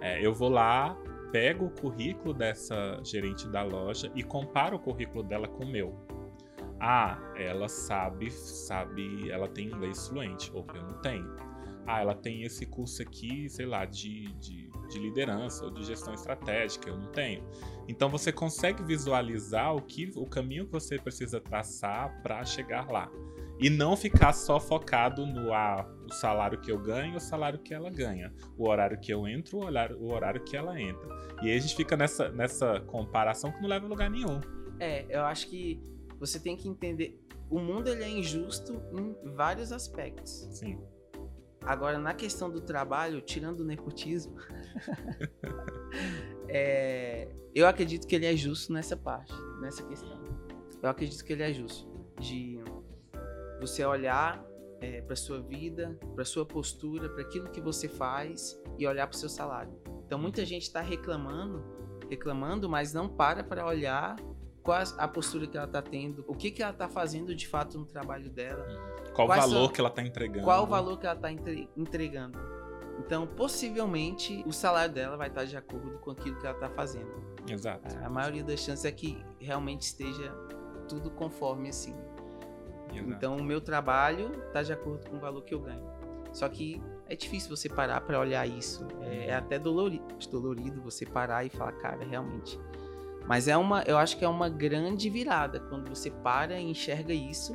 é, 0.00 0.24
eu 0.24 0.34
vou 0.34 0.48
lá, 0.48 0.96
pego 1.32 1.66
o 1.66 1.70
currículo 1.70 2.34
dessa 2.34 3.00
gerente 3.02 3.48
da 3.48 3.62
loja 3.62 4.10
e 4.14 4.22
comparo 4.22 4.76
o 4.76 4.78
currículo 4.78 5.22
dela 5.22 5.48
com 5.48 5.64
o 5.64 5.66
meu. 5.66 5.98
Ah, 6.80 7.18
ela 7.36 7.68
sabe, 7.68 8.30
sabe, 8.30 9.30
ela 9.30 9.48
tem 9.48 9.66
inglês 9.66 10.06
fluente, 10.08 10.50
ou 10.52 10.66
eu 10.74 10.82
não 10.82 11.00
tenho. 11.00 11.34
Ah, 11.86 12.00
ela 12.00 12.14
tem 12.14 12.42
esse 12.42 12.66
curso 12.66 13.02
aqui, 13.02 13.48
sei 13.48 13.66
lá, 13.66 13.84
de, 13.84 14.32
de 14.34 14.63
de 14.88 14.98
liderança 14.98 15.64
ou 15.64 15.70
de 15.70 15.84
gestão 15.84 16.14
estratégica, 16.14 16.88
eu 16.88 16.96
não 16.96 17.10
tenho. 17.10 17.42
Então 17.88 18.08
você 18.08 18.32
consegue 18.32 18.82
visualizar 18.82 19.74
o 19.74 19.82
que 19.82 20.10
o 20.16 20.26
caminho 20.26 20.66
que 20.66 20.72
você 20.72 20.98
precisa 20.98 21.40
traçar 21.40 22.22
para 22.22 22.44
chegar 22.44 22.90
lá. 22.90 23.10
E 23.58 23.70
não 23.70 23.96
ficar 23.96 24.32
só 24.32 24.58
focado 24.58 25.24
no 25.24 25.52
ah, 25.52 25.88
o 26.04 26.12
salário 26.12 26.60
que 26.60 26.72
eu 26.72 26.78
ganho, 26.78 27.16
o 27.16 27.20
salário 27.20 27.58
que 27.58 27.72
ela 27.72 27.88
ganha, 27.88 28.32
o 28.58 28.68
horário 28.68 28.98
que 28.98 29.12
eu 29.12 29.28
entro, 29.28 29.58
o 29.58 29.64
horário, 29.64 29.96
o 29.98 30.12
horário 30.12 30.42
que 30.42 30.56
ela 30.56 30.80
entra. 30.80 31.08
E 31.40 31.50
aí 31.50 31.56
a 31.56 31.60
gente 31.60 31.76
fica 31.76 31.96
nessa, 31.96 32.30
nessa 32.30 32.80
comparação 32.80 33.52
que 33.52 33.62
não 33.62 33.68
leva 33.68 33.86
a 33.86 33.88
lugar 33.88 34.10
nenhum. 34.10 34.40
É, 34.80 35.06
eu 35.08 35.24
acho 35.24 35.48
que 35.48 35.80
você 36.18 36.40
tem 36.40 36.56
que 36.56 36.68
entender. 36.68 37.20
O 37.48 37.60
mundo 37.60 37.88
ele 37.88 38.02
é 38.02 38.08
injusto 38.08 38.82
em 38.92 39.14
vários 39.34 39.70
aspectos. 39.70 40.48
Sim. 40.50 40.78
Agora, 41.60 41.98
na 41.98 42.12
questão 42.12 42.50
do 42.50 42.60
trabalho, 42.60 43.20
tirando 43.20 43.60
o 43.60 43.64
nepotismo, 43.64 44.36
é, 46.48 47.28
eu 47.54 47.66
acredito 47.66 48.06
que 48.06 48.14
ele 48.14 48.26
é 48.26 48.36
justo 48.36 48.72
nessa 48.72 48.96
parte, 48.96 49.32
nessa 49.60 49.82
questão. 49.84 50.18
Eu 50.82 50.88
acredito 50.90 51.24
que 51.24 51.32
ele 51.32 51.42
é 51.42 51.52
justo. 51.52 51.92
De 52.18 52.60
você 53.60 53.84
olhar 53.84 54.44
é, 54.80 55.00
para 55.00 55.16
sua 55.16 55.40
vida, 55.40 55.98
para 56.14 56.24
sua 56.24 56.44
postura, 56.44 57.08
para 57.08 57.22
aquilo 57.22 57.48
que 57.50 57.60
você 57.60 57.88
faz 57.88 58.60
e 58.78 58.86
olhar 58.86 59.06
para 59.06 59.16
o 59.16 59.18
seu 59.18 59.28
salário. 59.28 59.72
Então, 60.06 60.18
muita 60.18 60.44
gente 60.44 60.62
está 60.62 60.80
reclamando, 60.80 61.64
reclamando, 62.10 62.68
mas 62.68 62.92
não 62.92 63.08
para 63.08 63.42
para 63.42 63.66
olhar 63.66 64.16
qual 64.62 64.82
a 64.98 65.08
postura 65.08 65.46
que 65.46 65.56
ela 65.56 65.66
está 65.66 65.82
tendo, 65.82 66.24
o 66.26 66.34
que, 66.34 66.50
que 66.50 66.62
ela 66.62 66.72
está 66.72 66.88
fazendo 66.88 67.34
de 67.34 67.46
fato 67.46 67.78
no 67.78 67.84
trabalho 67.84 68.30
dela. 68.30 68.66
Qual 69.14 69.28
o 69.28 69.30
valor 69.30 69.64
são- 69.64 69.68
que 69.68 69.80
ela 69.80 69.90
tá 69.90 70.02
entregando? 70.02 70.44
Qual 70.44 70.62
o 70.64 70.66
valor 70.66 70.98
que 70.98 71.06
ela 71.06 71.14
está 71.14 71.30
entregando? 71.30 72.38
Então, 72.98 73.26
possivelmente, 73.26 74.42
o 74.46 74.52
salário 74.52 74.92
dela 74.94 75.16
vai 75.16 75.28
estar 75.28 75.44
de 75.44 75.56
acordo 75.56 75.98
com 75.98 76.10
aquilo 76.10 76.36
que 76.38 76.46
ela 76.46 76.54
está 76.54 76.70
fazendo. 76.70 77.12
Exato. 77.48 77.96
A 78.02 78.08
maioria 78.08 78.42
das 78.44 78.60
chances 78.60 78.84
é 78.84 78.92
que 78.92 79.22
realmente 79.38 79.82
esteja 79.82 80.32
tudo 80.88 81.10
conforme 81.10 81.68
assim. 81.68 81.94
exato. 82.92 83.10
Então, 83.10 83.36
o 83.36 83.42
meu 83.42 83.60
trabalho 83.60 84.32
está 84.46 84.62
de 84.62 84.72
acordo 84.72 85.08
com 85.08 85.16
o 85.16 85.20
valor 85.20 85.42
que 85.42 85.54
eu 85.54 85.60
ganho. 85.60 85.84
Só 86.32 86.48
que 86.48 86.82
é 87.08 87.14
difícil 87.14 87.54
você 87.54 87.68
parar 87.68 88.00
para 88.00 88.18
olhar 88.18 88.46
isso. 88.46 88.86
É, 89.02 89.28
é 89.28 89.34
até 89.34 89.58
dolorido, 89.58 90.04
dolorido 90.30 90.80
você 90.82 91.04
parar 91.06 91.44
e 91.44 91.50
falar, 91.50 91.72
cara, 91.72 92.04
realmente. 92.04 92.58
Mas 93.26 93.48
é 93.48 93.56
uma, 93.56 93.82
eu 93.82 93.96
acho 93.96 94.18
que 94.18 94.24
é 94.24 94.28
uma 94.28 94.48
grande 94.48 95.08
virada 95.08 95.60
quando 95.60 95.88
você 95.88 96.10
para 96.10 96.58
e 96.58 96.70
enxerga 96.70 97.12
isso 97.12 97.54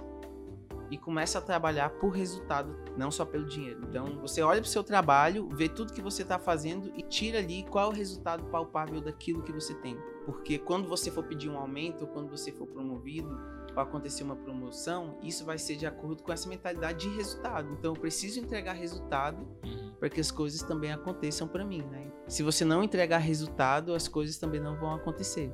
e 0.90 0.98
começa 0.98 1.38
a 1.38 1.42
trabalhar 1.42 1.90
por 1.92 2.10
resultado, 2.10 2.76
não 2.98 3.12
só 3.12 3.26
pelo 3.26 3.46
dinheiro. 3.46 3.82
Então, 3.88 4.20
você 4.20 4.42
olha 4.42 4.62
para 4.62 4.68
o 4.68 4.72
seu 4.72 4.84
trabalho, 4.84 5.50
vê 5.52 5.70
tudo 5.70 5.94
que 5.94 6.02
você 6.02 6.24
está 6.24 6.40
fazendo 6.40 6.92
e 6.96 7.02
tira 7.02 7.40
ali 7.40 7.64
qual 7.64 7.86
é 7.86 7.94
o 7.94 7.96
resultado 7.96 8.46
palpável 8.46 9.02
daquilo 9.02 9.44
que 9.44 9.52
você 9.52 9.74
tem. 9.76 9.98
Porque 10.26 10.58
quando 10.58 10.88
você 10.88 11.10
for 11.10 11.24
pedir 11.24 11.50
um 11.50 11.58
aumento, 11.58 12.02
ou 12.02 12.08
quando 12.08 12.30
você 12.30 12.52
for 12.52 12.68
promovido, 12.68 13.40
ou 13.76 13.82
acontecer 13.82 14.24
uma 14.24 14.36
promoção, 14.36 15.18
isso 15.24 15.46
vai 15.46 15.58
ser 15.58 15.76
de 15.76 15.86
acordo 15.86 16.24
com 16.24 16.32
essa 16.32 16.50
mentalidade 16.50 17.08
de 17.08 17.16
resultado. 17.16 17.72
Então, 17.74 17.94
eu 17.94 18.00
preciso 18.00 18.40
entregar 18.40 18.74
resultado 18.74 19.48
Uhum. 19.64 19.94
para 20.00 20.10
que 20.10 20.20
as 20.20 20.32
coisas 20.32 20.62
também 20.64 20.92
aconteçam 20.92 21.48
para 21.48 21.64
mim, 21.64 21.84
né? 21.84 22.12
Se 22.28 22.44
você 22.44 22.66
não 22.66 22.84
entregar 22.84 23.20
resultado, 23.20 23.94
as 23.94 24.08
coisas 24.08 24.38
também 24.38 24.60
não 24.60 24.76
vão 24.76 24.94
acontecer. 24.94 25.52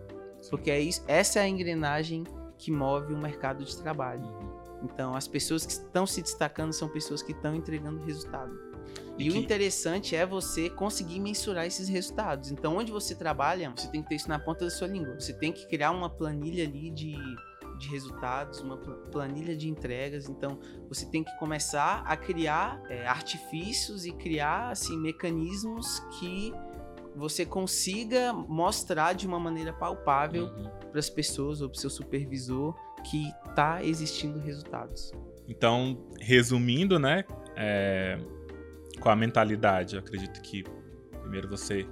Porque 0.49 0.69
é 0.69 0.79
isso, 0.79 1.03
essa 1.07 1.39
é 1.39 1.43
a 1.43 1.47
engrenagem 1.47 2.23
que 2.57 2.71
move 2.71 3.13
o 3.13 3.17
mercado 3.17 3.63
de 3.63 3.75
trabalho. 3.77 4.54
Então, 4.83 5.15
as 5.15 5.27
pessoas 5.27 5.65
que 5.65 5.71
estão 5.73 6.05
se 6.05 6.21
destacando 6.21 6.73
são 6.73 6.87
pessoas 6.89 7.21
que 7.23 7.31
estão 7.31 7.55
entregando 7.55 8.03
resultado. 8.05 8.53
E, 9.17 9.25
E 9.25 9.29
o 9.29 9.33
que- 9.33 9.39
interessante 9.39 10.15
é 10.15 10.25
você 10.25 10.69
conseguir 10.69 11.19
mensurar 11.19 11.65
esses 11.65 11.87
resultados. 11.87 12.51
Então, 12.51 12.75
onde 12.77 12.91
você 12.91 13.15
trabalha, 13.15 13.73
você 13.75 13.87
tem 13.89 14.03
que 14.03 14.09
ter 14.09 14.15
isso 14.15 14.29
na 14.29 14.37
ponta 14.37 14.65
da 14.65 14.71
sua 14.71 14.87
língua. 14.87 15.19
Você 15.19 15.33
tem 15.33 15.51
que 15.51 15.65
criar 15.67 15.91
uma 15.91 16.09
planilha 16.09 16.65
ali 16.65 16.91
de, 16.91 17.15
de 17.79 17.89
resultados, 17.89 18.59
uma 18.61 18.77
pla- 18.77 18.95
planilha 19.11 19.55
de 19.55 19.69
entregas. 19.69 20.29
Então, 20.29 20.59
você 20.87 21.05
tem 21.07 21.23
que 21.23 21.35
começar 21.39 22.03
a 22.05 22.15
criar 22.15 22.81
é, 22.89 23.07
artifícios 23.07 24.05
e 24.05 24.11
criar 24.11 24.69
assim, 24.69 24.97
mecanismos 24.99 25.99
que 26.19 26.53
você 27.15 27.45
consiga 27.45 28.33
mostrar 28.33 29.13
de 29.13 29.25
uma 29.25 29.39
maneira 29.39 29.71
palpável 29.71 30.47
Uhum. 30.47 30.69
para 30.91 30.99
as 30.99 31.09
pessoas 31.09 31.61
ou 31.61 31.69
para 31.69 31.77
o 31.77 31.79
seu 31.79 31.89
supervisor 31.89 32.75
que 33.09 33.31
está 33.47 33.83
existindo 33.83 34.39
resultados. 34.39 35.11
Então, 35.47 35.97
resumindo, 36.19 36.97
né, 36.97 37.23
é, 37.55 38.17
com 38.99 39.09
a 39.09 39.15
mentalidade, 39.15 39.95
eu 39.95 40.01
acredito 40.01 40.41
que 40.41 40.63
primeiro 41.21 41.47
você 41.47 41.87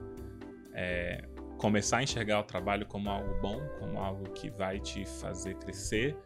é, 0.73 1.23
começar 1.57 1.97
a 1.97 2.03
enxergar 2.03 2.39
o 2.39 2.43
trabalho 2.43 2.85
como 2.85 3.09
algo 3.09 3.39
bom, 3.41 3.59
como 3.79 3.99
algo 3.99 4.29
que 4.31 4.49
vai 4.49 4.79
te 4.79 5.05
fazer 5.05 5.55
crescer 5.55 6.17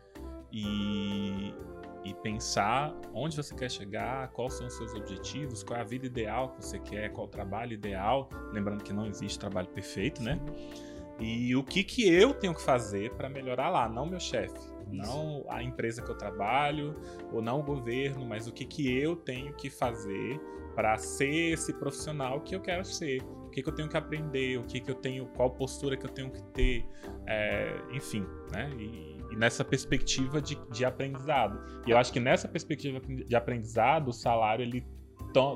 e, 0.52 1.54
e 2.04 2.14
pensar 2.24 2.96
onde 3.14 3.36
você 3.36 3.54
quer 3.54 3.70
chegar, 3.70 4.30
quais 4.30 4.54
são 4.54 4.68
os 4.68 4.74
seus 4.74 4.94
objetivos, 4.94 5.64
qual 5.64 5.80
é 5.80 5.82
a 5.82 5.86
vida 5.86 6.06
ideal 6.06 6.50
que 6.50 6.66
você 6.66 6.80
quer, 6.80 7.12
qual 7.12 7.28
o 7.28 7.30
trabalho 7.30 7.74
ideal, 7.74 8.30
lembrando 8.54 8.84
que 8.84 8.94
não 8.94 9.06
existe 9.06 9.38
trabalho 9.38 9.68
perfeito, 9.68 10.24
né? 10.24 10.40
E 11.20 11.56
o 11.56 11.64
que 11.64 11.84
que 11.84 12.08
eu 12.08 12.34
tenho 12.34 12.54
que 12.54 12.62
fazer 12.62 13.12
para 13.16 13.28
melhorar 13.28 13.70
lá, 13.70 13.90
não 13.90 14.06
meu 14.06 14.20
chefe, 14.20 14.60
não 14.92 15.46
a 15.50 15.62
empresa 15.64 16.02
que 16.02 16.10
eu 16.10 16.18
trabalho, 16.18 16.96
ou 17.32 17.42
não 17.42 17.60
o 17.60 17.64
governo, 17.64 18.26
mas 18.26 18.48
o 18.48 18.54
que 18.54 18.66
que 18.66 18.92
eu 19.00 19.16
tenho 19.16 19.54
que 19.54 19.70
fazer 19.70 20.40
para 20.76 20.98
ser 20.98 21.54
esse 21.54 21.74
profissional 21.74 22.42
que 22.42 22.56
eu 22.56 22.62
quero 22.62 22.86
ser, 22.86 23.22
o 23.24 23.50
que 23.50 23.64
que 23.64 23.70
eu 23.70 23.74
tenho 23.74 23.90
que 23.90 23.98
aprender, 23.98 24.60
o 24.60 24.64
que 24.64 24.80
que 24.80 24.92
eu 24.92 24.96
tenho, 24.96 25.26
qual 25.36 25.50
postura 25.50 25.98
que 25.98 26.06
eu 26.06 26.12
tenho 26.12 26.32
que 26.32 26.44
ter, 26.54 26.86
é, 27.26 27.82
enfim, 27.92 28.26
né? 28.54 28.70
E, 28.78 29.18
e 29.32 29.36
nessa 29.36 29.66
perspectiva 29.66 30.40
de, 30.42 30.56
de 30.70 30.86
aprendizado. 30.86 31.60
E 31.86 31.92
eu 31.92 31.98
acho 31.98 32.14
que 32.14 32.20
nessa 32.20 32.48
perspectiva 32.48 33.00
de 33.00 33.36
aprendizado, 33.36 34.10
o 34.10 34.14
salário 34.14 34.64
ele 34.64 34.86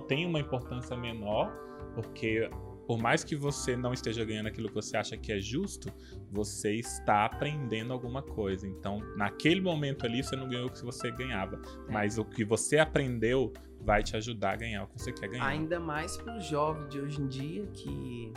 tem 0.07 0.27
uma 0.27 0.39
importância 0.39 0.95
menor 0.95 1.51
Porque 1.95 2.49
por 2.91 2.99
mais 2.99 3.23
que 3.23 3.37
você 3.37 3.77
não 3.77 3.93
esteja 3.93 4.25
ganhando 4.25 4.47
aquilo 4.47 4.67
que 4.67 4.75
você 4.75 4.97
acha 4.97 5.15
que 5.15 5.31
é 5.31 5.39
justo, 5.39 5.87
você 6.29 6.73
está 6.73 7.23
aprendendo 7.23 7.93
alguma 7.93 8.21
coisa. 8.21 8.67
Então, 8.67 8.99
naquele 9.15 9.61
momento 9.61 10.05
ali, 10.05 10.21
você 10.21 10.35
não 10.35 10.49
ganhou 10.49 10.67
o 10.67 10.69
que 10.69 10.83
você 10.83 11.09
ganhava. 11.09 11.55
É. 11.87 11.89
Mas 11.93 12.17
o 12.17 12.25
que 12.25 12.43
você 12.43 12.79
aprendeu 12.79 13.53
vai 13.79 14.03
te 14.03 14.17
ajudar 14.17 14.51
a 14.51 14.55
ganhar 14.57 14.83
o 14.83 14.87
que 14.87 14.99
você 15.01 15.13
quer 15.13 15.29
ganhar. 15.29 15.45
Ainda 15.47 15.79
mais 15.79 16.17
pro 16.17 16.37
jovem 16.41 16.85
de 16.89 16.99
hoje 16.99 17.21
em 17.21 17.27
dia 17.29 17.65
que 17.67 18.33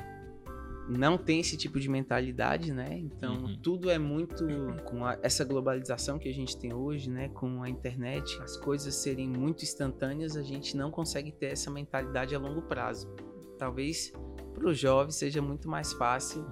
não 0.88 1.18
tem 1.18 1.40
esse 1.40 1.56
tipo 1.56 1.80
de 1.80 1.88
mentalidade, 1.88 2.72
né? 2.72 2.96
Então 2.96 3.34
Uhum. 3.46 3.56
tudo 3.60 3.90
é 3.90 3.98
muito 3.98 4.46
com 4.84 5.04
a- 5.04 5.18
essa 5.20 5.44
globalização 5.44 6.16
que 6.16 6.28
a 6.28 6.32
gente 6.32 6.56
tem 6.56 6.72
hoje, 6.72 7.10
né? 7.10 7.28
Com 7.30 7.60
a 7.60 7.68
internet, 7.68 8.40
as 8.40 8.56
coisas 8.56 8.94
serem 8.94 9.28
muito 9.28 9.64
instantâneas, 9.64 10.36
a 10.36 10.42
gente 10.44 10.76
não 10.76 10.92
consegue 10.92 11.32
ter 11.32 11.46
essa 11.46 11.72
mentalidade 11.72 12.36
a 12.36 12.38
longo 12.38 12.62
prazo. 12.62 13.12
Talvez 13.58 14.12
pro 14.54 14.72
jovem 14.72 15.10
seja 15.10 15.42
muito 15.42 15.68
mais 15.68 15.92
fácil 15.92 16.46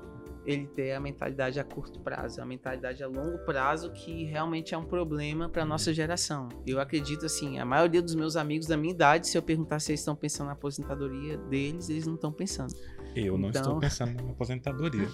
ele 0.44 0.66
ter 0.66 0.90
a 0.92 0.98
mentalidade 0.98 1.60
a 1.60 1.62
curto 1.64 2.00
prazo, 2.00 2.42
a 2.42 2.44
mentalidade 2.44 3.00
a 3.00 3.06
longo 3.06 3.38
prazo 3.44 3.92
que 3.92 4.24
realmente 4.24 4.74
é 4.74 4.78
um 4.78 4.84
problema 4.84 5.48
para 5.48 5.64
nossa 5.64 5.94
geração. 5.94 6.48
Eu 6.66 6.80
acredito 6.80 7.24
assim, 7.26 7.60
a 7.60 7.64
maioria 7.64 8.02
dos 8.02 8.16
meus 8.16 8.34
amigos 8.34 8.66
da 8.66 8.76
minha 8.76 8.92
idade, 8.92 9.28
se 9.28 9.38
eu 9.38 9.42
perguntar 9.42 9.78
se 9.78 9.92
eles 9.92 10.00
estão 10.00 10.16
pensando 10.16 10.48
na 10.48 10.54
aposentadoria 10.54 11.38
deles, 11.38 11.88
eles 11.88 12.08
não 12.08 12.16
estão 12.16 12.32
pensando. 12.32 12.74
Eu 13.14 13.38
não 13.38 13.50
estou 13.50 13.62
Então- 13.62 13.78
pensando 13.80 14.20
na 14.20 14.32
aposentadoria. 14.32 15.06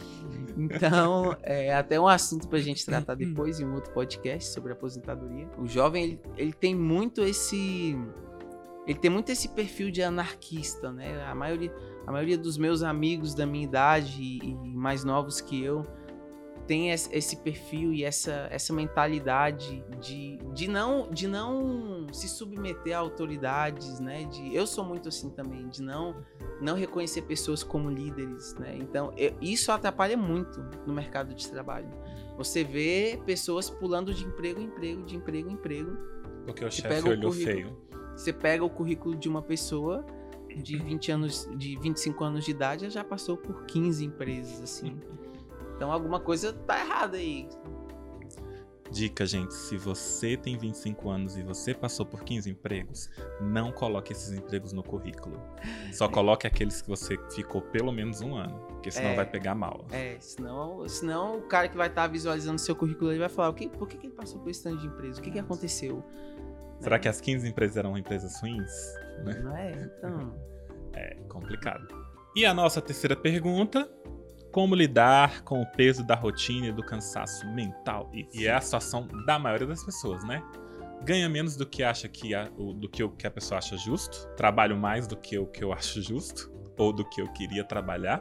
Então, 0.57 1.37
é 1.43 1.75
até 1.75 2.01
um 2.01 2.09
assunto 2.09 2.49
pra 2.49 2.59
gente 2.59 2.87
tratar 2.87 3.15
depois 3.15 3.61
em 3.61 3.67
um 3.67 3.75
outro 3.75 3.93
podcast 3.93 4.51
sobre 4.51 4.73
aposentadoria. 4.73 5.47
O 5.59 5.67
jovem, 5.67 6.05
ele, 6.05 6.21
ele 6.39 6.53
tem 6.55 6.75
muito 6.75 7.21
esse 7.23 7.95
ele 8.89 8.99
tem 8.99 9.11
muito 9.11 9.31
esse 9.31 9.51
perfil 9.51 9.91
de 9.91 10.03
anarquista, 10.03 10.91
né? 10.91 11.23
A 11.27 11.35
maioria, 11.35 11.73
a 12.07 12.11
maioria 12.11 12.39
dos 12.39 12.57
meus 12.57 12.83
amigos 12.83 13.35
da 13.35 13.45
minha 13.47 13.65
idade 13.65 14.21
e, 14.23 14.39
e 14.39 14.55
mais 14.55 15.05
novos 15.05 15.41
que 15.41 15.63
eu 15.63 15.87
tem 16.67 16.91
esse, 16.91 17.37
perfil 17.39 17.95
e 17.95 18.05
essa, 18.05 18.47
essa 18.51 18.75
mentalidade 18.75 19.83
de, 19.99 20.37
de, 20.53 20.69
não, 20.69 21.09
de 21.11 21.27
não 21.27 22.07
se 22.13 22.29
submeter 22.29 22.95
a 22.95 22.99
autoridades, 22.99 23.99
né? 24.01 24.25
De, 24.25 24.55
eu 24.55 24.67
sou 24.67 24.85
muito 24.85 25.09
assim 25.09 25.31
também, 25.31 25.67
de 25.69 25.83
não, 25.83 26.15
não 26.61 26.77
reconhecer 26.77 27.23
pessoas 27.23 27.63
como 27.63 27.89
líderes, 27.89 28.55
né? 28.57 28.77
Então, 28.77 29.15
eu- 29.17 29.35
isso 29.41 29.73
atrapalha 29.73 30.15
muito 30.17 30.61
no 30.87 30.93
mercado 30.93 31.35
de 31.35 31.49
trabalho. 31.51 31.89
Você 32.37 32.63
vê 32.63 33.19
pessoas 33.25 33.71
pulando 33.71 34.13
de 34.13 34.25
emprego 34.27 34.61
em 34.61 34.65
emprego, 34.65 35.03
de 35.05 35.17
emprego 35.17 35.49
em 35.49 35.55
emprego, 35.55 35.97
Porque 36.45 36.65
o 36.67 36.71
chefe 36.71 37.09
olhou 37.09 37.31
currículo. 37.31 37.35
feio. 37.55 37.88
Você 38.19 38.33
pega 38.33 38.65
o 38.65 38.71
currículo 38.71 39.15
de 39.15 39.29
uma 39.29 39.41
pessoa 39.41 40.05
de 40.57 40.77
20 40.77 41.13
anos, 41.13 41.49
de 41.57 41.79
25 41.79 42.25
anos 42.25 42.45
de 42.45 42.51
idade, 42.51 42.85
ela 42.85 42.91
já 42.91 43.05
passou 43.05 43.37
por 43.37 43.65
15 43.67 44.05
empresas, 44.05 44.61
assim. 44.61 44.99
Então 45.77 45.93
alguma 45.93 46.19
coisa 46.19 46.53
tá 46.53 46.77
errada 46.81 47.19
aí. 47.19 47.49
Dica, 48.91 49.25
gente, 49.25 49.55
se 49.55 49.77
você 49.77 50.37
tem 50.37 50.59
25 50.59 51.09
anos 51.09 51.37
e 51.37 51.43
você 51.45 51.73
passou 51.73 52.05
por 52.05 52.25
15 52.25 52.51
empregos, 52.51 53.09
não 53.41 53.71
coloque 53.71 54.13
esses 54.13 54.33
empregos 54.33 54.73
no 54.73 54.83
currículo. 54.83 55.41
Só 55.93 56.09
coloque 56.09 56.49
aqueles 56.49 56.83
que 56.83 56.89
você 56.89 57.17
ficou 57.31 57.63
pelo 57.63 57.93
menos 57.93 58.21
um 58.23 58.35
ano, 58.35 58.59
porque 58.71 58.91
senão 58.91 59.11
É. 59.11 59.15
vai 59.15 59.27
pegar 59.27 59.55
mal. 59.55 59.85
É, 59.93 60.17
senão, 60.19 60.89
senão 60.89 61.39
o 61.39 61.43
cara 61.43 61.69
que 61.69 61.77
vai 61.77 61.87
estar 61.87 62.09
visualizando 62.09 62.59
seu 62.59 62.75
currículo 62.75 63.13
ele 63.13 63.21
vai 63.21 63.29
falar, 63.29 63.51
o 63.51 63.55
que, 63.55 63.69
por 63.69 63.87
que, 63.87 63.99
que 63.99 64.07
ele 64.09 64.15
passou 64.15 64.41
por 64.41 64.51
esse 64.51 64.65
tanto 64.65 64.79
de 64.79 64.89
empresa? 64.89 65.21
O 65.21 65.23
que, 65.23 65.31
que 65.31 65.39
aconteceu? 65.39 66.03
Será 66.81 66.99
que 66.99 67.09
as 67.09 67.21
15 67.21 67.49
empresas 67.49 67.77
eram 67.77 67.97
empresas 67.97 68.41
ruins? 68.41 68.71
Né? 69.25 69.41
Não 69.43 69.57
é? 69.57 69.73
Então. 69.73 70.35
É 70.95 71.15
complicado. 71.29 71.87
E 72.35 72.45
a 72.45 72.55
nossa 72.55 72.81
terceira 72.81 73.17
pergunta: 73.17 73.89
como 74.53 74.75
lidar 74.75 75.43
com 75.43 75.61
o 75.61 75.67
peso 75.67 76.05
da 76.05 76.15
rotina 76.15 76.69
e 76.69 76.73
do 76.73 76.83
cansaço 76.83 77.47
mental? 77.53 78.11
E, 78.15 78.29
e 78.33 78.47
é 78.47 78.55
a 78.55 78.61
situação 78.61 79.07
da 79.27 79.39
maioria 79.39 79.67
das 79.67 79.85
pessoas, 79.85 80.25
né? 80.25 80.43
Ganha 81.05 81.29
menos 81.29 81.57
do 81.57 81.67
que 81.67 81.83
acha 81.83 82.09
que 82.09 82.35
a, 82.35 82.49
do 82.49 82.89
que 82.89 83.03
o 83.03 83.11
que 83.11 83.27
a 83.27 83.31
pessoa 83.31 83.59
acha 83.59 83.77
justo, 83.77 84.29
trabalho 84.37 84.77
mais 84.77 85.07
do 85.07 85.17
que 85.17 85.39
o 85.39 85.47
que 85.47 85.63
eu 85.63 85.73
acho 85.73 86.03
justo 86.03 86.53
ou 86.77 86.93
do 86.93 87.05
que 87.09 87.21
eu 87.21 87.29
queria 87.33 87.65
trabalhar. 87.65 88.21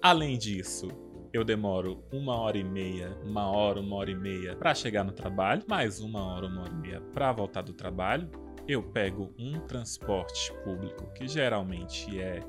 Além 0.00 0.36
disso, 0.38 0.88
eu 1.34 1.42
demoro 1.42 2.00
uma 2.12 2.36
hora 2.36 2.56
e 2.56 2.62
meia, 2.62 3.18
uma 3.24 3.50
hora, 3.50 3.80
uma 3.80 3.96
hora 3.96 4.08
e 4.08 4.14
meia 4.14 4.54
para 4.54 4.72
chegar 4.72 5.02
no 5.02 5.10
trabalho, 5.10 5.64
mais 5.66 5.98
uma 5.98 6.24
hora, 6.24 6.46
uma 6.46 6.62
hora 6.62 6.70
e 6.72 6.76
meia 6.76 7.00
para 7.12 7.32
voltar 7.32 7.62
do 7.62 7.72
trabalho. 7.72 8.30
Eu 8.68 8.84
pego 8.84 9.34
um 9.36 9.58
transporte 9.66 10.52
público 10.62 11.12
que 11.12 11.26
geralmente 11.26 12.20
é 12.20 12.40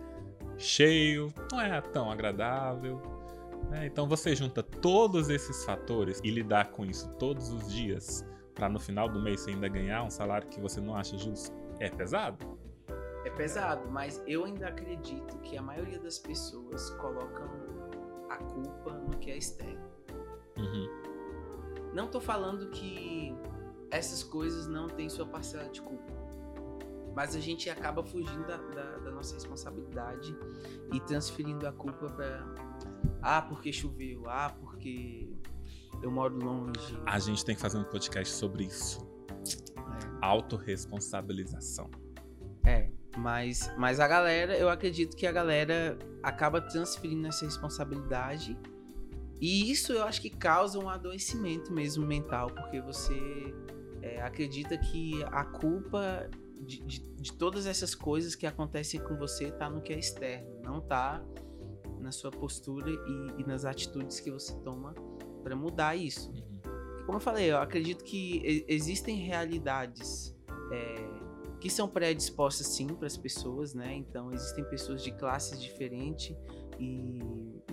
cheio, 0.55 1.33
não 1.51 1.59
é 1.59 1.81
tão 1.81 2.11
agradável. 2.11 3.01
né? 3.71 3.87
Então 3.87 4.07
você 4.07 4.35
junta 4.35 4.61
todos 4.61 5.29
esses 5.29 5.65
fatores 5.65 6.21
e 6.23 6.29
lidar 6.29 6.69
com 6.69 6.85
isso 6.85 7.09
todos 7.17 7.49
os 7.51 7.73
dias 7.73 8.23
para 8.53 8.69
no 8.69 8.79
final 8.79 9.09
do 9.09 9.19
mês 9.19 9.41
você 9.41 9.49
ainda 9.49 9.67
ganhar 9.67 10.03
um 10.03 10.11
salário 10.11 10.47
que 10.47 10.61
você 10.61 10.79
não 10.79 10.95
acha 10.95 11.17
justo. 11.17 11.51
É 11.79 11.89
pesado? 11.89 12.55
É 13.25 13.31
pesado, 13.31 13.89
mas 13.89 14.21
eu 14.27 14.45
ainda 14.45 14.67
acredito 14.67 15.39
que 15.39 15.57
a 15.57 15.61
maioria 15.61 15.97
das 15.99 16.19
pessoas 16.19 16.91
colocam 16.91 17.49
a 18.35 18.37
culpa 18.43 18.93
no 18.93 19.17
que 19.17 19.31
é 19.31 19.37
externo. 19.37 19.85
Uhum. 20.57 21.91
Não 21.93 22.07
tô 22.07 22.19
falando 22.19 22.69
que 22.69 23.33
essas 23.91 24.23
coisas 24.23 24.67
não 24.67 24.87
têm 24.87 25.09
sua 25.09 25.25
parcela 25.25 25.69
de 25.69 25.81
culpa. 25.81 26.13
Mas 27.15 27.33
a 27.35 27.39
gente 27.39 27.69
acaba 27.69 28.03
fugindo 28.03 28.45
da, 28.45 28.57
da- 28.57 28.97
da 28.97 29.11
nossa 29.11 29.33
responsabilidade 29.35 30.35
e 30.93 30.99
transferindo 30.99 31.65
a 31.65 31.71
culpa 31.71 32.07
pra. 32.09 32.45
Ah, 33.21 33.41
porque 33.41 33.71
choveu. 33.71 34.29
Ah, 34.29 34.53
porque 34.59 35.29
eu 36.01 36.11
moro 36.11 36.35
longe. 36.37 36.99
A 37.05 37.17
gente 37.19 37.45
tem 37.45 37.55
que 37.55 37.61
fazer 37.61 37.77
um 37.77 37.85
podcast 37.85 38.33
sobre 38.33 38.65
isso. 38.65 38.99
Autoresponsabilização. 40.21 41.89
É, 42.65 42.89
mas, 43.17 43.71
mas 43.77 43.99
a 43.99 44.07
galera, 44.07 44.57
eu 44.57 44.69
acredito 44.69 45.15
que 45.15 45.25
a 45.25 45.31
galera 45.31 45.97
acaba 46.21 46.61
transferindo 46.61 47.27
essa 47.27 47.45
responsabilidade. 47.45 48.57
E 49.39 49.71
isso 49.71 49.93
eu 49.93 50.03
acho 50.03 50.21
que 50.21 50.29
causa 50.29 50.79
um 50.79 50.89
adoecimento 50.89 51.71
mesmo 51.71 52.05
mental, 52.05 52.49
porque 52.49 52.81
você 52.81 53.53
é, 54.01 54.21
acredita 54.21 54.77
que 54.77 55.23
a 55.25 55.43
culpa 55.43 56.29
de, 56.61 56.81
de, 56.81 56.99
de 56.99 57.33
todas 57.33 57.65
essas 57.65 57.93
coisas 57.93 58.35
que 58.35 58.45
acontecem 58.45 58.99
com 58.99 59.15
você 59.15 59.51
tá 59.51 59.69
no 59.69 59.81
que 59.81 59.93
é 59.93 59.99
externo, 59.99 60.61
não 60.63 60.81
tá 60.81 61.23
na 61.99 62.11
sua 62.11 62.31
postura 62.31 62.89
e, 62.89 63.41
e 63.41 63.45
nas 63.45 63.65
atitudes 63.65 64.19
que 64.19 64.31
você 64.31 64.53
toma 64.59 64.93
para 65.43 65.55
mudar 65.55 65.95
isso. 65.95 66.31
Uhum. 66.31 67.05
Como 67.05 67.17
eu 67.17 67.21
falei, 67.21 67.51
eu 67.51 67.57
acredito 67.57 68.03
que 68.03 68.65
existem 68.67 69.17
realidades 69.17 70.35
é, 70.71 71.14
que 71.65 71.69
são 71.71 71.87
predispostas 71.89 72.67
sim 72.67 72.85
para 72.85 73.07
as 73.07 73.17
pessoas, 73.17 73.73
né? 73.73 73.95
Então 73.95 74.31
existem 74.31 74.63
pessoas 74.65 75.03
de 75.03 75.11
classes 75.11 75.59
diferentes 75.59 76.37
e 76.79 77.19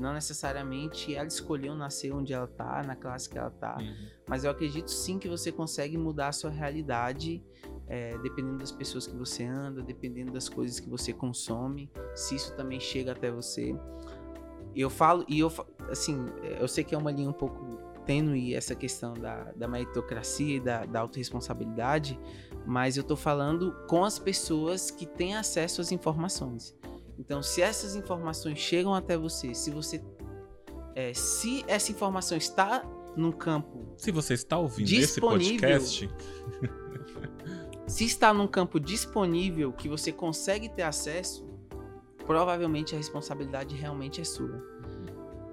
não 0.01 0.15
necessariamente 0.15 1.15
ela 1.15 1.27
escolheu 1.27 1.75
nascer 1.75 2.11
onde 2.11 2.33
ela 2.33 2.47
tá, 2.47 2.83
na 2.83 2.97
classe 2.97 3.29
que 3.29 3.37
ela 3.37 3.51
tá, 3.51 3.77
Uhum. 3.79 4.09
mas 4.27 4.45
eu 4.45 4.51
acredito 4.51 4.91
sim 4.91 5.19
que 5.19 5.29
você 5.29 5.53
consegue 5.53 5.99
mudar 5.99 6.29
a 6.29 6.33
sua 6.33 6.49
realidade 6.49 7.45
é, 7.87 8.17
dependendo 8.17 8.57
das 8.57 8.73
pessoas 8.73 9.07
que 9.07 9.15
você 9.15 9.45
anda, 9.45 9.83
dependendo 9.83 10.33
das 10.33 10.49
coisas 10.49 10.81
que 10.81 10.89
você 10.89 11.13
consome, 11.13 11.91
se 12.15 12.37
isso 12.37 12.57
também 12.57 12.81
chega 12.81 13.13
até 13.13 13.31
você. 13.31 13.77
Eu 14.75 14.89
falo, 14.89 15.23
e 15.29 15.39
eu 15.39 15.53
assim, 15.91 16.17
eu 16.59 16.67
sei 16.67 16.83
que 16.83 16.95
é 16.95 16.99
uma 16.99 17.11
linha 17.11 17.29
um 17.29 17.35
pouco 17.35 17.93
tênue 18.07 18.55
essa 18.55 18.75
questão 18.75 19.15
da, 19.15 19.53
da 19.53 19.69
meritocracia 19.69 20.57
e 20.57 20.61
da, 20.61 20.87
da 20.87 21.01
autorresponsabilidade, 21.01 22.19
mas 22.67 22.97
eu 22.97 23.03
tô 23.03 23.17
falando 23.17 23.75
com 23.89 24.05
as 24.05 24.19
pessoas 24.19 24.91
que 24.91 25.07
têm 25.07 25.37
acesso 25.37 25.81
às 25.81 25.93
informações. 25.93 26.75
Então, 27.19 27.43
se 27.43 27.61
essas 27.63 27.95
informações 27.95 28.59
chegam 28.59 28.95
até 28.95 29.17
você, 29.17 29.55
se 29.55 29.71
você. 29.71 30.03
é, 30.95 31.13
se 31.15 31.65
essa 31.67 31.93
informação 31.93 32.37
está 32.37 32.85
num 33.17 33.31
campo 33.31 33.93
Se 33.97 34.11
você 34.11 34.35
está 34.35 34.59
ouvindo 34.59 34.91
esse 34.93 35.21
podcast, 35.21 36.09
se 37.87 38.05
está 38.05 38.33
num 38.33 38.47
campo 38.49 38.81
disponível 38.81 39.73
que 39.73 39.89
você 39.89 40.11
consegue 40.11 40.69
ter 40.69 40.83
acesso, 40.83 41.47
provavelmente 42.27 42.95
a 42.95 42.99
responsabilidade 42.99 43.77
realmente 43.77 44.21
é 44.21 44.25
sua. 44.25 44.63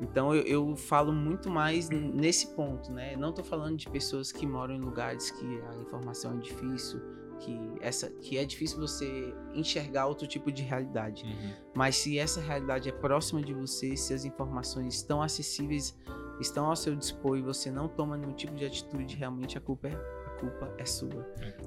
Então 0.02 0.34
eu, 0.34 0.44
eu 0.44 0.76
falo 0.76 1.12
muito 1.12 1.50
mais 1.50 1.90
nesse 1.90 2.48
ponto, 2.56 2.92
né? 2.92 3.16
Não 3.16 3.34
tô 3.34 3.44
falando 3.44 3.76
de 3.78 3.90
pessoas 3.90 4.32
que 4.32 4.46
moram 4.48 4.76
em 4.76 4.80
lugares 4.80 5.30
que 5.32 5.62
a 5.70 5.76
informação 5.76 6.36
é 6.36 6.38
difícil, 6.38 7.02
que 7.40 7.58
essa 7.82 8.10
que 8.10 8.38
é 8.38 8.46
difícil 8.46 8.80
você 8.80 9.34
enxergar 9.54 10.08
outro 10.08 10.26
tipo 10.28 10.52
de 10.52 10.62
realidade. 10.64 11.24
Uhum. 11.24 11.54
Mas 11.76 11.98
se 11.98 12.18
essa 12.18 12.40
realidade 12.42 12.88
é 12.90 12.92
próxima 12.92 13.42
de 13.42 13.54
você, 13.54 13.96
se 13.96 14.14
as 14.14 14.24
informações 14.26 14.96
estão 14.96 15.22
acessíveis, 15.22 15.96
estão 16.40 16.66
ao 16.68 16.76
seu 16.76 16.96
dispor 16.96 17.38
e 17.38 17.42
você 17.42 17.70
não 17.70 17.88
toma 17.90 18.16
nenhum 18.18 18.34
tipo 18.34 18.56
de 18.56 18.66
atitude, 18.66 19.16
realmente 19.18 19.58
a 19.58 19.62
culpa 19.62 19.90
é, 19.90 19.94
a 19.94 20.30
culpa 20.40 20.74
é 20.78 20.86
sua 20.86 21.10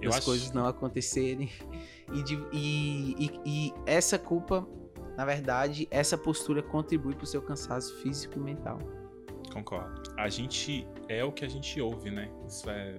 eu 0.00 0.08
das 0.08 0.16
acho 0.18 0.26
coisas 0.26 0.52
não 0.52 0.66
acontecerem. 0.66 1.50
E, 2.14 2.22
de- 2.22 2.46
e- 2.52 3.14
e- 3.24 3.40
e 3.46 3.74
essa 3.86 4.18
culpa 4.18 4.66
na 5.16 5.24
verdade, 5.24 5.86
essa 5.90 6.16
postura 6.16 6.62
contribui 6.62 7.14
para 7.14 7.24
o 7.24 7.26
seu 7.26 7.42
cansaço 7.42 7.94
físico 7.96 8.38
e 8.38 8.40
mental. 8.40 8.78
Concordo. 9.52 10.02
A 10.16 10.28
gente 10.28 10.86
é 11.08 11.22
o 11.22 11.30
que 11.30 11.44
a 11.44 11.48
gente 11.48 11.80
ouve, 11.80 12.10
né? 12.10 12.30
Isso 12.46 12.68
é 12.70 12.98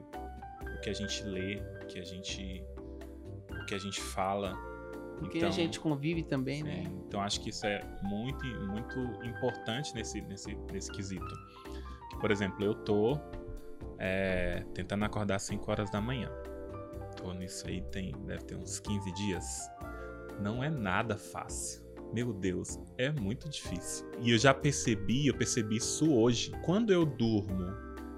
o 0.61 0.81
que 0.81 0.89
a 0.89 0.93
gente 0.93 1.23
lê, 1.23 1.55
o 1.81 1.87
que 1.87 1.99
a 1.99 2.03
gente, 2.03 2.63
o 3.49 3.65
que 3.65 3.73
a 3.73 3.79
gente 3.79 3.99
fala. 3.99 4.53
Com 5.19 5.27
quem 5.29 5.43
a 5.43 5.49
gente 5.49 5.79
convive 5.79 6.23
também, 6.23 6.57
sim, 6.57 6.63
né? 6.63 6.83
Então 7.07 7.21
acho 7.21 7.41
que 7.41 7.49
isso 7.49 7.65
é 7.65 7.83
muito, 8.03 8.45
muito 8.45 8.99
importante 9.25 9.93
nesse, 9.95 10.21
nesse, 10.21 10.55
nesse 10.71 10.91
quesito. 10.91 11.33
Que, 12.09 12.17
por 12.19 12.29
exemplo, 12.29 12.63
eu 12.63 12.75
tô 12.75 13.19
é, 13.97 14.63
tentando 14.73 15.05
acordar 15.05 15.35
às 15.35 15.43
5 15.43 15.69
horas 15.71 15.89
da 15.89 16.01
manhã. 16.01 16.29
Tô 17.15 17.31
nisso 17.33 17.67
aí, 17.67 17.81
tem, 17.83 18.11
deve 18.25 18.43
ter 18.43 18.55
uns 18.55 18.79
15 18.79 19.11
dias. 19.13 19.69
Não 20.39 20.63
é 20.63 20.69
nada 20.69 21.17
fácil. 21.17 21.82
Meu 22.13 22.31
Deus, 22.31 22.79
é 22.95 23.11
muito 23.11 23.49
difícil. 23.49 24.05
E 24.21 24.31
eu 24.31 24.37
já 24.37 24.53
percebi, 24.53 25.27
eu 25.27 25.33
percebi 25.33 25.77
isso 25.77 26.13
hoje. 26.13 26.51
Quando 26.63 26.93
eu 26.93 27.03
durmo, 27.05 27.73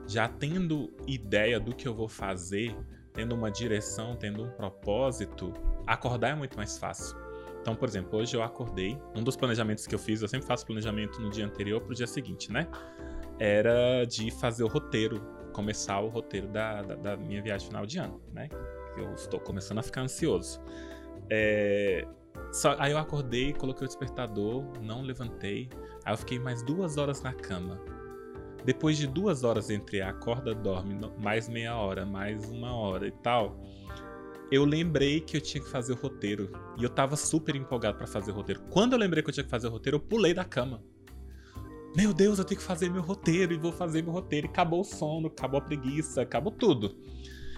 já 0.05 0.27
tendo 0.27 0.93
ideia 1.07 1.61
do 1.61 1.73
que 1.73 1.87
eu 1.87 1.95
vou 1.95 2.09
fazer, 2.09 2.75
tendo 3.13 3.33
uma 3.33 3.49
direção, 3.49 4.17
tendo 4.17 4.43
um 4.43 4.49
propósito, 4.49 5.53
acordar 5.87 6.31
é 6.31 6.35
muito 6.35 6.57
mais 6.57 6.77
fácil. 6.77 7.17
Então, 7.61 7.73
por 7.73 7.87
exemplo, 7.87 8.19
hoje 8.19 8.35
eu 8.35 8.43
acordei. 8.43 8.97
Um 9.15 9.23
dos 9.23 9.37
planejamentos 9.37 9.87
que 9.87 9.95
eu 9.95 9.99
fiz, 9.99 10.21
eu 10.21 10.27
sempre 10.27 10.45
faço 10.45 10.65
planejamento 10.65 11.19
no 11.21 11.29
dia 11.29 11.45
anterior 11.45 11.79
pro 11.79 11.95
dia 11.95 12.05
seguinte, 12.05 12.51
né? 12.51 12.67
Era 13.39 14.03
de 14.03 14.29
fazer 14.29 14.65
o 14.65 14.67
roteiro, 14.67 15.21
começar 15.53 16.01
o 16.01 16.09
roteiro 16.09 16.49
da, 16.49 16.81
da, 16.81 16.95
da 16.95 17.17
minha 17.17 17.41
viagem 17.41 17.67
final 17.67 17.85
de 17.85 17.97
ano, 17.97 18.21
né? 18.33 18.49
Eu 18.97 19.13
estou 19.13 19.39
começando 19.39 19.79
a 19.79 19.81
ficar 19.81 20.01
ansioso. 20.01 20.61
É, 21.29 22.05
só, 22.55 22.73
aí 22.79 22.93
eu 22.93 22.97
acordei, 22.97 23.51
coloquei 23.51 23.83
o 23.83 23.87
despertador, 23.87 24.63
não 24.81 25.01
levantei. 25.01 25.69
Aí 26.05 26.13
eu 26.13 26.17
fiquei 26.17 26.39
mais 26.39 26.63
duas 26.63 26.95
horas 26.95 27.21
na 27.21 27.33
cama. 27.33 27.81
Depois 28.63 28.97
de 28.97 29.05
duas 29.05 29.43
horas 29.43 29.69
entre 29.69 30.01
acorda, 30.01 30.55
dorme, 30.55 30.97
mais 31.21 31.49
meia 31.49 31.75
hora, 31.75 32.05
mais 32.05 32.49
uma 32.49 32.73
hora 32.73 33.07
e 33.07 33.11
tal, 33.11 33.59
eu 34.49 34.63
lembrei 34.63 35.19
que 35.19 35.35
eu 35.35 35.41
tinha 35.41 35.61
que 35.61 35.69
fazer 35.69 35.91
o 35.91 35.95
roteiro. 35.97 36.49
E 36.77 36.83
eu 36.83 36.89
tava 36.89 37.17
super 37.17 37.57
empolgado 37.57 37.97
para 37.97 38.07
fazer 38.07 38.31
o 38.31 38.35
roteiro. 38.35 38.61
Quando 38.69 38.93
eu 38.93 38.99
lembrei 38.99 39.21
que 39.21 39.29
eu 39.29 39.33
tinha 39.33 39.43
que 39.43 39.49
fazer 39.49 39.67
o 39.67 39.71
roteiro, 39.71 39.97
eu 39.97 40.01
pulei 40.01 40.33
da 40.33 40.45
cama. 40.45 40.81
Meu 41.93 42.13
Deus, 42.13 42.39
eu 42.39 42.45
tenho 42.45 42.59
que 42.59 42.65
fazer 42.65 42.89
meu 42.89 43.01
roteiro 43.01 43.53
e 43.53 43.57
vou 43.57 43.73
fazer 43.73 44.01
meu 44.01 44.13
roteiro. 44.13 44.47
E 44.47 44.49
acabou 44.49 44.79
o 44.79 44.85
sono, 44.85 45.27
acabou 45.27 45.59
a 45.59 45.61
preguiça, 45.61 46.21
acabou 46.21 46.53
tudo. 46.53 46.95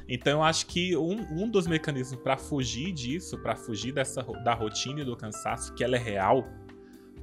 Então 0.08 0.40
eu 0.40 0.44
acho 0.44 0.66
que 0.68 0.96
um, 0.96 1.44
um 1.44 1.50
dos 1.50 1.68
mecanismos 1.68 2.22
para 2.22 2.38
fugir 2.38 2.92
disso, 2.94 3.38
para 3.38 3.56
fugir 3.56 3.92
dessa 3.92 4.24
da 4.44 4.54
rotina 4.54 5.02
e 5.02 5.06
do 5.06 5.16
cansaço, 5.18 5.74
que 5.74 5.84
ela 5.84 5.96
é 5.96 6.00
real, 6.00 6.48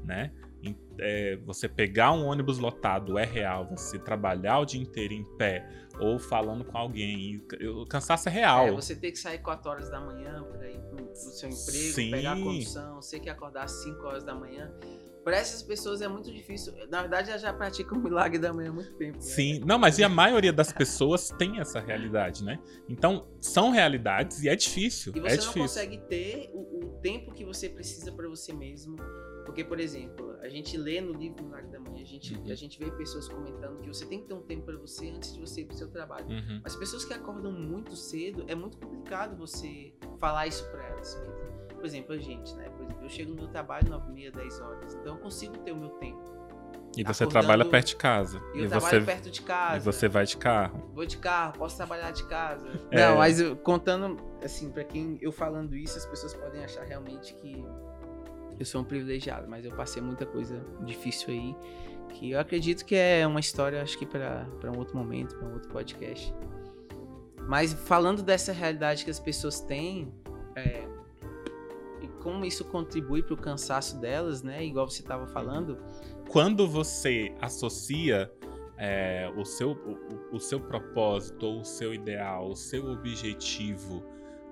né? 0.04 0.32
É, 0.98 1.36
você 1.44 1.68
pegar 1.68 2.12
um 2.12 2.24
ônibus 2.24 2.58
lotado 2.58 3.18
é 3.18 3.24
real, 3.24 3.68
você 3.68 3.98
trabalhar 3.98 4.60
o 4.60 4.64
dia 4.64 4.80
inteiro 4.80 5.12
em 5.12 5.24
pé 5.36 5.68
ou 5.98 6.18
falando 6.18 6.64
com 6.64 6.76
alguém, 6.76 7.44
o 7.62 7.84
cansaço 7.86 8.28
é 8.28 8.32
real. 8.32 8.68
É, 8.68 8.70
você 8.70 8.96
ter 8.96 9.12
que 9.12 9.18
sair 9.18 9.38
4 9.38 9.70
horas 9.70 9.90
da 9.90 10.00
manhã 10.00 10.42
para 10.44 10.70
ir 10.70 10.80
pro, 10.80 11.04
pro 11.04 11.14
seu 11.14 11.48
emprego, 11.50 11.94
Sim. 11.94 12.10
pegar 12.10 12.32
a 12.32 12.36
condução, 12.36 12.96
você 12.96 13.20
que 13.20 13.28
acordar 13.28 13.64
às 13.64 13.72
5 13.82 14.06
horas 14.06 14.24
da 14.24 14.34
manhã. 14.34 14.72
Para 15.24 15.38
essas 15.38 15.62
pessoas 15.62 16.02
é 16.02 16.08
muito 16.08 16.30
difícil. 16.30 16.74
Na 16.90 17.00
verdade, 17.00 17.28
já, 17.28 17.38
já 17.38 17.52
praticam 17.52 17.98
o 17.98 18.02
milagre 18.02 18.38
da 18.38 18.52
manhã 18.52 18.68
há 18.68 18.72
muito 18.74 18.92
tempo. 18.92 19.16
Né? 19.16 19.22
Sim, 19.22 19.60
não, 19.64 19.78
mas 19.78 19.98
e 19.98 20.04
a 20.04 20.08
maioria 20.08 20.52
das 20.52 20.70
pessoas 20.70 21.30
tem 21.30 21.58
essa 21.60 21.80
realidade, 21.80 22.44
né? 22.44 22.58
Então, 22.88 23.26
são 23.40 23.70
realidades 23.70 24.42
e 24.42 24.50
é 24.50 24.54
difícil. 24.54 25.14
E 25.16 25.20
você 25.20 25.26
é 25.26 25.30
não 25.30 25.38
difícil. 25.38 25.62
consegue 25.62 25.98
ter 26.08 26.50
o, 26.52 26.84
o 26.84 27.00
tempo 27.00 27.32
que 27.32 27.42
você 27.42 27.70
precisa 27.70 28.12
para 28.12 28.28
você 28.28 28.52
mesmo. 28.52 28.96
Porque, 29.46 29.64
por 29.64 29.80
exemplo, 29.80 30.36
a 30.40 30.48
gente 30.48 30.76
lê 30.76 31.00
no 31.00 31.12
livro 31.12 31.42
Milagre 31.44 31.70
da 31.70 31.80
Manhã, 31.80 32.02
a 32.02 32.06
gente, 32.06 32.34
uhum. 32.34 32.50
a 32.50 32.54
gente 32.54 32.78
vê 32.78 32.90
pessoas 32.90 33.28
comentando 33.28 33.80
que 33.80 33.88
você 33.88 34.04
tem 34.04 34.20
que 34.20 34.26
ter 34.26 34.34
um 34.34 34.42
tempo 34.42 34.64
para 34.64 34.76
você 34.76 35.08
antes 35.08 35.34
de 35.34 35.40
você 35.40 35.62
ir 35.62 35.66
pro 35.66 35.76
seu 35.76 35.88
trabalho. 35.90 36.26
Uhum. 36.28 36.60
Mas 36.62 36.76
pessoas 36.76 37.04
que 37.04 37.14
acordam 37.14 37.52
muito 37.52 37.96
cedo, 37.96 38.44
é 38.46 38.54
muito 38.54 38.76
complicado 38.78 39.36
você 39.36 39.94
falar 40.18 40.46
isso 40.46 40.68
para 40.70 40.86
elas 40.86 41.14
por 41.84 41.88
exemplo, 41.88 42.14
a 42.14 42.18
gente, 42.18 42.54
né? 42.54 42.66
Por 42.70 42.82
exemplo, 42.82 43.04
eu 43.04 43.10
chego 43.10 43.30
no 43.32 43.36
meu 43.36 43.48
trabalho 43.48 43.90
9 43.90 44.08
e 44.08 44.14
meia, 44.14 44.32
10 44.32 44.60
horas. 44.62 44.94
Então 44.94 45.16
eu 45.16 45.20
consigo 45.20 45.58
ter 45.58 45.72
o 45.72 45.76
meu 45.76 45.90
tempo. 45.90 46.18
E 46.96 47.04
você 47.04 47.26
trabalha 47.26 47.62
perto 47.62 47.88
de 47.88 47.96
casa. 47.96 48.40
E 48.54 48.60
eu 48.60 48.64
e 48.64 48.68
trabalho 48.68 49.00
você, 49.00 49.04
perto 49.04 49.30
de 49.30 49.42
casa. 49.42 49.76
E 49.76 49.80
você 49.80 50.08
vai 50.08 50.24
de 50.24 50.36
carro. 50.38 50.90
Vou 50.94 51.04
de 51.04 51.18
carro, 51.18 51.58
posso 51.58 51.76
trabalhar 51.76 52.10
de 52.10 52.26
casa. 52.26 52.66
É. 52.90 52.96
Não, 52.96 53.18
mas 53.18 53.38
eu, 53.38 53.54
contando, 53.54 54.16
assim, 54.42 54.70
para 54.70 54.82
quem 54.82 55.18
eu 55.20 55.30
falando 55.30 55.76
isso, 55.76 55.98
as 55.98 56.06
pessoas 56.06 56.32
podem 56.32 56.64
achar 56.64 56.84
realmente 56.84 57.34
que 57.34 57.62
eu 58.58 58.64
sou 58.64 58.80
um 58.80 58.84
privilegiado, 58.84 59.46
mas 59.46 59.62
eu 59.62 59.76
passei 59.76 60.00
muita 60.00 60.24
coisa 60.24 60.64
difícil 60.86 61.34
aí, 61.34 61.54
que 62.14 62.30
eu 62.30 62.40
acredito 62.40 62.82
que 62.82 62.96
é 62.96 63.26
uma 63.26 63.40
história, 63.40 63.82
acho 63.82 63.98
que 63.98 64.06
para 64.06 64.48
um 64.74 64.78
outro 64.78 64.96
momento, 64.96 65.36
para 65.36 65.48
um 65.48 65.52
outro 65.52 65.68
podcast. 65.68 66.34
Mas 67.46 67.74
falando 67.74 68.22
dessa 68.22 68.52
realidade 68.52 69.04
que 69.04 69.10
as 69.10 69.20
pessoas 69.20 69.60
têm, 69.60 70.10
é, 70.56 70.93
como 72.24 72.42
isso 72.46 72.64
contribui 72.64 73.22
para 73.22 73.34
o 73.34 73.36
cansaço 73.36 74.00
delas, 74.00 74.42
né? 74.42 74.64
Igual 74.64 74.88
você 74.88 75.02
estava 75.02 75.26
falando. 75.26 75.78
Quando 76.30 76.66
você 76.66 77.34
associa 77.38 78.32
é, 78.78 79.30
o, 79.36 79.44
seu, 79.44 79.72
o, 79.72 80.36
o, 80.36 80.40
seu 80.40 80.58
propósito, 80.58 81.44
ou 81.44 81.60
o 81.60 81.64
seu 81.64 81.92
ideal, 81.92 82.48
o 82.48 82.56
seu 82.56 82.90
objetivo 82.90 84.02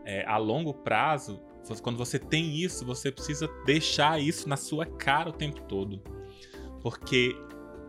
é, 0.04 0.22
a 0.26 0.36
longo 0.36 0.74
prazo, 0.74 1.42
quando 1.82 1.96
você 1.96 2.18
tem 2.18 2.54
isso, 2.54 2.84
você 2.84 3.10
precisa 3.10 3.48
deixar 3.64 4.20
isso 4.20 4.46
na 4.46 4.56
sua 4.56 4.84
cara 4.84 5.30
o 5.30 5.32
tempo 5.32 5.62
todo. 5.62 6.02
Porque 6.82 7.34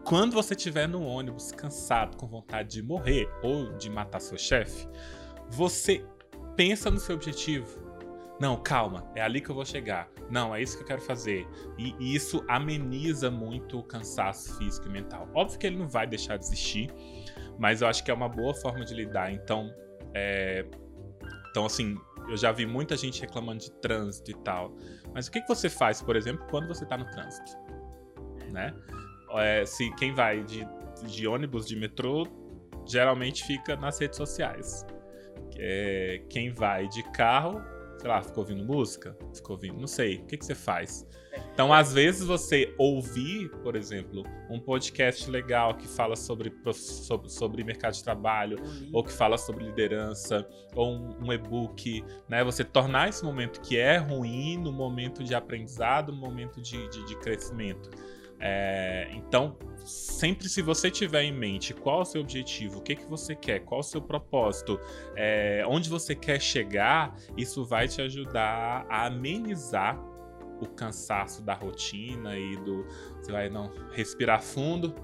quando 0.05 0.31
você 0.31 0.53
estiver 0.53 0.87
no 0.87 1.03
ônibus 1.03 1.51
cansado, 1.51 2.15
com 2.15 2.25
vontade 2.25 2.69
de 2.69 2.81
morrer 2.81 3.27
ou 3.43 3.73
de 3.73 3.89
matar 3.89 4.21
seu 4.21 4.37
chefe, 4.37 4.87
você 5.49 6.05
pensa 6.55 6.89
no 6.89 6.99
seu 6.99 7.15
objetivo, 7.15 7.82
não, 8.43 8.57
calma, 8.57 9.09
é 9.15 9.21
ali 9.21 9.39
que 9.39 9.49
eu 9.49 9.55
vou 9.55 9.63
chegar. 9.63 10.09
Não, 10.29 10.53
é 10.53 10.61
isso 10.61 10.75
que 10.75 10.83
eu 10.83 10.87
quero 10.87 11.01
fazer. 11.01 11.47
E, 11.77 12.13
isso 12.13 12.43
ameniza 12.49 13.31
muito 13.31 13.79
o 13.79 13.83
cansaço 13.83 14.57
físico 14.57 14.85
e 14.89 14.91
mental. 14.91 15.29
Óbvio 15.33 15.57
que 15.57 15.65
ele 15.65 15.77
não 15.77 15.87
vai 15.87 16.05
deixar 16.05 16.35
de 16.35 16.43
existir, 16.43 16.93
mas 17.57 17.81
eu 17.81 17.87
acho 17.87 18.03
que 18.03 18.11
é 18.11 18.13
uma 18.13 18.27
boa 18.27 18.53
forma 18.53 18.83
de 18.83 18.93
lidar. 18.93 19.31
Então, 19.31 19.73
é... 20.13 20.65
então 21.49 21.65
assim, 21.65 21.97
eu 22.27 22.35
já 22.35 22.51
vi 22.51 22.65
muita 22.65 22.97
gente 22.97 23.21
reclamando 23.21 23.59
de 23.59 23.71
trânsito 23.79 24.31
e 24.31 24.33
tal. 24.33 24.75
Mas 25.13 25.27
o 25.27 25.31
que, 25.31 25.39
que 25.39 25.47
você 25.47 25.69
faz, 25.69 26.01
por 26.01 26.17
exemplo, 26.17 26.45
quando 26.49 26.67
você 26.67 26.83
está 26.83 26.97
no 26.97 27.09
trânsito? 27.11 27.53
Né? 28.51 28.75
É, 29.37 29.65
se 29.65 29.89
quem 29.95 30.13
vai 30.13 30.43
de, 30.43 30.67
de 31.05 31.25
ônibus, 31.25 31.65
de 31.65 31.77
metrô, 31.77 32.27
geralmente 32.85 33.45
fica 33.45 33.77
nas 33.77 33.97
redes 33.99 34.17
sociais. 34.17 34.85
É, 35.57 36.21
quem 36.29 36.53
vai 36.53 36.89
de 36.89 37.03
carro 37.11 37.71
sei 38.03 38.09
lá, 38.09 38.21
ficou 38.21 38.43
ouvindo 38.43 38.65
música? 38.65 39.17
Ficou 39.33 39.55
ouvindo, 39.55 39.79
não 39.79 39.87
sei. 39.87 40.17
O 40.17 40.25
que, 40.25 40.35
que 40.35 40.45
você 40.45 40.53
faz? 40.53 41.07
Então, 41.53 41.73
às 41.73 41.93
vezes, 41.93 42.27
você 42.27 42.75
ouvir, 42.77 43.49
por 43.63 43.77
exemplo, 43.77 44.25
um 44.49 44.59
podcast 44.59 45.31
legal 45.31 45.73
que 45.75 45.87
fala 45.87 46.17
sobre, 46.17 46.53
sobre, 46.73 47.29
sobre 47.29 47.63
mercado 47.63 47.93
de 47.93 48.03
trabalho, 48.03 48.57
ou 48.91 49.05
que 49.05 49.11
fala 49.11 49.37
sobre 49.37 49.63
liderança, 49.63 50.45
ou 50.75 50.95
um, 50.95 51.27
um 51.27 51.31
e-book, 51.31 52.03
né? 52.27 52.43
Você 52.43 52.65
tornar 52.65 53.07
esse 53.07 53.23
momento 53.23 53.61
que 53.61 53.77
é 53.77 53.95
ruim 53.95 54.57
no 54.57 54.73
momento 54.73 55.23
de 55.23 55.33
aprendizado, 55.33 56.11
no 56.11 56.19
momento 56.19 56.61
de, 56.61 56.85
de, 56.89 57.05
de 57.05 57.15
crescimento. 57.19 57.89
É, 58.37 59.07
então, 59.13 59.55
sempre 59.83 60.49
se 60.49 60.61
você 60.61 60.89
tiver 60.89 61.23
em 61.23 61.31
mente 61.31 61.73
qual 61.73 61.99
é 61.99 62.01
o 62.01 62.05
seu 62.05 62.21
objetivo, 62.21 62.79
o 62.79 62.81
que, 62.81 62.95
que 62.95 63.05
você 63.05 63.35
quer, 63.35 63.59
qual 63.59 63.81
o 63.81 63.83
seu 63.83 64.01
propósito, 64.01 64.79
é, 65.15 65.63
onde 65.67 65.89
você 65.89 66.15
quer 66.15 66.41
chegar, 66.41 67.15
isso 67.37 67.65
vai 67.65 67.87
te 67.87 68.01
ajudar 68.01 68.85
a 68.89 69.07
amenizar 69.07 69.99
o 70.61 70.67
cansaço 70.67 71.41
da 71.41 71.53
rotina 71.53 72.37
e 72.37 72.55
do. 72.57 72.85
Você 73.17 73.31
vai 73.31 73.49
não 73.49 73.71
respirar 73.91 74.41
fundo. 74.41 74.95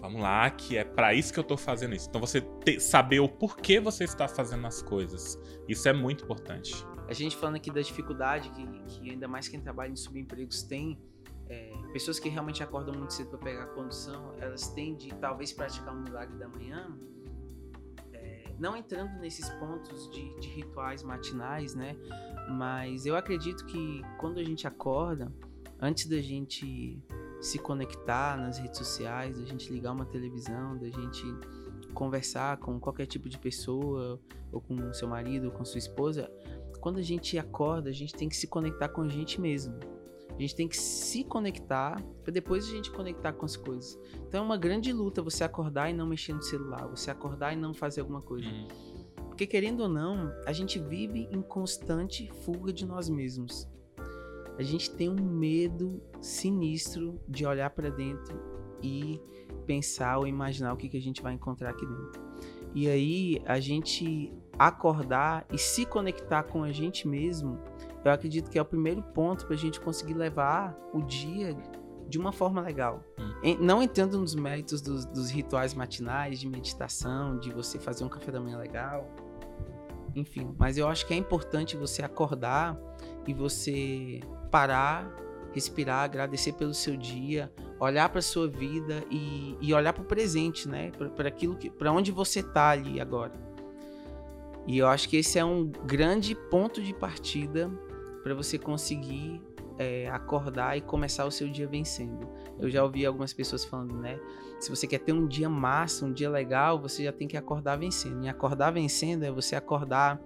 Vamos 0.00 0.20
lá, 0.20 0.50
que 0.50 0.76
é 0.76 0.84
para 0.84 1.14
isso 1.14 1.32
que 1.32 1.38
eu 1.38 1.44
tô 1.44 1.56
fazendo 1.56 1.94
isso. 1.94 2.08
Então 2.08 2.20
você 2.20 2.40
ter, 2.40 2.80
saber 2.80 3.20
o 3.20 3.28
porquê 3.28 3.78
você 3.78 4.02
está 4.02 4.26
fazendo 4.26 4.66
as 4.66 4.82
coisas. 4.82 5.38
Isso 5.68 5.88
é 5.88 5.92
muito 5.92 6.24
importante. 6.24 6.74
A 7.08 7.12
gente 7.12 7.36
falando 7.36 7.56
aqui 7.56 7.70
da 7.70 7.80
dificuldade 7.80 8.50
que, 8.50 8.66
que 8.88 9.10
ainda 9.10 9.28
mais 9.28 9.46
quem 9.46 9.60
trabalha 9.60 9.90
em 9.90 9.96
subempregos 9.96 10.62
tem 10.64 10.98
é, 11.52 11.70
pessoas 11.92 12.18
que 12.18 12.30
realmente 12.30 12.62
acordam 12.62 12.94
muito 12.94 13.12
cedo 13.12 13.28
para 13.28 13.38
pegar 13.38 13.64
a 13.64 13.66
condução, 13.66 14.32
elas 14.38 14.68
têm 14.68 14.96
de 14.96 15.10
talvez 15.16 15.52
praticar 15.52 15.94
um 15.94 16.00
milagre 16.00 16.38
da 16.38 16.48
manhã, 16.48 16.96
é, 18.14 18.54
não 18.58 18.74
entrando 18.74 19.18
nesses 19.20 19.48
pontos 19.50 20.10
de, 20.10 20.34
de, 20.40 20.48
rituais 20.48 21.02
matinais, 21.02 21.74
né? 21.74 21.94
Mas 22.48 23.04
eu 23.04 23.14
acredito 23.14 23.66
que 23.66 24.00
quando 24.18 24.38
a 24.38 24.44
gente 24.44 24.66
acorda, 24.66 25.30
antes 25.78 26.06
da 26.06 26.20
gente 26.22 26.98
se 27.40 27.58
conectar 27.58 28.38
nas 28.38 28.58
redes 28.58 28.78
sociais, 28.78 29.38
da 29.38 29.44
gente 29.44 29.70
ligar 29.70 29.92
uma 29.92 30.06
televisão, 30.06 30.78
da 30.78 30.88
gente 30.88 31.24
conversar 31.92 32.56
com 32.56 32.80
qualquer 32.80 33.04
tipo 33.04 33.28
de 33.28 33.38
pessoa, 33.38 34.18
ou 34.50 34.60
com 34.60 34.92
seu 34.94 35.06
marido, 35.06 35.46
ou 35.46 35.52
com 35.52 35.64
sua 35.66 35.78
esposa, 35.78 36.30
quando 36.80 36.98
a 36.98 37.02
gente 37.02 37.36
acorda, 37.36 37.90
a 37.90 37.92
gente 37.92 38.14
tem 38.14 38.28
que 38.28 38.36
se 38.36 38.46
conectar 38.46 38.88
com 38.88 39.02
a 39.02 39.08
gente 39.08 39.38
mesmo 39.38 39.78
A 40.36 40.40
gente 40.40 40.56
tem 40.56 40.66
que 40.66 40.76
se 40.76 41.24
conectar 41.24 42.02
para 42.22 42.32
depois 42.32 42.66
a 42.66 42.70
gente 42.70 42.90
conectar 42.90 43.32
com 43.32 43.44
as 43.44 43.56
coisas. 43.56 43.98
Então 44.26 44.40
é 44.40 44.44
uma 44.44 44.56
grande 44.56 44.92
luta 44.92 45.22
você 45.22 45.44
acordar 45.44 45.90
e 45.90 45.92
não 45.92 46.06
mexer 46.06 46.32
no 46.32 46.42
celular, 46.42 46.86
você 46.86 47.10
acordar 47.10 47.52
e 47.52 47.56
não 47.56 47.74
fazer 47.74 48.00
alguma 48.00 48.22
coisa. 48.22 48.48
Uhum. 48.48 48.68
Porque 49.28 49.46
querendo 49.46 49.80
ou 49.80 49.88
não, 49.88 50.32
a 50.46 50.52
gente 50.52 50.78
vive 50.78 51.28
em 51.30 51.42
constante 51.42 52.30
fuga 52.44 52.72
de 52.72 52.86
nós 52.86 53.08
mesmos. 53.08 53.68
A 54.58 54.62
gente 54.62 54.90
tem 54.90 55.08
um 55.08 55.22
medo 55.22 56.02
sinistro 56.20 57.20
de 57.26 57.46
olhar 57.46 57.70
para 57.70 57.90
dentro 57.90 58.38
e 58.82 59.20
pensar 59.66 60.18
ou 60.18 60.26
imaginar 60.26 60.72
o 60.72 60.76
que, 60.76 60.88
que 60.88 60.96
a 60.96 61.00
gente 61.00 61.22
vai 61.22 61.32
encontrar 61.32 61.70
aqui 61.70 61.86
dentro. 61.86 62.20
E 62.74 62.88
aí 62.88 63.42
a 63.44 63.60
gente 63.60 64.32
acordar 64.58 65.46
e 65.52 65.58
se 65.58 65.84
conectar 65.86 66.42
com 66.42 66.62
a 66.62 66.72
gente 66.72 67.06
mesmo, 67.08 67.58
eu 68.04 68.12
acredito 68.12 68.50
que 68.50 68.58
é 68.58 68.62
o 68.62 68.64
primeiro 68.64 69.02
ponto 69.02 69.46
para 69.46 69.54
a 69.54 69.58
gente 69.58 69.80
conseguir 69.80 70.14
levar 70.14 70.76
o 70.92 71.02
dia 71.02 71.56
de 72.08 72.18
uma 72.18 72.32
forma 72.32 72.60
legal. 72.60 73.02
Hum. 73.18 73.56
Não 73.60 73.82
entrando 73.82 74.18
nos 74.18 74.34
méritos 74.34 74.80
dos, 74.80 75.06
dos 75.06 75.30
rituais 75.30 75.72
matinais, 75.72 76.38
de 76.40 76.48
meditação, 76.48 77.38
de 77.38 77.50
você 77.50 77.78
fazer 77.78 78.04
um 78.04 78.08
café 78.08 78.30
da 78.30 78.40
manhã 78.40 78.58
legal. 78.58 79.08
Enfim, 80.14 80.54
mas 80.58 80.76
eu 80.76 80.88
acho 80.88 81.06
que 81.06 81.14
é 81.14 81.16
importante 81.16 81.76
você 81.76 82.02
acordar 82.02 82.78
e 83.26 83.32
você 83.32 84.20
parar, 84.50 85.10
respirar, 85.52 86.04
agradecer 86.04 86.52
pelo 86.52 86.74
seu 86.74 86.96
dia, 86.96 87.50
olhar 87.80 88.08
para 88.10 88.20
sua 88.20 88.46
vida 88.46 89.02
e, 89.10 89.56
e 89.60 89.72
olhar 89.72 89.92
para 89.92 90.02
o 90.02 90.06
presente, 90.06 90.68
né? 90.68 90.90
Para 91.16 91.28
aquilo 91.28 91.56
que, 91.56 91.70
para 91.70 91.90
onde 91.90 92.12
você 92.12 92.42
tá 92.42 92.70
ali 92.70 93.00
agora. 93.00 93.32
E 94.66 94.78
eu 94.78 94.86
acho 94.86 95.08
que 95.08 95.16
esse 95.16 95.38
é 95.38 95.44
um 95.44 95.66
grande 95.66 96.34
ponto 96.34 96.82
de 96.82 96.94
partida 96.94 97.70
para 98.22 98.34
você 98.34 98.58
conseguir 98.58 99.42
é, 99.78 100.08
acordar 100.10 100.76
e 100.76 100.80
começar 100.80 101.24
o 101.24 101.30
seu 101.30 101.48
dia 101.48 101.66
vencendo. 101.66 102.28
Eu 102.58 102.70
já 102.70 102.82
ouvi 102.82 103.04
algumas 103.04 103.32
pessoas 103.32 103.64
falando, 103.64 103.94
né? 103.94 104.18
Se 104.60 104.70
você 104.70 104.86
quer 104.86 104.98
ter 104.98 105.12
um 105.12 105.26
dia 105.26 105.48
massa, 105.48 106.04
um 106.04 106.12
dia 106.12 106.30
legal, 106.30 106.80
você 106.80 107.04
já 107.04 107.12
tem 107.12 107.26
que 107.26 107.36
acordar 107.36 107.76
vencendo. 107.76 108.24
E 108.24 108.28
acordar 108.28 108.70
vencendo 108.70 109.24
é 109.24 109.30
você 109.30 109.56
acordar, 109.56 110.20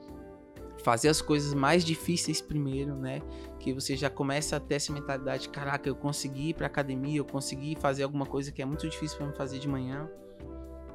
fazer 0.82 1.08
as 1.08 1.22
coisas 1.22 1.54
mais 1.54 1.84
difíceis 1.84 2.40
primeiro, 2.40 2.94
né? 2.94 3.22
Que 3.58 3.72
você 3.72 3.96
já 3.96 4.10
começa 4.10 4.56
a 4.56 4.60
ter 4.60 4.74
essa 4.74 4.92
mentalidade, 4.92 5.48
caraca, 5.48 5.88
eu 5.88 5.96
consegui 5.96 6.50
ir 6.50 6.54
pra 6.54 6.66
academia, 6.66 7.18
eu 7.18 7.24
consegui 7.24 7.76
fazer 7.80 8.02
alguma 8.02 8.26
coisa 8.26 8.52
que 8.52 8.60
é 8.60 8.64
muito 8.64 8.88
difícil 8.88 9.16
para 9.16 9.26
me 9.26 9.34
fazer 9.34 9.58
de 9.58 9.68
manhã. 9.68 10.08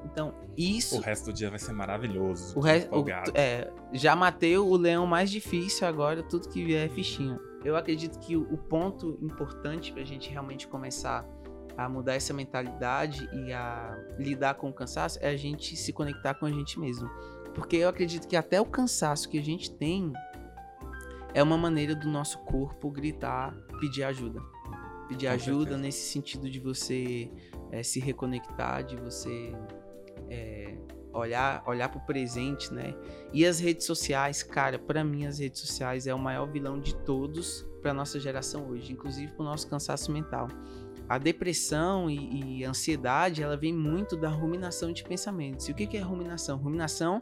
Então, 0.05 0.33
isso 0.57 0.97
O 0.97 1.01
resto 1.01 1.25
do 1.25 1.33
dia 1.33 1.49
vai 1.49 1.59
ser 1.59 1.73
maravilhoso. 1.73 2.57
o 2.57 2.61
resto, 2.61 2.89
é, 3.35 3.71
já 3.93 4.15
matei 4.15 4.57
o 4.57 4.75
leão 4.75 5.05
mais 5.05 5.29
difícil 5.29 5.87
agora, 5.87 6.23
tudo 6.23 6.49
que 6.49 6.63
vier 6.63 6.85
é 6.85 6.89
fichinha. 6.89 7.39
Eu 7.63 7.75
acredito 7.75 8.19
que 8.19 8.35
o, 8.35 8.41
o 8.51 8.57
ponto 8.57 9.17
importante 9.21 9.93
pra 9.93 10.03
gente 10.03 10.29
realmente 10.29 10.67
começar 10.67 11.25
a 11.77 11.87
mudar 11.87 12.15
essa 12.15 12.33
mentalidade 12.33 13.29
e 13.31 13.53
a 13.53 13.97
lidar 14.17 14.55
com 14.55 14.69
o 14.69 14.73
cansaço 14.73 15.19
é 15.21 15.29
a 15.29 15.37
gente 15.37 15.75
se 15.75 15.93
conectar 15.93 16.33
com 16.33 16.45
a 16.45 16.51
gente 16.51 16.79
mesmo. 16.79 17.09
Porque 17.53 17.77
eu 17.77 17.89
acredito 17.89 18.27
que 18.27 18.35
até 18.35 18.59
o 18.59 18.65
cansaço 18.65 19.29
que 19.29 19.37
a 19.37 19.41
gente 19.43 19.71
tem 19.71 20.11
é 21.33 21.41
uma 21.41 21.57
maneira 21.57 21.95
do 21.95 22.09
nosso 22.09 22.39
corpo 22.39 22.89
gritar, 22.89 23.53
pedir 23.79 24.03
ajuda. 24.03 24.41
Pedir 25.07 25.27
Com 25.27 25.33
ajuda 25.33 25.59
certeza. 25.59 25.77
nesse 25.77 26.11
sentido 26.11 26.49
de 26.49 26.59
você 26.59 27.31
é, 27.71 27.83
se 27.83 27.99
reconectar, 27.99 28.83
de 28.83 28.95
você 28.97 29.53
é, 30.31 30.77
olhar 31.13 31.61
olhar 31.67 31.89
pro 31.89 31.99
presente, 32.01 32.73
né? 32.73 32.95
E 33.33 33.45
as 33.45 33.59
redes 33.59 33.85
sociais, 33.85 34.41
cara, 34.41 34.79
pra 34.79 35.03
mim 35.03 35.25
as 35.25 35.39
redes 35.39 35.59
sociais 35.59 36.07
é 36.07 36.13
o 36.13 36.19
maior 36.19 36.45
vilão 36.49 36.79
de 36.79 36.95
todos 36.95 37.67
pra 37.81 37.93
nossa 37.93 38.19
geração 38.19 38.69
hoje, 38.69 38.93
inclusive 38.93 39.31
pro 39.33 39.43
nosso 39.43 39.67
cansaço 39.67 40.11
mental. 40.11 40.47
A 41.09 41.17
depressão 41.17 42.09
e, 42.09 42.59
e 42.59 42.63
ansiedade, 42.63 43.43
ela 43.43 43.57
vem 43.57 43.73
muito 43.73 44.15
da 44.15 44.29
ruminação 44.29 44.93
de 44.93 45.03
pensamentos. 45.03 45.67
E 45.67 45.71
o 45.71 45.75
que, 45.75 45.85
que 45.85 45.97
é 45.97 46.01
ruminação? 46.01 46.57
Ruminação 46.57 47.19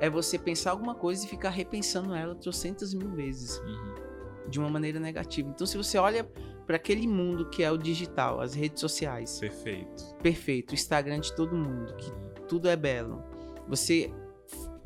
é 0.00 0.10
você 0.10 0.36
pensar 0.38 0.72
alguma 0.72 0.94
coisa 0.94 1.24
e 1.24 1.28
ficar 1.28 1.50
repensando 1.50 2.14
ela 2.14 2.34
trocentas 2.34 2.92
mil 2.92 3.10
vezes 3.10 3.58
Uhum. 3.60 4.06
De 4.48 4.58
uma 4.58 4.68
maneira 4.70 4.98
negativa. 5.00 5.48
Então, 5.48 5.66
se 5.66 5.76
você 5.76 5.98
olha 5.98 6.24
para 6.66 6.76
aquele 6.76 7.06
mundo 7.06 7.48
que 7.48 7.62
é 7.62 7.70
o 7.70 7.76
digital, 7.78 8.40
as 8.40 8.54
redes 8.54 8.80
sociais, 8.80 9.38
Perfeito. 9.38 10.04
perfeito, 10.22 10.70
o 10.72 10.74
Instagram 10.74 11.20
de 11.20 11.32
todo 11.34 11.56
mundo, 11.56 11.94
que 11.96 12.10
tudo 12.48 12.68
é 12.68 12.76
belo, 12.76 13.22
você 13.68 14.12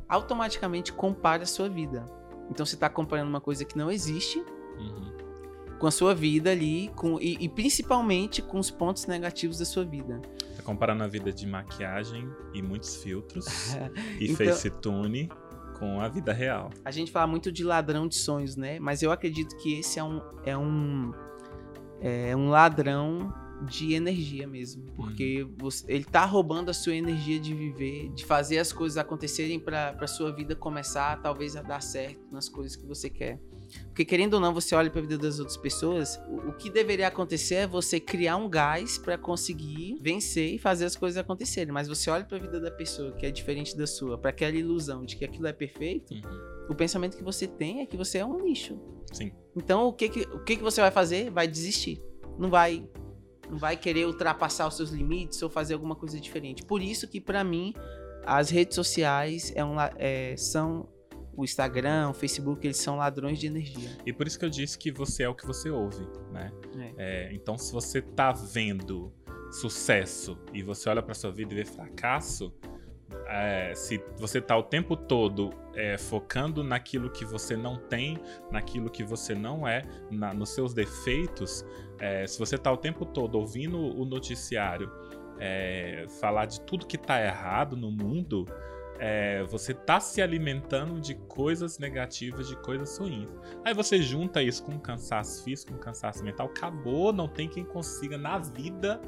automaticamente 0.07 0.91
compara 0.93 1.43
a 1.43 1.45
sua 1.45 1.69
vida. 1.69 2.07
Então, 2.49 2.65
você 2.65 2.75
está 2.75 2.89
comparando 2.89 3.29
uma 3.29 3.41
coisa 3.41 3.63
que 3.63 3.77
não 3.77 3.89
existe 3.91 4.39
Uhum. 4.77 5.11
com 5.79 5.87
a 5.87 5.91
sua 5.91 6.13
vida 6.15 6.51
ali, 6.51 6.89
com, 6.95 7.19
e, 7.19 7.37
e 7.39 7.47
principalmente 7.49 8.41
com 8.41 8.59
os 8.59 8.69
pontos 8.71 9.05
negativos 9.05 9.57
da 9.59 9.65
sua 9.65 9.83
vida. 9.85 10.19
Tá 10.57 10.63
comparando 10.63 11.03
a 11.03 11.07
vida 11.07 11.31
de 11.31 11.45
maquiagem 11.47 12.27
e 12.53 12.61
muitos 12.61 12.95
filtros 12.97 13.45
e 14.19 14.31
Então- 14.31 14.45
facetune 14.47 15.29
com 15.81 15.99
a 15.99 16.07
vida 16.07 16.31
real. 16.31 16.69
A 16.85 16.91
gente 16.91 17.11
fala 17.11 17.25
muito 17.25 17.51
de 17.51 17.63
ladrão 17.63 18.07
de 18.07 18.13
sonhos, 18.15 18.55
né? 18.55 18.79
Mas 18.79 19.01
eu 19.01 19.11
acredito 19.11 19.57
que 19.57 19.79
esse 19.79 19.97
é 19.97 20.03
um 20.03 20.21
é 20.45 20.55
um 20.55 21.11
é 21.99 22.35
um 22.35 22.49
ladrão 22.49 23.33
de 23.67 23.93
energia 23.93 24.47
mesmo, 24.47 24.83
porque 24.95 25.45
você- 25.57 25.85
ele 25.91 26.03
tá 26.03 26.23
roubando 26.25 26.69
a 26.69 26.73
sua 26.73 26.95
energia 26.95 27.39
de 27.39 27.53
viver, 27.53 28.09
de 28.09 28.25
fazer 28.25 28.57
as 28.59 28.71
coisas 28.71 28.97
acontecerem 28.97 29.59
para 29.59 29.93
para 29.93 30.05
sua 30.07 30.31
vida 30.31 30.55
começar 30.55 31.19
talvez 31.21 31.55
a 31.55 31.61
dar 31.63 31.81
certo 31.81 32.19
nas 32.31 32.47
coisas 32.47 32.75
que 32.75 32.85
você 32.85 33.09
quer. 33.09 33.39
Porque 33.87 34.05
querendo 34.05 34.35
ou 34.35 34.39
não, 34.39 34.53
você 34.53 34.73
olha 34.75 34.89
para 34.89 34.99
a 34.99 35.01
vida 35.01 35.17
das 35.17 35.39
outras 35.39 35.57
pessoas, 35.57 36.19
o, 36.27 36.49
o 36.49 36.53
que 36.53 36.69
deveria 36.69 37.07
acontecer 37.07 37.55
é 37.55 37.67
você 37.67 37.99
criar 37.99 38.37
um 38.37 38.49
gás 38.49 38.97
para 38.97 39.17
conseguir 39.17 39.97
vencer 40.01 40.55
e 40.55 40.57
fazer 40.57 40.85
as 40.85 40.95
coisas 40.95 41.17
acontecerem. 41.17 41.73
Mas 41.73 41.87
você 41.87 42.09
olha 42.09 42.23
para 42.23 42.37
a 42.37 42.41
vida 42.41 42.59
da 42.59 42.71
pessoa 42.71 43.11
que 43.13 43.25
é 43.25 43.31
diferente 43.31 43.75
da 43.77 43.87
sua, 43.87 44.17
para 44.17 44.29
aquela 44.29 44.55
ilusão 44.55 45.05
de 45.05 45.15
que 45.15 45.25
aquilo 45.25 45.47
é 45.47 45.53
perfeito, 45.53 46.13
Uhum. 46.13 46.65
o 46.69 46.75
pensamento 46.75 47.17
que 47.17 47.23
você 47.23 47.47
tem 47.47 47.81
é 47.81 47.85
que 47.85 47.97
você 47.97 48.19
é 48.19 48.25
um 48.25 48.45
lixo. 48.45 48.79
Sim. 49.11 49.31
Então 49.55 49.87
o 49.87 49.93
que 49.93 50.09
que, 50.09 50.21
o 50.21 50.39
que 50.43 50.55
que 50.55 50.63
você 50.63 50.79
vai 50.81 50.91
fazer? 50.91 51.29
Vai 51.29 51.47
desistir. 51.47 52.01
Não 52.37 52.49
vai 52.49 52.87
não 53.49 53.57
vai 53.57 53.75
querer 53.75 54.05
ultrapassar 54.07 54.65
os 54.65 54.77
seus 54.77 54.91
limites 54.91 55.41
ou 55.41 55.49
fazer 55.49 55.73
alguma 55.73 55.93
coisa 55.93 56.17
diferente. 56.17 56.63
Por 56.63 56.81
isso 56.81 57.05
que 57.05 57.19
pra 57.19 57.43
mim 57.43 57.73
as 58.25 58.49
redes 58.49 58.75
sociais 58.75 59.51
é 59.55 59.65
um, 59.65 59.75
é, 59.97 60.35
são 60.37 60.87
o 61.41 61.43
Instagram, 61.45 62.09
o 62.09 62.13
Facebook, 62.13 62.65
eles 62.65 62.77
são 62.77 62.95
ladrões 62.97 63.39
de 63.39 63.47
energia. 63.47 63.89
E 64.05 64.13
por 64.13 64.27
isso 64.27 64.37
que 64.39 64.45
eu 64.45 64.49
disse 64.49 64.77
que 64.77 64.91
você 64.91 65.23
é 65.23 65.29
o 65.29 65.35
que 65.35 65.45
você 65.45 65.69
ouve, 65.69 66.07
né? 66.31 66.51
É. 66.97 67.27
É, 67.29 67.33
então, 67.33 67.57
se 67.57 67.71
você 67.73 68.01
tá 68.01 68.31
vendo 68.31 69.11
sucesso 69.51 70.37
e 70.53 70.63
você 70.63 70.89
olha 70.89 71.01
pra 71.01 71.13
sua 71.13 71.31
vida 71.31 71.53
e 71.53 71.55
vê 71.57 71.65
fracasso, 71.65 72.53
é, 73.27 73.73
se 73.75 74.01
você 74.17 74.39
tá 74.41 74.57
o 74.57 74.63
tempo 74.63 74.95
todo 74.95 75.51
é, 75.75 75.97
focando 75.97 76.63
naquilo 76.63 77.09
que 77.09 77.25
você 77.25 77.55
não 77.57 77.77
tem, 77.77 78.17
naquilo 78.51 78.89
que 78.89 79.03
você 79.03 79.35
não 79.35 79.67
é, 79.67 79.83
na- 80.09 80.33
nos 80.33 80.49
seus 80.49 80.73
defeitos, 80.73 81.65
é, 81.99 82.25
se 82.25 82.39
você 82.39 82.57
tá 82.57 82.71
o 82.71 82.77
tempo 82.77 83.05
todo 83.05 83.35
ouvindo 83.35 83.77
o 83.77 84.05
noticiário 84.05 84.89
é, 85.39 86.05
falar 86.19 86.45
de 86.45 86.61
tudo 86.61 86.85
que 86.85 86.97
tá 86.97 87.21
errado 87.23 87.75
no 87.75 87.91
mundo, 87.91 88.45
é, 89.03 89.43
você 89.45 89.73
tá 89.73 89.99
se 89.99 90.21
alimentando 90.21 91.01
de 91.01 91.15
coisas 91.15 91.79
negativas, 91.79 92.47
de 92.47 92.55
coisas 92.57 92.95
ruins. 92.99 93.27
Aí 93.65 93.73
você 93.73 93.99
junta 93.99 94.43
isso 94.43 94.63
com 94.63 94.77
cansaço 94.79 95.43
físico, 95.43 95.73
com 95.73 95.79
cansaço 95.79 96.23
mental, 96.23 96.45
acabou, 96.45 97.11
não 97.11 97.27
tem 97.27 97.49
quem 97.49 97.65
consiga 97.65 98.15
na 98.15 98.37
vida 98.37 99.01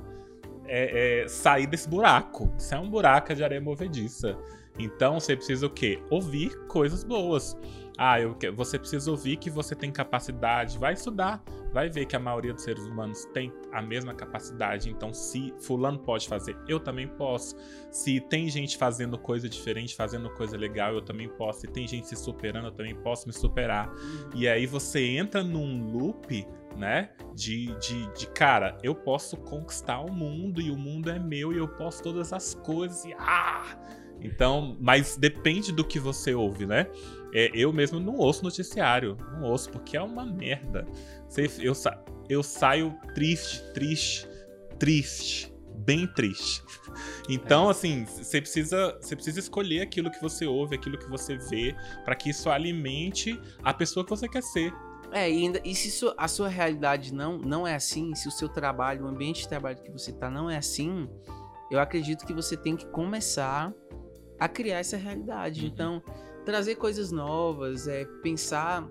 é, 0.66 1.22
é, 1.22 1.28
sair 1.28 1.68
desse 1.68 1.88
buraco. 1.88 2.52
Isso 2.58 2.74
é 2.74 2.80
um 2.80 2.90
buraco 2.90 3.36
de 3.36 3.44
areia 3.44 3.62
movediça. 3.62 4.36
Então 4.80 5.20
você 5.20 5.36
precisa 5.36 5.68
o 5.68 5.70
quê? 5.70 6.02
Ouvir 6.10 6.58
coisas 6.66 7.04
boas. 7.04 7.56
Ah, 7.98 8.20
eu, 8.20 8.36
você 8.56 8.80
precisa 8.80 9.10
ouvir 9.12 9.38
que 9.38 9.50
você 9.50 9.76
tem 9.76 9.92
capacidade, 9.92 10.80
vai 10.80 10.94
estudar, 10.94 11.44
vai 11.72 11.90
ver 11.90 12.06
que 12.06 12.16
a 12.16 12.20
maioria 12.20 12.54
dos 12.54 12.64
seres 12.64 12.84
humanos 12.86 13.26
tem 13.34 13.54
a 13.72 13.82
mesma 13.82 14.14
capacidade. 14.14 14.90
Então, 14.90 15.14
se 15.14 15.54
fulano 15.60 16.00
pode 16.00 16.28
fazer, 16.28 16.58
eu 16.68 16.80
também 16.80 17.08
posso. 17.08 17.56
Se 17.92 18.20
tem 18.20 18.50
gente 18.50 18.78
fazendo 18.78 19.18
coisa 19.18 19.48
diferente, 19.48 19.96
fazendo 19.96 20.30
coisa 20.32 20.58
legal, 20.58 20.94
eu 20.94 21.02
também 21.02 21.30
posso. 21.30 21.62
Se 21.62 21.68
tem 21.68 21.88
gente 21.88 22.08
se 22.08 22.16
superando, 22.16 22.68
eu 22.68 22.72
também 22.72 22.96
posso 22.96 23.28
me 23.28 23.34
superar. 23.34 23.94
E 24.34 24.48
aí 24.48 24.66
você 24.66 25.06
entra 25.06 25.44
num 25.44 25.92
loop, 25.92 26.48
né? 26.76 27.12
De, 27.36 27.68
de, 27.80 28.12
de 28.14 28.28
cara, 28.28 28.78
eu 28.82 28.96
posso 28.96 29.38
conquistar 29.38 30.00
o 30.00 30.12
mundo 30.12 30.60
e 30.60 30.72
o 30.72 30.78
mundo 30.78 31.10
é 31.10 31.20
meu 31.20 31.54
e 31.54 31.58
eu 31.58 31.68
posso 31.68 32.02
todas 32.02 32.34
as 32.34 32.56
coisas 32.56 33.06
e 33.06 33.14
ah! 33.20 33.78
Então, 34.24 34.78
mas 34.80 35.18
depende 35.18 35.72
do 35.74 35.84
que 35.84 36.00
você 36.00 36.34
ouve, 36.34 36.66
né? 36.66 36.88
É, 37.34 37.50
eu 37.54 37.74
mesmo 37.74 38.00
não 38.00 38.16
ouço 38.18 38.44
noticiário, 38.44 39.18
não 39.34 39.44
ouço 39.44 39.70
porque 39.72 39.98
é 39.98 40.02
uma 40.02 40.26
merda. 40.26 40.86
Eu, 41.60 41.74
sa- 41.74 42.00
eu 42.30 42.44
saio 42.44 42.96
triste, 43.16 43.62
triste, 43.74 44.28
triste, 44.78 45.54
bem 45.78 46.06
triste. 46.08 46.62
Então, 47.28 47.70
assim, 47.70 48.06
você 48.06 48.40
precisa, 48.40 48.98
você 49.02 49.16
precisa 49.16 49.40
escolher 49.40 49.82
aquilo 49.82 50.12
que 50.12 50.22
você 50.22 50.46
ouve, 50.46 50.76
aquilo 50.76 50.98
que 50.98 51.10
você 51.10 51.38
vê, 51.38 51.76
para 52.06 52.16
que 52.16 52.30
isso 52.30 52.50
alimente 52.50 53.40
a 53.64 53.74
pessoa 53.74 54.04
que 54.04 54.10
você 54.12 54.28
quer 54.28 54.44
ser. 54.44 54.72
É, 55.12 55.30
e, 55.30 55.44
ainda, 55.44 55.62
e 55.64 55.74
se 55.76 55.90
su- 55.92 56.14
a 56.18 56.28
sua 56.28 56.50
realidade 56.50 57.14
não, 57.14 57.38
não 57.38 57.68
é 57.68 57.76
assim, 57.76 58.14
se 58.16 58.28
o 58.28 58.32
seu 58.32 58.50
trabalho, 58.50 59.06
o 59.06 59.08
ambiente 59.08 59.42
de 59.42 59.50
trabalho 59.50 59.78
que 59.82 59.92
você 59.92 60.12
tá 60.12 60.30
não 60.30 60.50
é 60.50 60.58
assim, 60.58 61.08
eu 61.72 61.80
acredito 61.80 62.26
que 62.26 62.34
você 62.34 62.58
tem 62.58 62.76
que 62.76 62.86
começar 62.88 63.74
a 64.40 64.48
criar 64.48 64.80
essa 64.80 64.98
realidade. 64.98 65.62
Uhum. 65.62 65.68
Então, 65.68 66.04
trazer 66.44 66.76
coisas 66.76 67.12
novas, 67.12 67.88
é, 67.88 68.06
pensar, 68.22 68.90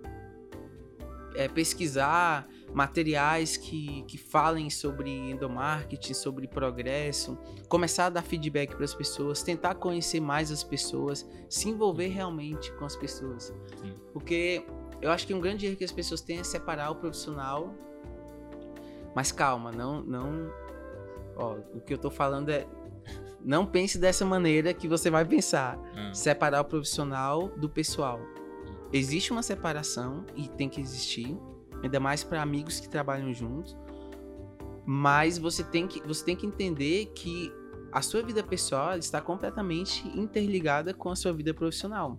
é, 1.35 1.49
pesquisar 1.49 2.49
materiais 2.75 3.57
que, 3.57 4.03
que 4.05 4.17
falem 4.17 4.71
sobre 4.71 5.11
endomarketing, 5.11 6.15
sobre 6.15 6.49
progresso, 6.49 7.39
começar 7.69 8.07
a 8.07 8.11
dar 8.11 8.23
feedback 8.23 8.75
para 8.75 8.85
as 8.85 8.95
pessoas, 8.95 9.43
tentar 9.43 9.75
conhecer 9.75 10.21
mais 10.21 10.51
as 10.51 10.65
pessoas, 10.65 11.29
se 11.49 11.69
envolver 11.69 12.09
realmente 12.09 12.73
com 12.75 12.85
as 12.85 12.97
pessoas. 12.97 13.53
Sim. 13.81 13.95
Porque 14.13 14.65
eu 15.01 15.11
acho 15.11 15.27
que 15.27 15.35
um 15.35 15.41
grande 15.41 15.67
erro 15.67 15.77
que 15.77 15.85
as 15.85 15.93
pessoas 15.93 16.21
têm 16.21 16.39
é 16.39 16.45
separar 16.45 16.91
o 16.91 16.97
profissional. 16.97 17.75
Mas 19.15 19.31
calma, 19.31 19.71
não, 19.71 20.03
não. 20.03 20.51
Ó, 21.37 21.57
o 21.75 21.81
que 21.81 21.93
eu 21.93 21.99
tô 21.99 22.11
falando 22.11 22.49
é. 22.49 22.67
Não 23.45 23.66
pense 23.66 23.99
dessa 23.99 24.24
maneira 24.24 24.72
que 24.72 24.86
você 24.86 25.11
vai 25.11 25.24
pensar. 25.24 25.78
Ah, 25.97 26.14
Separar 26.14 26.61
o 26.61 26.64
profissional 26.64 27.49
do 27.49 27.68
pessoal. 27.68 28.20
Existe 28.93 29.32
uma 29.32 29.43
separação 29.43 30.24
e 30.36 30.49
tem 30.49 30.68
que 30.68 30.80
existir, 30.80 31.36
ainda 31.82 31.99
mais 31.99 32.22
para 32.22 32.43
amigos 32.43 32.78
que 32.78 32.88
trabalham 32.88 33.32
juntos. 33.32 33.76
Mas 34.84 35.38
você 35.38 35.64
tem 35.64 35.86
que, 35.86 36.01
você 36.07 36.24
tem 36.24 36.36
que 36.36 36.47
entender 36.47 37.07
que 37.14 37.53
a 37.90 38.01
sua 38.01 38.22
vida 38.22 38.43
pessoal 38.43 38.97
está 38.97 39.20
completamente 39.20 40.07
interligada 40.18 40.95
com 40.95 41.11
a 41.11 41.16
sua 41.16 41.32
vida 41.32 41.53
profissional. 41.53 42.18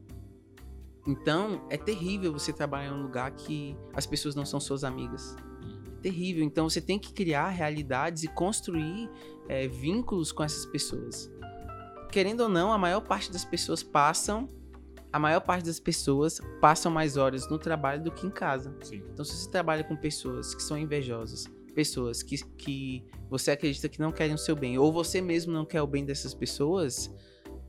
Então, 1.05 1.65
é 1.69 1.78
terrível 1.78 2.32
você 2.32 2.53
trabalhar 2.53 2.89
em 2.89 2.93
um 2.93 3.01
lugar 3.01 3.32
que 3.32 3.76
as 3.93 4.05
pessoas 4.05 4.36
não 4.36 4.45
são 4.45 4.59
suas 4.59 4.84
amigas. 4.84 5.36
Terrível. 6.04 6.43
Então, 6.43 6.70
você 6.70 6.80
tem 6.82 6.99
que 6.99 7.12
criar 7.14 7.49
realidades 7.49 8.24
e 8.24 8.28
construir 8.28 9.10
é, 9.49 9.68
vínculos 9.68 10.32
com 10.32 10.43
essas 10.43 10.66
pessoas. 10.68 11.32
Querendo 12.12 12.41
ou 12.41 12.49
não, 12.49 12.72
a 12.72 12.78
maior 12.78 13.01
parte 13.01 13.32
das 13.32 13.43
pessoas 13.43 13.82
passam. 13.82 14.47
A 15.12 15.18
maior 15.20 15.39
parte 15.41 15.66
das 15.66 15.80
pessoas 15.80 16.39
passam 16.60 16.91
mais 16.91 17.18
horas 17.18 17.47
no 17.49 17.58
trabalho 17.58 18.04
do 18.04 18.12
que 18.12 18.26
em 18.28 18.32
casa. 18.32 18.76
sim. 18.82 19.01
Então, 19.12 19.24
se 19.24 19.36
você 19.36 19.49
trabalha 19.49 19.84
com 19.84 19.95
pessoas 19.95 20.54
que 20.56 20.62
são 20.62 20.78
invejosas, 20.78 21.45
pessoas 21.74 22.22
que, 22.24 22.43
que 22.56 23.04
você 23.30 23.51
acredita 23.51 23.88
que 23.89 23.99
não 23.99 24.12
querem 24.12 24.34
o 24.34 24.38
seu 24.38 24.56
bem, 24.56 24.78
ou 24.78 24.91
você 24.91 25.22
mesmo 25.22 25.54
não 25.54 25.66
quer 25.66 25.82
o 25.82 25.88
bem 25.88 26.04
dessas 26.04 26.34
pessoas, 26.34 27.12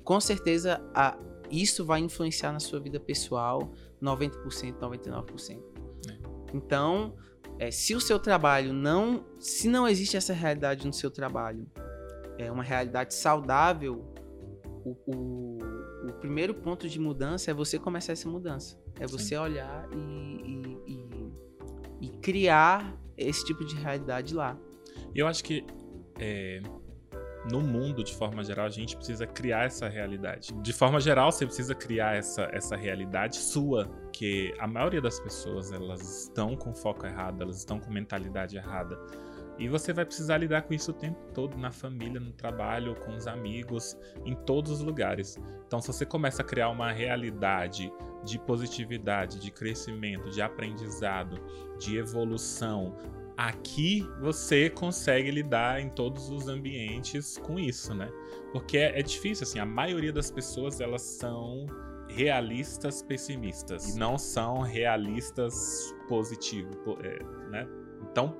com 0.02 0.18
certeza 0.20 0.82
a- 0.94 1.18
isso 1.50 1.84
vai 1.84 2.00
influenciar 2.00 2.50
na 2.52 2.60
sua 2.60 2.80
vida 2.80 2.98
pessoal 2.98 3.70
90%, 4.00 4.78
99%. 4.80 5.62
É. 6.10 6.18
Então, 6.54 7.14
é, 7.58 7.70
se 7.70 7.94
o 7.94 8.00
seu 8.00 8.18
trabalho 8.18 8.72
não. 8.72 9.24
Se 9.38 9.68
não 9.68 9.86
existe 9.86 10.16
essa 10.16 10.32
realidade 10.32 10.86
no 10.86 10.92
seu 10.92 11.10
trabalho, 11.10 11.66
é 12.38 12.50
uma 12.50 12.62
realidade 12.62 13.14
saudável, 13.14 14.04
o, 14.84 14.96
o, 15.06 15.58
o 16.08 16.12
primeiro 16.20 16.54
ponto 16.54 16.88
de 16.88 16.98
mudança 16.98 17.50
é 17.50 17.54
você 17.54 17.78
começar 17.78 18.12
essa 18.12 18.28
mudança. 18.28 18.78
É 18.98 19.06
você 19.06 19.36
olhar 19.36 19.88
e, 19.92 19.96
e- 19.96 20.78
e- 20.92 22.06
e 22.06 22.08
criar 22.20 22.96
esse 23.16 23.44
tipo 23.44 23.64
de 23.64 23.74
realidade 23.76 24.34
lá. 24.34 24.58
Eu 25.14 25.26
acho 25.26 25.42
que 25.44 25.64
é, 26.18 26.60
no 27.50 27.60
mundo, 27.60 28.02
de 28.02 28.14
forma 28.14 28.42
geral, 28.42 28.66
a 28.66 28.70
gente 28.70 28.96
precisa 28.96 29.26
criar 29.26 29.64
essa 29.64 29.88
realidade. 29.88 30.52
De 30.62 30.72
forma 30.72 30.98
geral, 31.00 31.30
você 31.30 31.44
precisa 31.44 31.74
criar 31.74 32.16
essa, 32.16 32.48
essa 32.52 32.76
realidade 32.76 33.36
sua, 33.36 33.90
que 34.12 34.54
a 34.58 34.66
maioria 34.66 35.00
das 35.00 35.20
pessoas 35.20 35.70
elas 35.70 36.22
estão 36.22 36.56
com 36.56 36.74
foco 36.74 37.06
errado, 37.06 37.42
elas 37.42 37.58
estão 37.58 37.78
com 37.78 37.90
mentalidade 37.90 38.56
errada. 38.56 38.98
E 39.58 39.68
você 39.68 39.92
vai 39.92 40.04
precisar 40.04 40.38
lidar 40.38 40.62
com 40.62 40.74
isso 40.74 40.90
o 40.90 40.94
tempo 40.94 41.18
todo, 41.32 41.56
na 41.56 41.70
família, 41.70 42.18
no 42.18 42.32
trabalho, 42.32 42.96
com 42.96 43.14
os 43.14 43.26
amigos, 43.26 43.96
em 44.24 44.34
todos 44.34 44.72
os 44.72 44.80
lugares. 44.80 45.38
Então, 45.66 45.80
se 45.80 45.86
você 45.86 46.04
começa 46.04 46.42
a 46.42 46.44
criar 46.44 46.70
uma 46.70 46.90
realidade 46.90 47.92
de 48.24 48.38
positividade, 48.38 49.38
de 49.38 49.52
crescimento, 49.52 50.30
de 50.30 50.42
aprendizado, 50.42 51.40
de 51.78 51.96
evolução, 51.96 52.96
aqui 53.36 54.06
você 54.20 54.70
consegue 54.70 55.30
lidar 55.30 55.80
em 55.80 55.88
todos 55.88 56.30
os 56.30 56.48
ambientes 56.48 57.36
com 57.38 57.58
isso, 57.58 57.94
né? 57.94 58.10
Porque 58.52 58.78
é, 58.78 58.98
é 58.98 59.02
difícil, 59.02 59.44
assim, 59.44 59.58
a 59.58 59.66
maioria 59.66 60.12
das 60.12 60.30
pessoas 60.30 60.80
elas 60.80 61.02
são 61.02 61.66
realistas 62.08 63.02
pessimistas 63.02 63.94
e 63.94 63.98
não 63.98 64.16
são 64.16 64.60
realistas 64.60 65.94
positivos, 66.08 66.76
po- 66.84 66.98
é, 67.02 67.18
né? 67.50 67.66
Então 68.10 68.36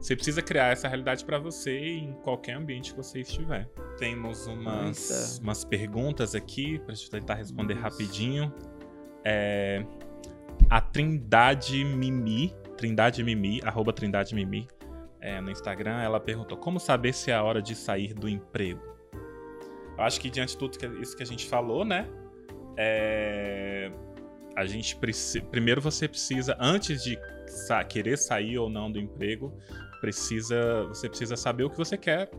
você 0.00 0.14
precisa 0.16 0.42
criar 0.42 0.72
essa 0.72 0.88
realidade 0.88 1.24
para 1.24 1.38
você 1.38 1.78
em 1.78 2.12
qualquer 2.24 2.54
ambiente 2.54 2.90
que 2.90 2.96
você 2.96 3.20
estiver. 3.20 3.70
Temos 3.96 4.46
umas, 4.46 4.84
Nossa. 4.86 5.42
umas 5.42 5.64
perguntas 5.64 6.34
aqui 6.34 6.78
pra 6.80 6.94
gente 6.94 7.10
tentar 7.10 7.34
responder 7.34 7.74
Nossa. 7.74 7.88
rapidinho. 7.88 8.52
É, 9.24 9.86
a 10.68 10.80
Trindade 10.80 11.84
Mimi, 11.84 12.54
Trindade 12.78 13.22
Mimi, 13.22 13.60
arroba 13.64 13.92
Trindade 13.92 14.34
Mimi, 14.34 14.66
é, 15.20 15.40
no 15.40 15.50
Instagram, 15.50 16.00
ela 16.00 16.18
perguntou 16.20 16.56
como 16.56 16.78
saber 16.80 17.12
se 17.12 17.30
é 17.30 17.34
a 17.34 17.42
hora 17.42 17.60
de 17.60 17.74
sair 17.74 18.14
do 18.14 18.28
emprego. 18.28 18.80
Eu 19.98 20.04
acho 20.04 20.20
que 20.20 20.30
diante 20.30 20.52
de 20.52 20.58
tudo 20.58 20.78
que, 20.78 20.86
isso 21.02 21.16
que 21.16 21.22
a 21.22 21.26
gente 21.26 21.46
falou, 21.46 21.84
né? 21.84 22.08
é, 22.76 23.90
a 24.56 24.64
gente 24.64 24.94
precisa. 24.96 25.44
Primeiro 25.46 25.80
você 25.80 26.06
precisa, 26.08 26.56
antes 26.60 27.02
de 27.02 27.18
sa- 27.46 27.82
querer 27.82 28.16
sair 28.16 28.56
ou 28.58 28.70
não 28.70 28.90
do 28.90 28.98
emprego, 29.00 29.52
precisa. 30.00 30.84
Você 30.84 31.08
precisa 31.08 31.36
saber 31.36 31.64
o 31.64 31.70
que 31.70 31.76
você 31.76 31.98
quer 31.98 32.30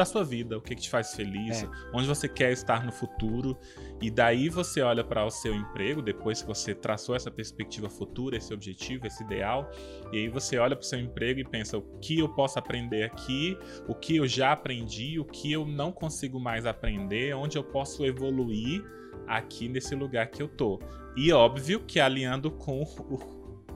da 0.00 0.04
sua 0.06 0.24
vida, 0.24 0.56
o 0.56 0.62
que, 0.62 0.74
que 0.74 0.80
te 0.82 0.90
faz 0.90 1.14
feliz, 1.14 1.62
É. 1.62 1.68
onde 1.92 2.06
você 2.08 2.26
quer 2.26 2.50
estar 2.52 2.84
no 2.84 2.90
futuro. 2.90 3.56
E 4.00 4.10
daí 4.10 4.48
você 4.48 4.80
olha 4.80 5.04
para 5.04 5.24
o 5.26 5.30
seu 5.30 5.54
emprego, 5.54 6.00
depois 6.00 6.40
que 6.40 6.48
você 6.48 6.74
traçou 6.74 7.14
essa 7.14 7.30
perspectiva 7.30 7.90
futura, 7.90 8.36
esse 8.36 8.52
objetivo, 8.54 9.06
esse 9.06 9.22
ideal, 9.22 9.70
e 10.10 10.16
aí 10.16 10.28
você 10.28 10.58
olha 10.58 10.74
para 10.74 10.82
o 10.84 10.86
seu 10.86 10.98
emprego 10.98 11.40
e 11.40 11.44
pensa 11.44 11.76
o 11.76 11.82
que 12.00 12.18
eu 12.18 12.28
posso 12.30 12.58
aprender 12.58 13.02
aqui, 13.02 13.58
o 13.86 13.94
que 13.94 14.16
eu 14.16 14.26
já 14.26 14.52
aprendi, 14.52 15.20
o 15.20 15.24
que 15.24 15.52
eu 15.52 15.66
não 15.66 15.92
consigo 15.92 16.40
mais 16.40 16.64
aprender, 16.64 17.34
onde 17.34 17.58
eu 17.58 17.62
posso 17.64 18.06
evoluir 18.06 18.82
aqui 19.26 19.68
nesse 19.68 19.94
lugar 19.94 20.28
que 20.28 20.42
eu 20.42 20.48
tô. 20.48 20.80
E 21.14 21.30
óbvio 21.30 21.80
que 21.80 22.00
alinhando 22.00 22.50
com 22.50 22.82
o, 22.82 23.18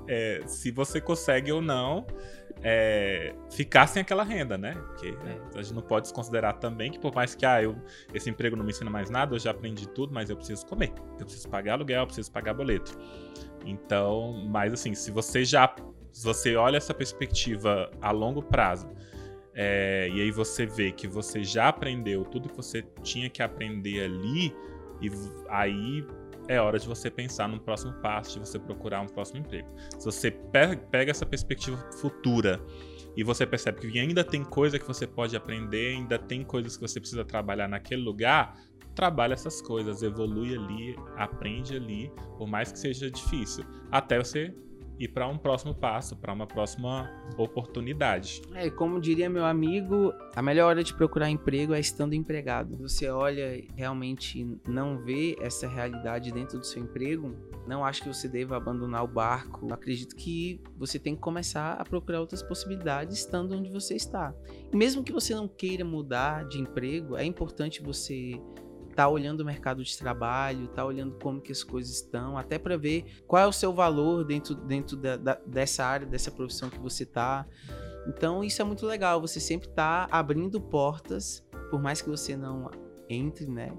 é, 0.09 0.41
se 0.47 0.71
você 0.71 1.01
consegue 1.01 1.53
ou 1.53 1.61
não 1.61 2.07
é, 2.67 3.35
ficar 3.51 3.87
sem 3.87 4.01
aquela 4.01 4.25
renda, 4.25 4.57
né? 4.57 4.73
Porque 4.73 5.09
É. 5.09 5.59
a 5.59 5.63
gente 5.63 5.75
não 5.75 5.83
pode 5.83 6.05
desconsiderar 6.05 6.55
também 6.55 6.91
que 6.91 6.99
por 6.99 7.15
mais 7.15 7.35
que 7.35 7.45
ah, 7.45 7.63
eu, 7.63 7.77
esse 8.15 8.31
emprego 8.31 8.57
não 8.57 8.65
me 8.65 8.71
ensina 8.71 8.91
mais 8.91 9.11
nada, 9.11 9.35
eu 9.35 9.39
já 9.39 9.51
aprendi 9.51 9.87
tudo, 9.87 10.15
mas 10.15 10.31
eu 10.31 10.37
preciso 10.37 10.65
comer. 10.67 10.91
Eu 11.21 11.27
preciso 11.27 11.47
pagar 11.51 11.75
aluguel, 11.75 12.01
eu 12.01 12.07
preciso 12.07 12.33
pagar 12.33 12.55
boleto. 12.55 12.97
Então, 13.67 14.33
mas 14.49 14.73
assim, 14.73 14.95
se 14.95 15.11
você 15.11 15.45
já 15.45 15.75
se 16.11 16.25
você 16.25 16.55
olha 16.57 16.77
essa 16.77 16.95
perspectiva 16.95 17.91
a 18.01 18.13
longo 18.13 18.41
prazo 18.41 18.89
é, 19.53 20.09
e 20.13 20.21
aí 20.23 20.31
você 20.31 20.65
vê 20.65 20.93
que 20.93 21.09
você 21.09 21.43
já 21.43 21.69
aprendeu 21.69 22.25
tudo 22.25 22.49
que 22.49 22.57
você 22.57 22.83
tinha 23.03 23.29
que 23.29 23.43
aprender 23.43 24.05
ali, 24.05 24.55
e 25.01 25.11
aí 25.49 26.07
é 26.49 26.61
hora 26.61 26.79
de 26.79 26.87
você 26.87 27.11
pensar 27.11 27.49
no 27.49 27.61
próximo 27.61 27.93
passo, 27.95 28.39
de 28.39 28.47
você 28.47 28.59
procurar 28.59 29.01
um 29.01 29.07
próximo 29.07 29.41
emprego. 29.41 29.69
Se 29.99 30.05
você 30.05 30.31
pe- 30.31 30.77
pega 30.91 31.11
essa 31.11 31.25
perspectiva 31.25 31.77
futura 32.01 32.61
e 33.17 33.23
você 33.23 33.47
percebe 33.47 33.81
que 33.91 33.99
ainda 33.99 34.23
tem 34.25 34.45
coisa 34.45 34.79
que 34.79 34.87
você 34.87 35.07
pode 35.07 35.37
aprender, 35.37 35.97
ainda 35.97 36.19
tem 36.19 36.43
coisas 36.43 36.77
que 36.77 36.83
você 36.83 37.01
precisa 37.01 37.25
trabalhar 37.25 37.69
naquele 37.69 38.03
lugar, 38.03 38.59
trabalha 38.95 39.35
essas 39.35 39.61
coisas, 39.61 40.03
evolui 40.03 40.55
ali, 40.55 40.97
aprende 41.17 41.77
ali, 41.77 42.13
por 42.37 42.47
mais 42.47 42.71
que 42.71 42.79
seja 42.79 43.11
difícil, 43.11 43.65
até 43.91 44.19
você 44.19 44.55
ir 44.99 45.09
para 45.09 45.27
um 45.27 45.37
próximo 45.37 45.75
passo, 45.75 46.17
para 46.17 46.33
uma 46.33 46.47
próxima 46.47 47.11
oportunidade. 47.37 48.43
É, 48.55 48.71
como 48.71 49.01
diria 49.01 49.29
meu 49.29 49.45
amigo, 49.45 50.13
a 50.35 50.43
melhor 50.43 50.69
hora 50.69 50.85
de 50.85 50.95
procurar 50.95 51.31
emprego 51.31 51.75
é 51.75 51.81
estando 51.81 52.15
empregado. 52.15 52.77
Você 52.79 53.09
olha 53.09 53.57
e 53.57 53.69
realmente 53.77 54.59
não 54.67 54.99
vê 54.99 55.37
essa 55.41 55.67
realidade 55.67 56.33
dentro 56.33 56.59
do 56.59 56.67
seu 56.67 56.83
emprego, 56.83 57.35
não 57.67 57.85
acho 57.85 58.03
que 58.03 58.09
você 58.09 58.29
deva 58.29 58.57
abandonar 58.57 59.05
o 59.05 59.09
barco. 59.09 59.73
Acredito 59.73 60.15
que 60.15 60.61
você 60.77 60.99
tem 60.99 61.15
que 61.15 61.21
começar 61.21 61.73
a 61.73 61.85
procurar 61.85 62.21
outras 62.21 62.43
possibilidades 62.43 63.19
estando 63.19 63.57
onde 63.57 63.71
você 63.71 63.95
está. 63.95 64.35
E 64.73 64.77
mesmo 64.77 65.03
que 65.03 65.13
você 65.13 65.35
não 65.35 65.49
queira 65.49 65.85
mudar 65.85 66.47
de 66.47 66.61
emprego, 66.61 67.17
é 67.17 67.25
importante 67.25 67.83
você 67.83 68.41
tá 68.95 69.09
olhando 69.09 69.41
o 69.41 69.45
mercado 69.45 69.83
de 69.83 69.97
trabalho, 69.99 70.69
tá 70.69 70.85
olhando 70.85 71.17
como 71.23 71.41
que 71.41 71.53
as 71.53 71.63
coisas 71.63 71.97
estão, 71.97 72.39
até 72.39 72.59
para 72.59 72.77
ver 72.77 73.05
qual 73.27 73.43
é 73.43 73.47
o 73.47 73.53
seu 73.53 73.73
valor 73.73 74.25
dentro, 74.25 74.55
dentro 74.55 74.97
da- 74.97 75.17
da- 75.17 75.41
dessa 75.47 75.85
área, 75.85 76.07
dessa 76.07 76.31
profissão 76.31 76.71
que 76.71 76.79
você 76.79 77.05
tá. 77.05 77.47
Então 78.07 78.45
isso 78.45 78.61
é 78.61 78.65
muito 78.65 78.87
legal, 78.87 79.21
você 79.21 79.41
sempre 79.41 79.69
tá 79.69 80.07
abrindo 80.11 80.61
portas, 80.61 81.45
por 81.71 81.81
mais 81.81 82.01
que 82.03 82.09
você 82.09 82.37
não 82.37 82.71
entre, 83.09 83.47
né? 83.47 83.73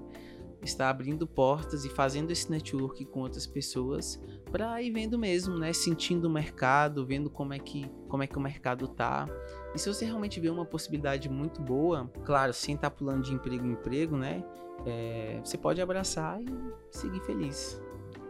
está 0.62 0.90
abrindo 0.90 1.26
portas 1.28 1.84
e 1.84 1.88
fazendo 1.88 2.32
esse 2.32 2.50
network 2.50 3.04
com 3.06 3.20
outras 3.20 3.46
pessoas 3.46 4.20
para 4.50 4.80
ir 4.82 4.90
vendo 4.90 5.16
mesmo, 5.16 5.56
né? 5.56 5.72
Sentindo 5.72 6.26
o 6.26 6.30
mercado, 6.30 7.06
vendo 7.06 7.30
como 7.30 7.52
é 7.54 7.58
que, 7.58 7.88
como 8.08 8.22
é 8.22 8.26
que 8.26 8.36
o 8.36 8.40
mercado 8.40 8.88
tá. 8.88 9.28
E 9.76 9.78
se 9.78 9.92
você 9.92 10.06
realmente 10.06 10.40
vê 10.40 10.48
uma 10.48 10.64
possibilidade 10.64 11.28
muito 11.28 11.60
boa, 11.60 12.10
claro, 12.24 12.50
sem 12.54 12.74
estar 12.74 12.88
tá 12.88 12.96
pulando 12.96 13.22
de 13.22 13.34
emprego 13.34 13.66
em 13.66 13.72
emprego, 13.72 14.16
né? 14.16 14.42
É, 14.86 15.38
você 15.44 15.58
pode 15.58 15.82
abraçar 15.82 16.40
e 16.40 16.48
seguir 16.90 17.20
feliz. 17.26 17.78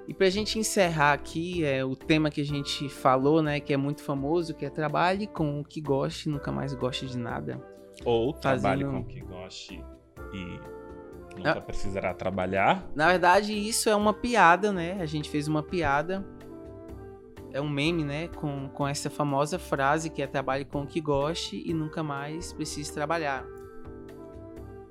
E 0.08 0.12
pra 0.12 0.28
gente 0.28 0.58
encerrar 0.58 1.12
aqui, 1.12 1.64
é 1.64 1.84
o 1.84 1.94
tema 1.94 2.32
que 2.32 2.40
a 2.40 2.44
gente 2.44 2.88
falou, 2.88 3.42
né, 3.42 3.60
que 3.60 3.72
é 3.72 3.76
muito 3.76 4.02
famoso, 4.02 4.54
que 4.54 4.66
é 4.66 4.70
trabalhe 4.70 5.28
com 5.28 5.60
o 5.60 5.64
que 5.64 5.80
goste, 5.80 6.28
nunca 6.28 6.50
mais 6.50 6.74
goste 6.74 7.06
de 7.06 7.16
nada. 7.16 7.62
Ou 8.04 8.32
trabalhe 8.32 8.84
Fazendo... 8.84 8.90
com 8.90 9.00
o 9.02 9.06
que 9.06 9.20
goste 9.20 9.84
e 10.32 10.60
nunca 11.36 11.58
ah. 11.58 11.60
precisará 11.60 12.12
trabalhar. 12.12 12.90
Na 12.92 13.06
verdade, 13.06 13.52
isso 13.52 13.88
é 13.88 13.94
uma 13.94 14.12
piada, 14.12 14.72
né? 14.72 14.98
A 15.00 15.06
gente 15.06 15.30
fez 15.30 15.46
uma 15.46 15.62
piada. 15.62 16.26
É 17.52 17.60
um 17.60 17.68
meme, 17.68 18.04
né? 18.04 18.28
Com, 18.28 18.68
com 18.68 18.86
essa 18.86 19.08
famosa 19.08 19.58
frase 19.58 20.10
que 20.10 20.22
é 20.22 20.26
trabalhe 20.26 20.64
com 20.64 20.82
o 20.82 20.86
que 20.86 21.00
goste 21.00 21.62
e 21.64 21.72
nunca 21.72 22.02
mais 22.02 22.52
precise 22.52 22.92
trabalhar. 22.92 23.44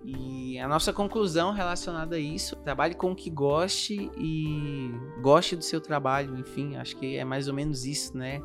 E 0.04 0.60
a 0.60 0.68
nossa 0.68 0.94
conclusão 0.94 1.52
relacionada 1.52 2.16
a 2.16 2.20
isso, 2.20 2.56
trabalhe 2.58 2.94
com 2.94 3.12
o 3.12 3.16
que 3.16 3.30
goste 3.30 4.12
e 4.16 4.92
goste 5.20 5.56
do 5.56 5.64
seu 5.64 5.82
trabalho, 5.82 6.38
enfim, 6.38 6.76
acho 6.76 6.96
que 6.98 7.18
é 7.18 7.26
mais 7.26 7.48
ou 7.48 7.56
menos 7.56 7.86
isso, 7.86 8.16
né? 8.16 8.40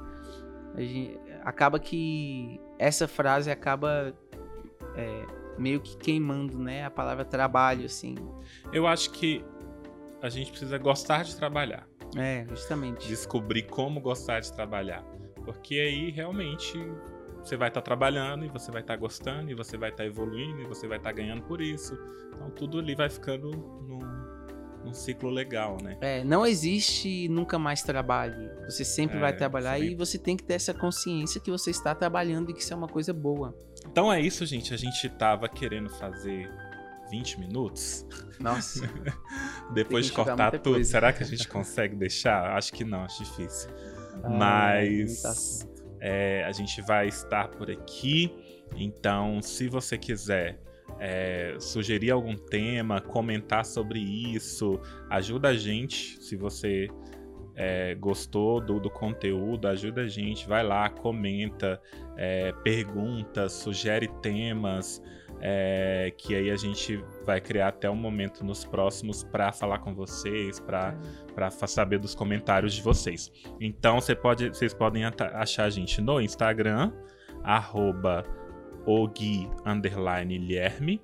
Gente, 0.76 1.20
acaba 1.42 1.78
que 1.78 2.58
essa 2.78 3.06
frase 3.06 3.50
acaba 3.50 4.14
é, 4.96 5.26
meio 5.58 5.80
que 5.80 5.98
queimando, 5.98 6.58
né? 6.58 6.84
A 6.84 6.90
palavra 6.90 7.26
trabalho, 7.26 7.84
assim. 7.84 8.14
Eu 8.72 8.86
acho 8.86 9.10
que 9.10 9.44
a 10.22 10.30
gente 10.30 10.50
precisa 10.50 10.78
gostar 10.78 11.24
de 11.24 11.36
trabalhar. 11.36 11.89
É, 12.16 12.46
justamente. 12.48 13.06
Descobrir 13.08 13.62
como 13.62 14.00
gostar 14.00 14.40
de 14.40 14.52
trabalhar. 14.52 15.04
Porque 15.44 15.74
aí 15.74 16.10
realmente 16.10 16.78
você 17.42 17.56
vai 17.56 17.68
estar 17.68 17.80
tá 17.80 17.84
trabalhando 17.84 18.44
e 18.44 18.48
você 18.48 18.70
vai 18.70 18.82
estar 18.82 18.94
tá 18.94 19.00
gostando 19.00 19.50
e 19.50 19.54
você 19.54 19.76
vai 19.76 19.90
estar 19.90 20.04
tá 20.04 20.06
evoluindo 20.06 20.60
e 20.62 20.66
você 20.66 20.86
vai 20.86 20.98
estar 20.98 21.10
tá 21.10 21.16
ganhando 21.16 21.42
por 21.42 21.60
isso. 21.60 21.98
Então 22.34 22.50
tudo 22.50 22.78
ali 22.78 22.94
vai 22.94 23.08
ficando 23.08 23.50
num, 23.50 23.98
num, 24.84 24.92
ciclo 24.92 25.30
legal, 25.30 25.78
né? 25.82 25.96
É, 26.00 26.24
não 26.24 26.46
existe 26.46 27.28
nunca 27.28 27.58
mais 27.58 27.82
trabalho. 27.82 28.50
Você 28.66 28.84
sempre 28.84 29.16
é, 29.16 29.20
vai 29.20 29.36
trabalhar 29.36 29.78
sempre. 29.78 29.92
e 29.92 29.94
você 29.94 30.18
tem 30.18 30.36
que 30.36 30.44
ter 30.44 30.54
essa 30.54 30.74
consciência 30.74 31.40
que 31.40 31.50
você 31.50 31.70
está 31.70 31.94
trabalhando 31.94 32.50
e 32.50 32.54
que 32.54 32.60
isso 32.60 32.72
é 32.72 32.76
uma 32.76 32.88
coisa 32.88 33.12
boa. 33.12 33.56
Então 33.86 34.12
é 34.12 34.20
isso, 34.20 34.44
gente. 34.44 34.74
A 34.74 34.76
gente 34.76 35.08
tava 35.10 35.48
querendo 35.48 35.88
fazer 35.88 36.50
20 37.10 37.40
minutos. 37.40 38.06
Nossa. 38.38 38.88
Depois 39.74 40.06
de 40.06 40.12
cortar 40.12 40.52
tudo, 40.52 40.74
coisa. 40.74 40.90
será 40.90 41.12
que 41.12 41.22
a 41.22 41.26
gente 41.26 41.46
consegue 41.48 41.94
deixar? 41.96 42.56
Acho 42.56 42.72
que 42.72 42.84
não, 42.84 43.04
acho 43.04 43.24
difícil. 43.24 43.70
Ah, 44.22 44.30
Mas 44.30 45.66
é, 46.00 46.44
a 46.44 46.52
gente 46.52 46.80
vai 46.82 47.08
estar 47.08 47.48
por 47.48 47.70
aqui. 47.70 48.32
Então, 48.76 49.42
se 49.42 49.68
você 49.68 49.98
quiser 49.98 50.60
é, 50.98 51.56
sugerir 51.58 52.10
algum 52.10 52.36
tema, 52.36 53.00
comentar 53.00 53.64
sobre 53.64 54.00
isso, 54.00 54.80
ajuda 55.08 55.48
a 55.48 55.56
gente. 55.56 56.22
Se 56.22 56.36
você 56.36 56.88
é, 57.54 57.94
gostou 57.94 58.60
do, 58.60 58.80
do, 58.80 58.90
conteúdo, 58.90 59.68
ajuda 59.68 60.02
a 60.02 60.08
gente, 60.08 60.48
vai 60.48 60.62
lá, 60.62 60.88
comenta, 60.88 61.80
é, 62.16 62.52
pergunta, 62.64 63.48
sugere 63.48 64.08
temas 64.22 65.02
é, 65.40 66.12
que 66.16 66.34
aí 66.34 66.50
a 66.50 66.56
gente 66.56 67.02
vai 67.24 67.40
criar 67.40 67.68
até 67.68 67.88
um 67.88 67.96
momento 67.96 68.44
nos 68.44 68.64
próximos 68.64 69.24
para 69.24 69.52
falar 69.52 69.78
com 69.78 69.94
vocês, 69.94 70.60
para 70.60 71.50
saber 71.66 71.98
dos 71.98 72.14
comentários 72.14 72.74
de 72.74 72.82
vocês. 72.82 73.32
Então 73.60 74.00
você 74.00 74.14
pode, 74.14 74.48
vocês 74.48 74.74
podem 74.74 75.04
achar 75.04 75.64
a 75.64 75.70
gente 75.70 76.00
no 76.00 76.20
Instagram, 76.20 76.92
arroba 77.42 78.24
Lierme, 80.26 81.00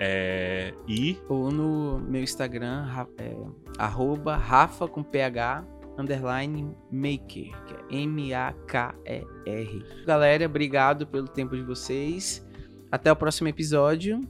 é, 0.00 0.74
e... 0.88 1.18
Ou 1.28 1.50
no 1.50 2.00
meu 2.00 2.22
Instagram, 2.22 2.86
é, 3.18 3.36
arroba 3.78 4.36
Rafa 4.36 4.88
com 4.88 5.02
PH 5.02 5.64
underline 5.98 6.74
maker, 6.90 7.52
que 7.66 7.74
é 7.74 8.00
M-A-K-E-R. 8.02 9.84
Galera, 10.06 10.46
obrigado 10.46 11.06
pelo 11.06 11.28
tempo 11.28 11.56
de 11.56 11.62
vocês. 11.62 12.44
Até 12.92 13.10
o 13.10 13.16
próximo 13.16 13.48
episódio. 13.48 14.20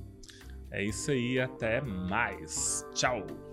É 0.70 0.84
isso 0.84 1.10
aí, 1.10 1.40
até 1.40 1.80
mais. 1.80 2.86
Tchau. 2.94 3.51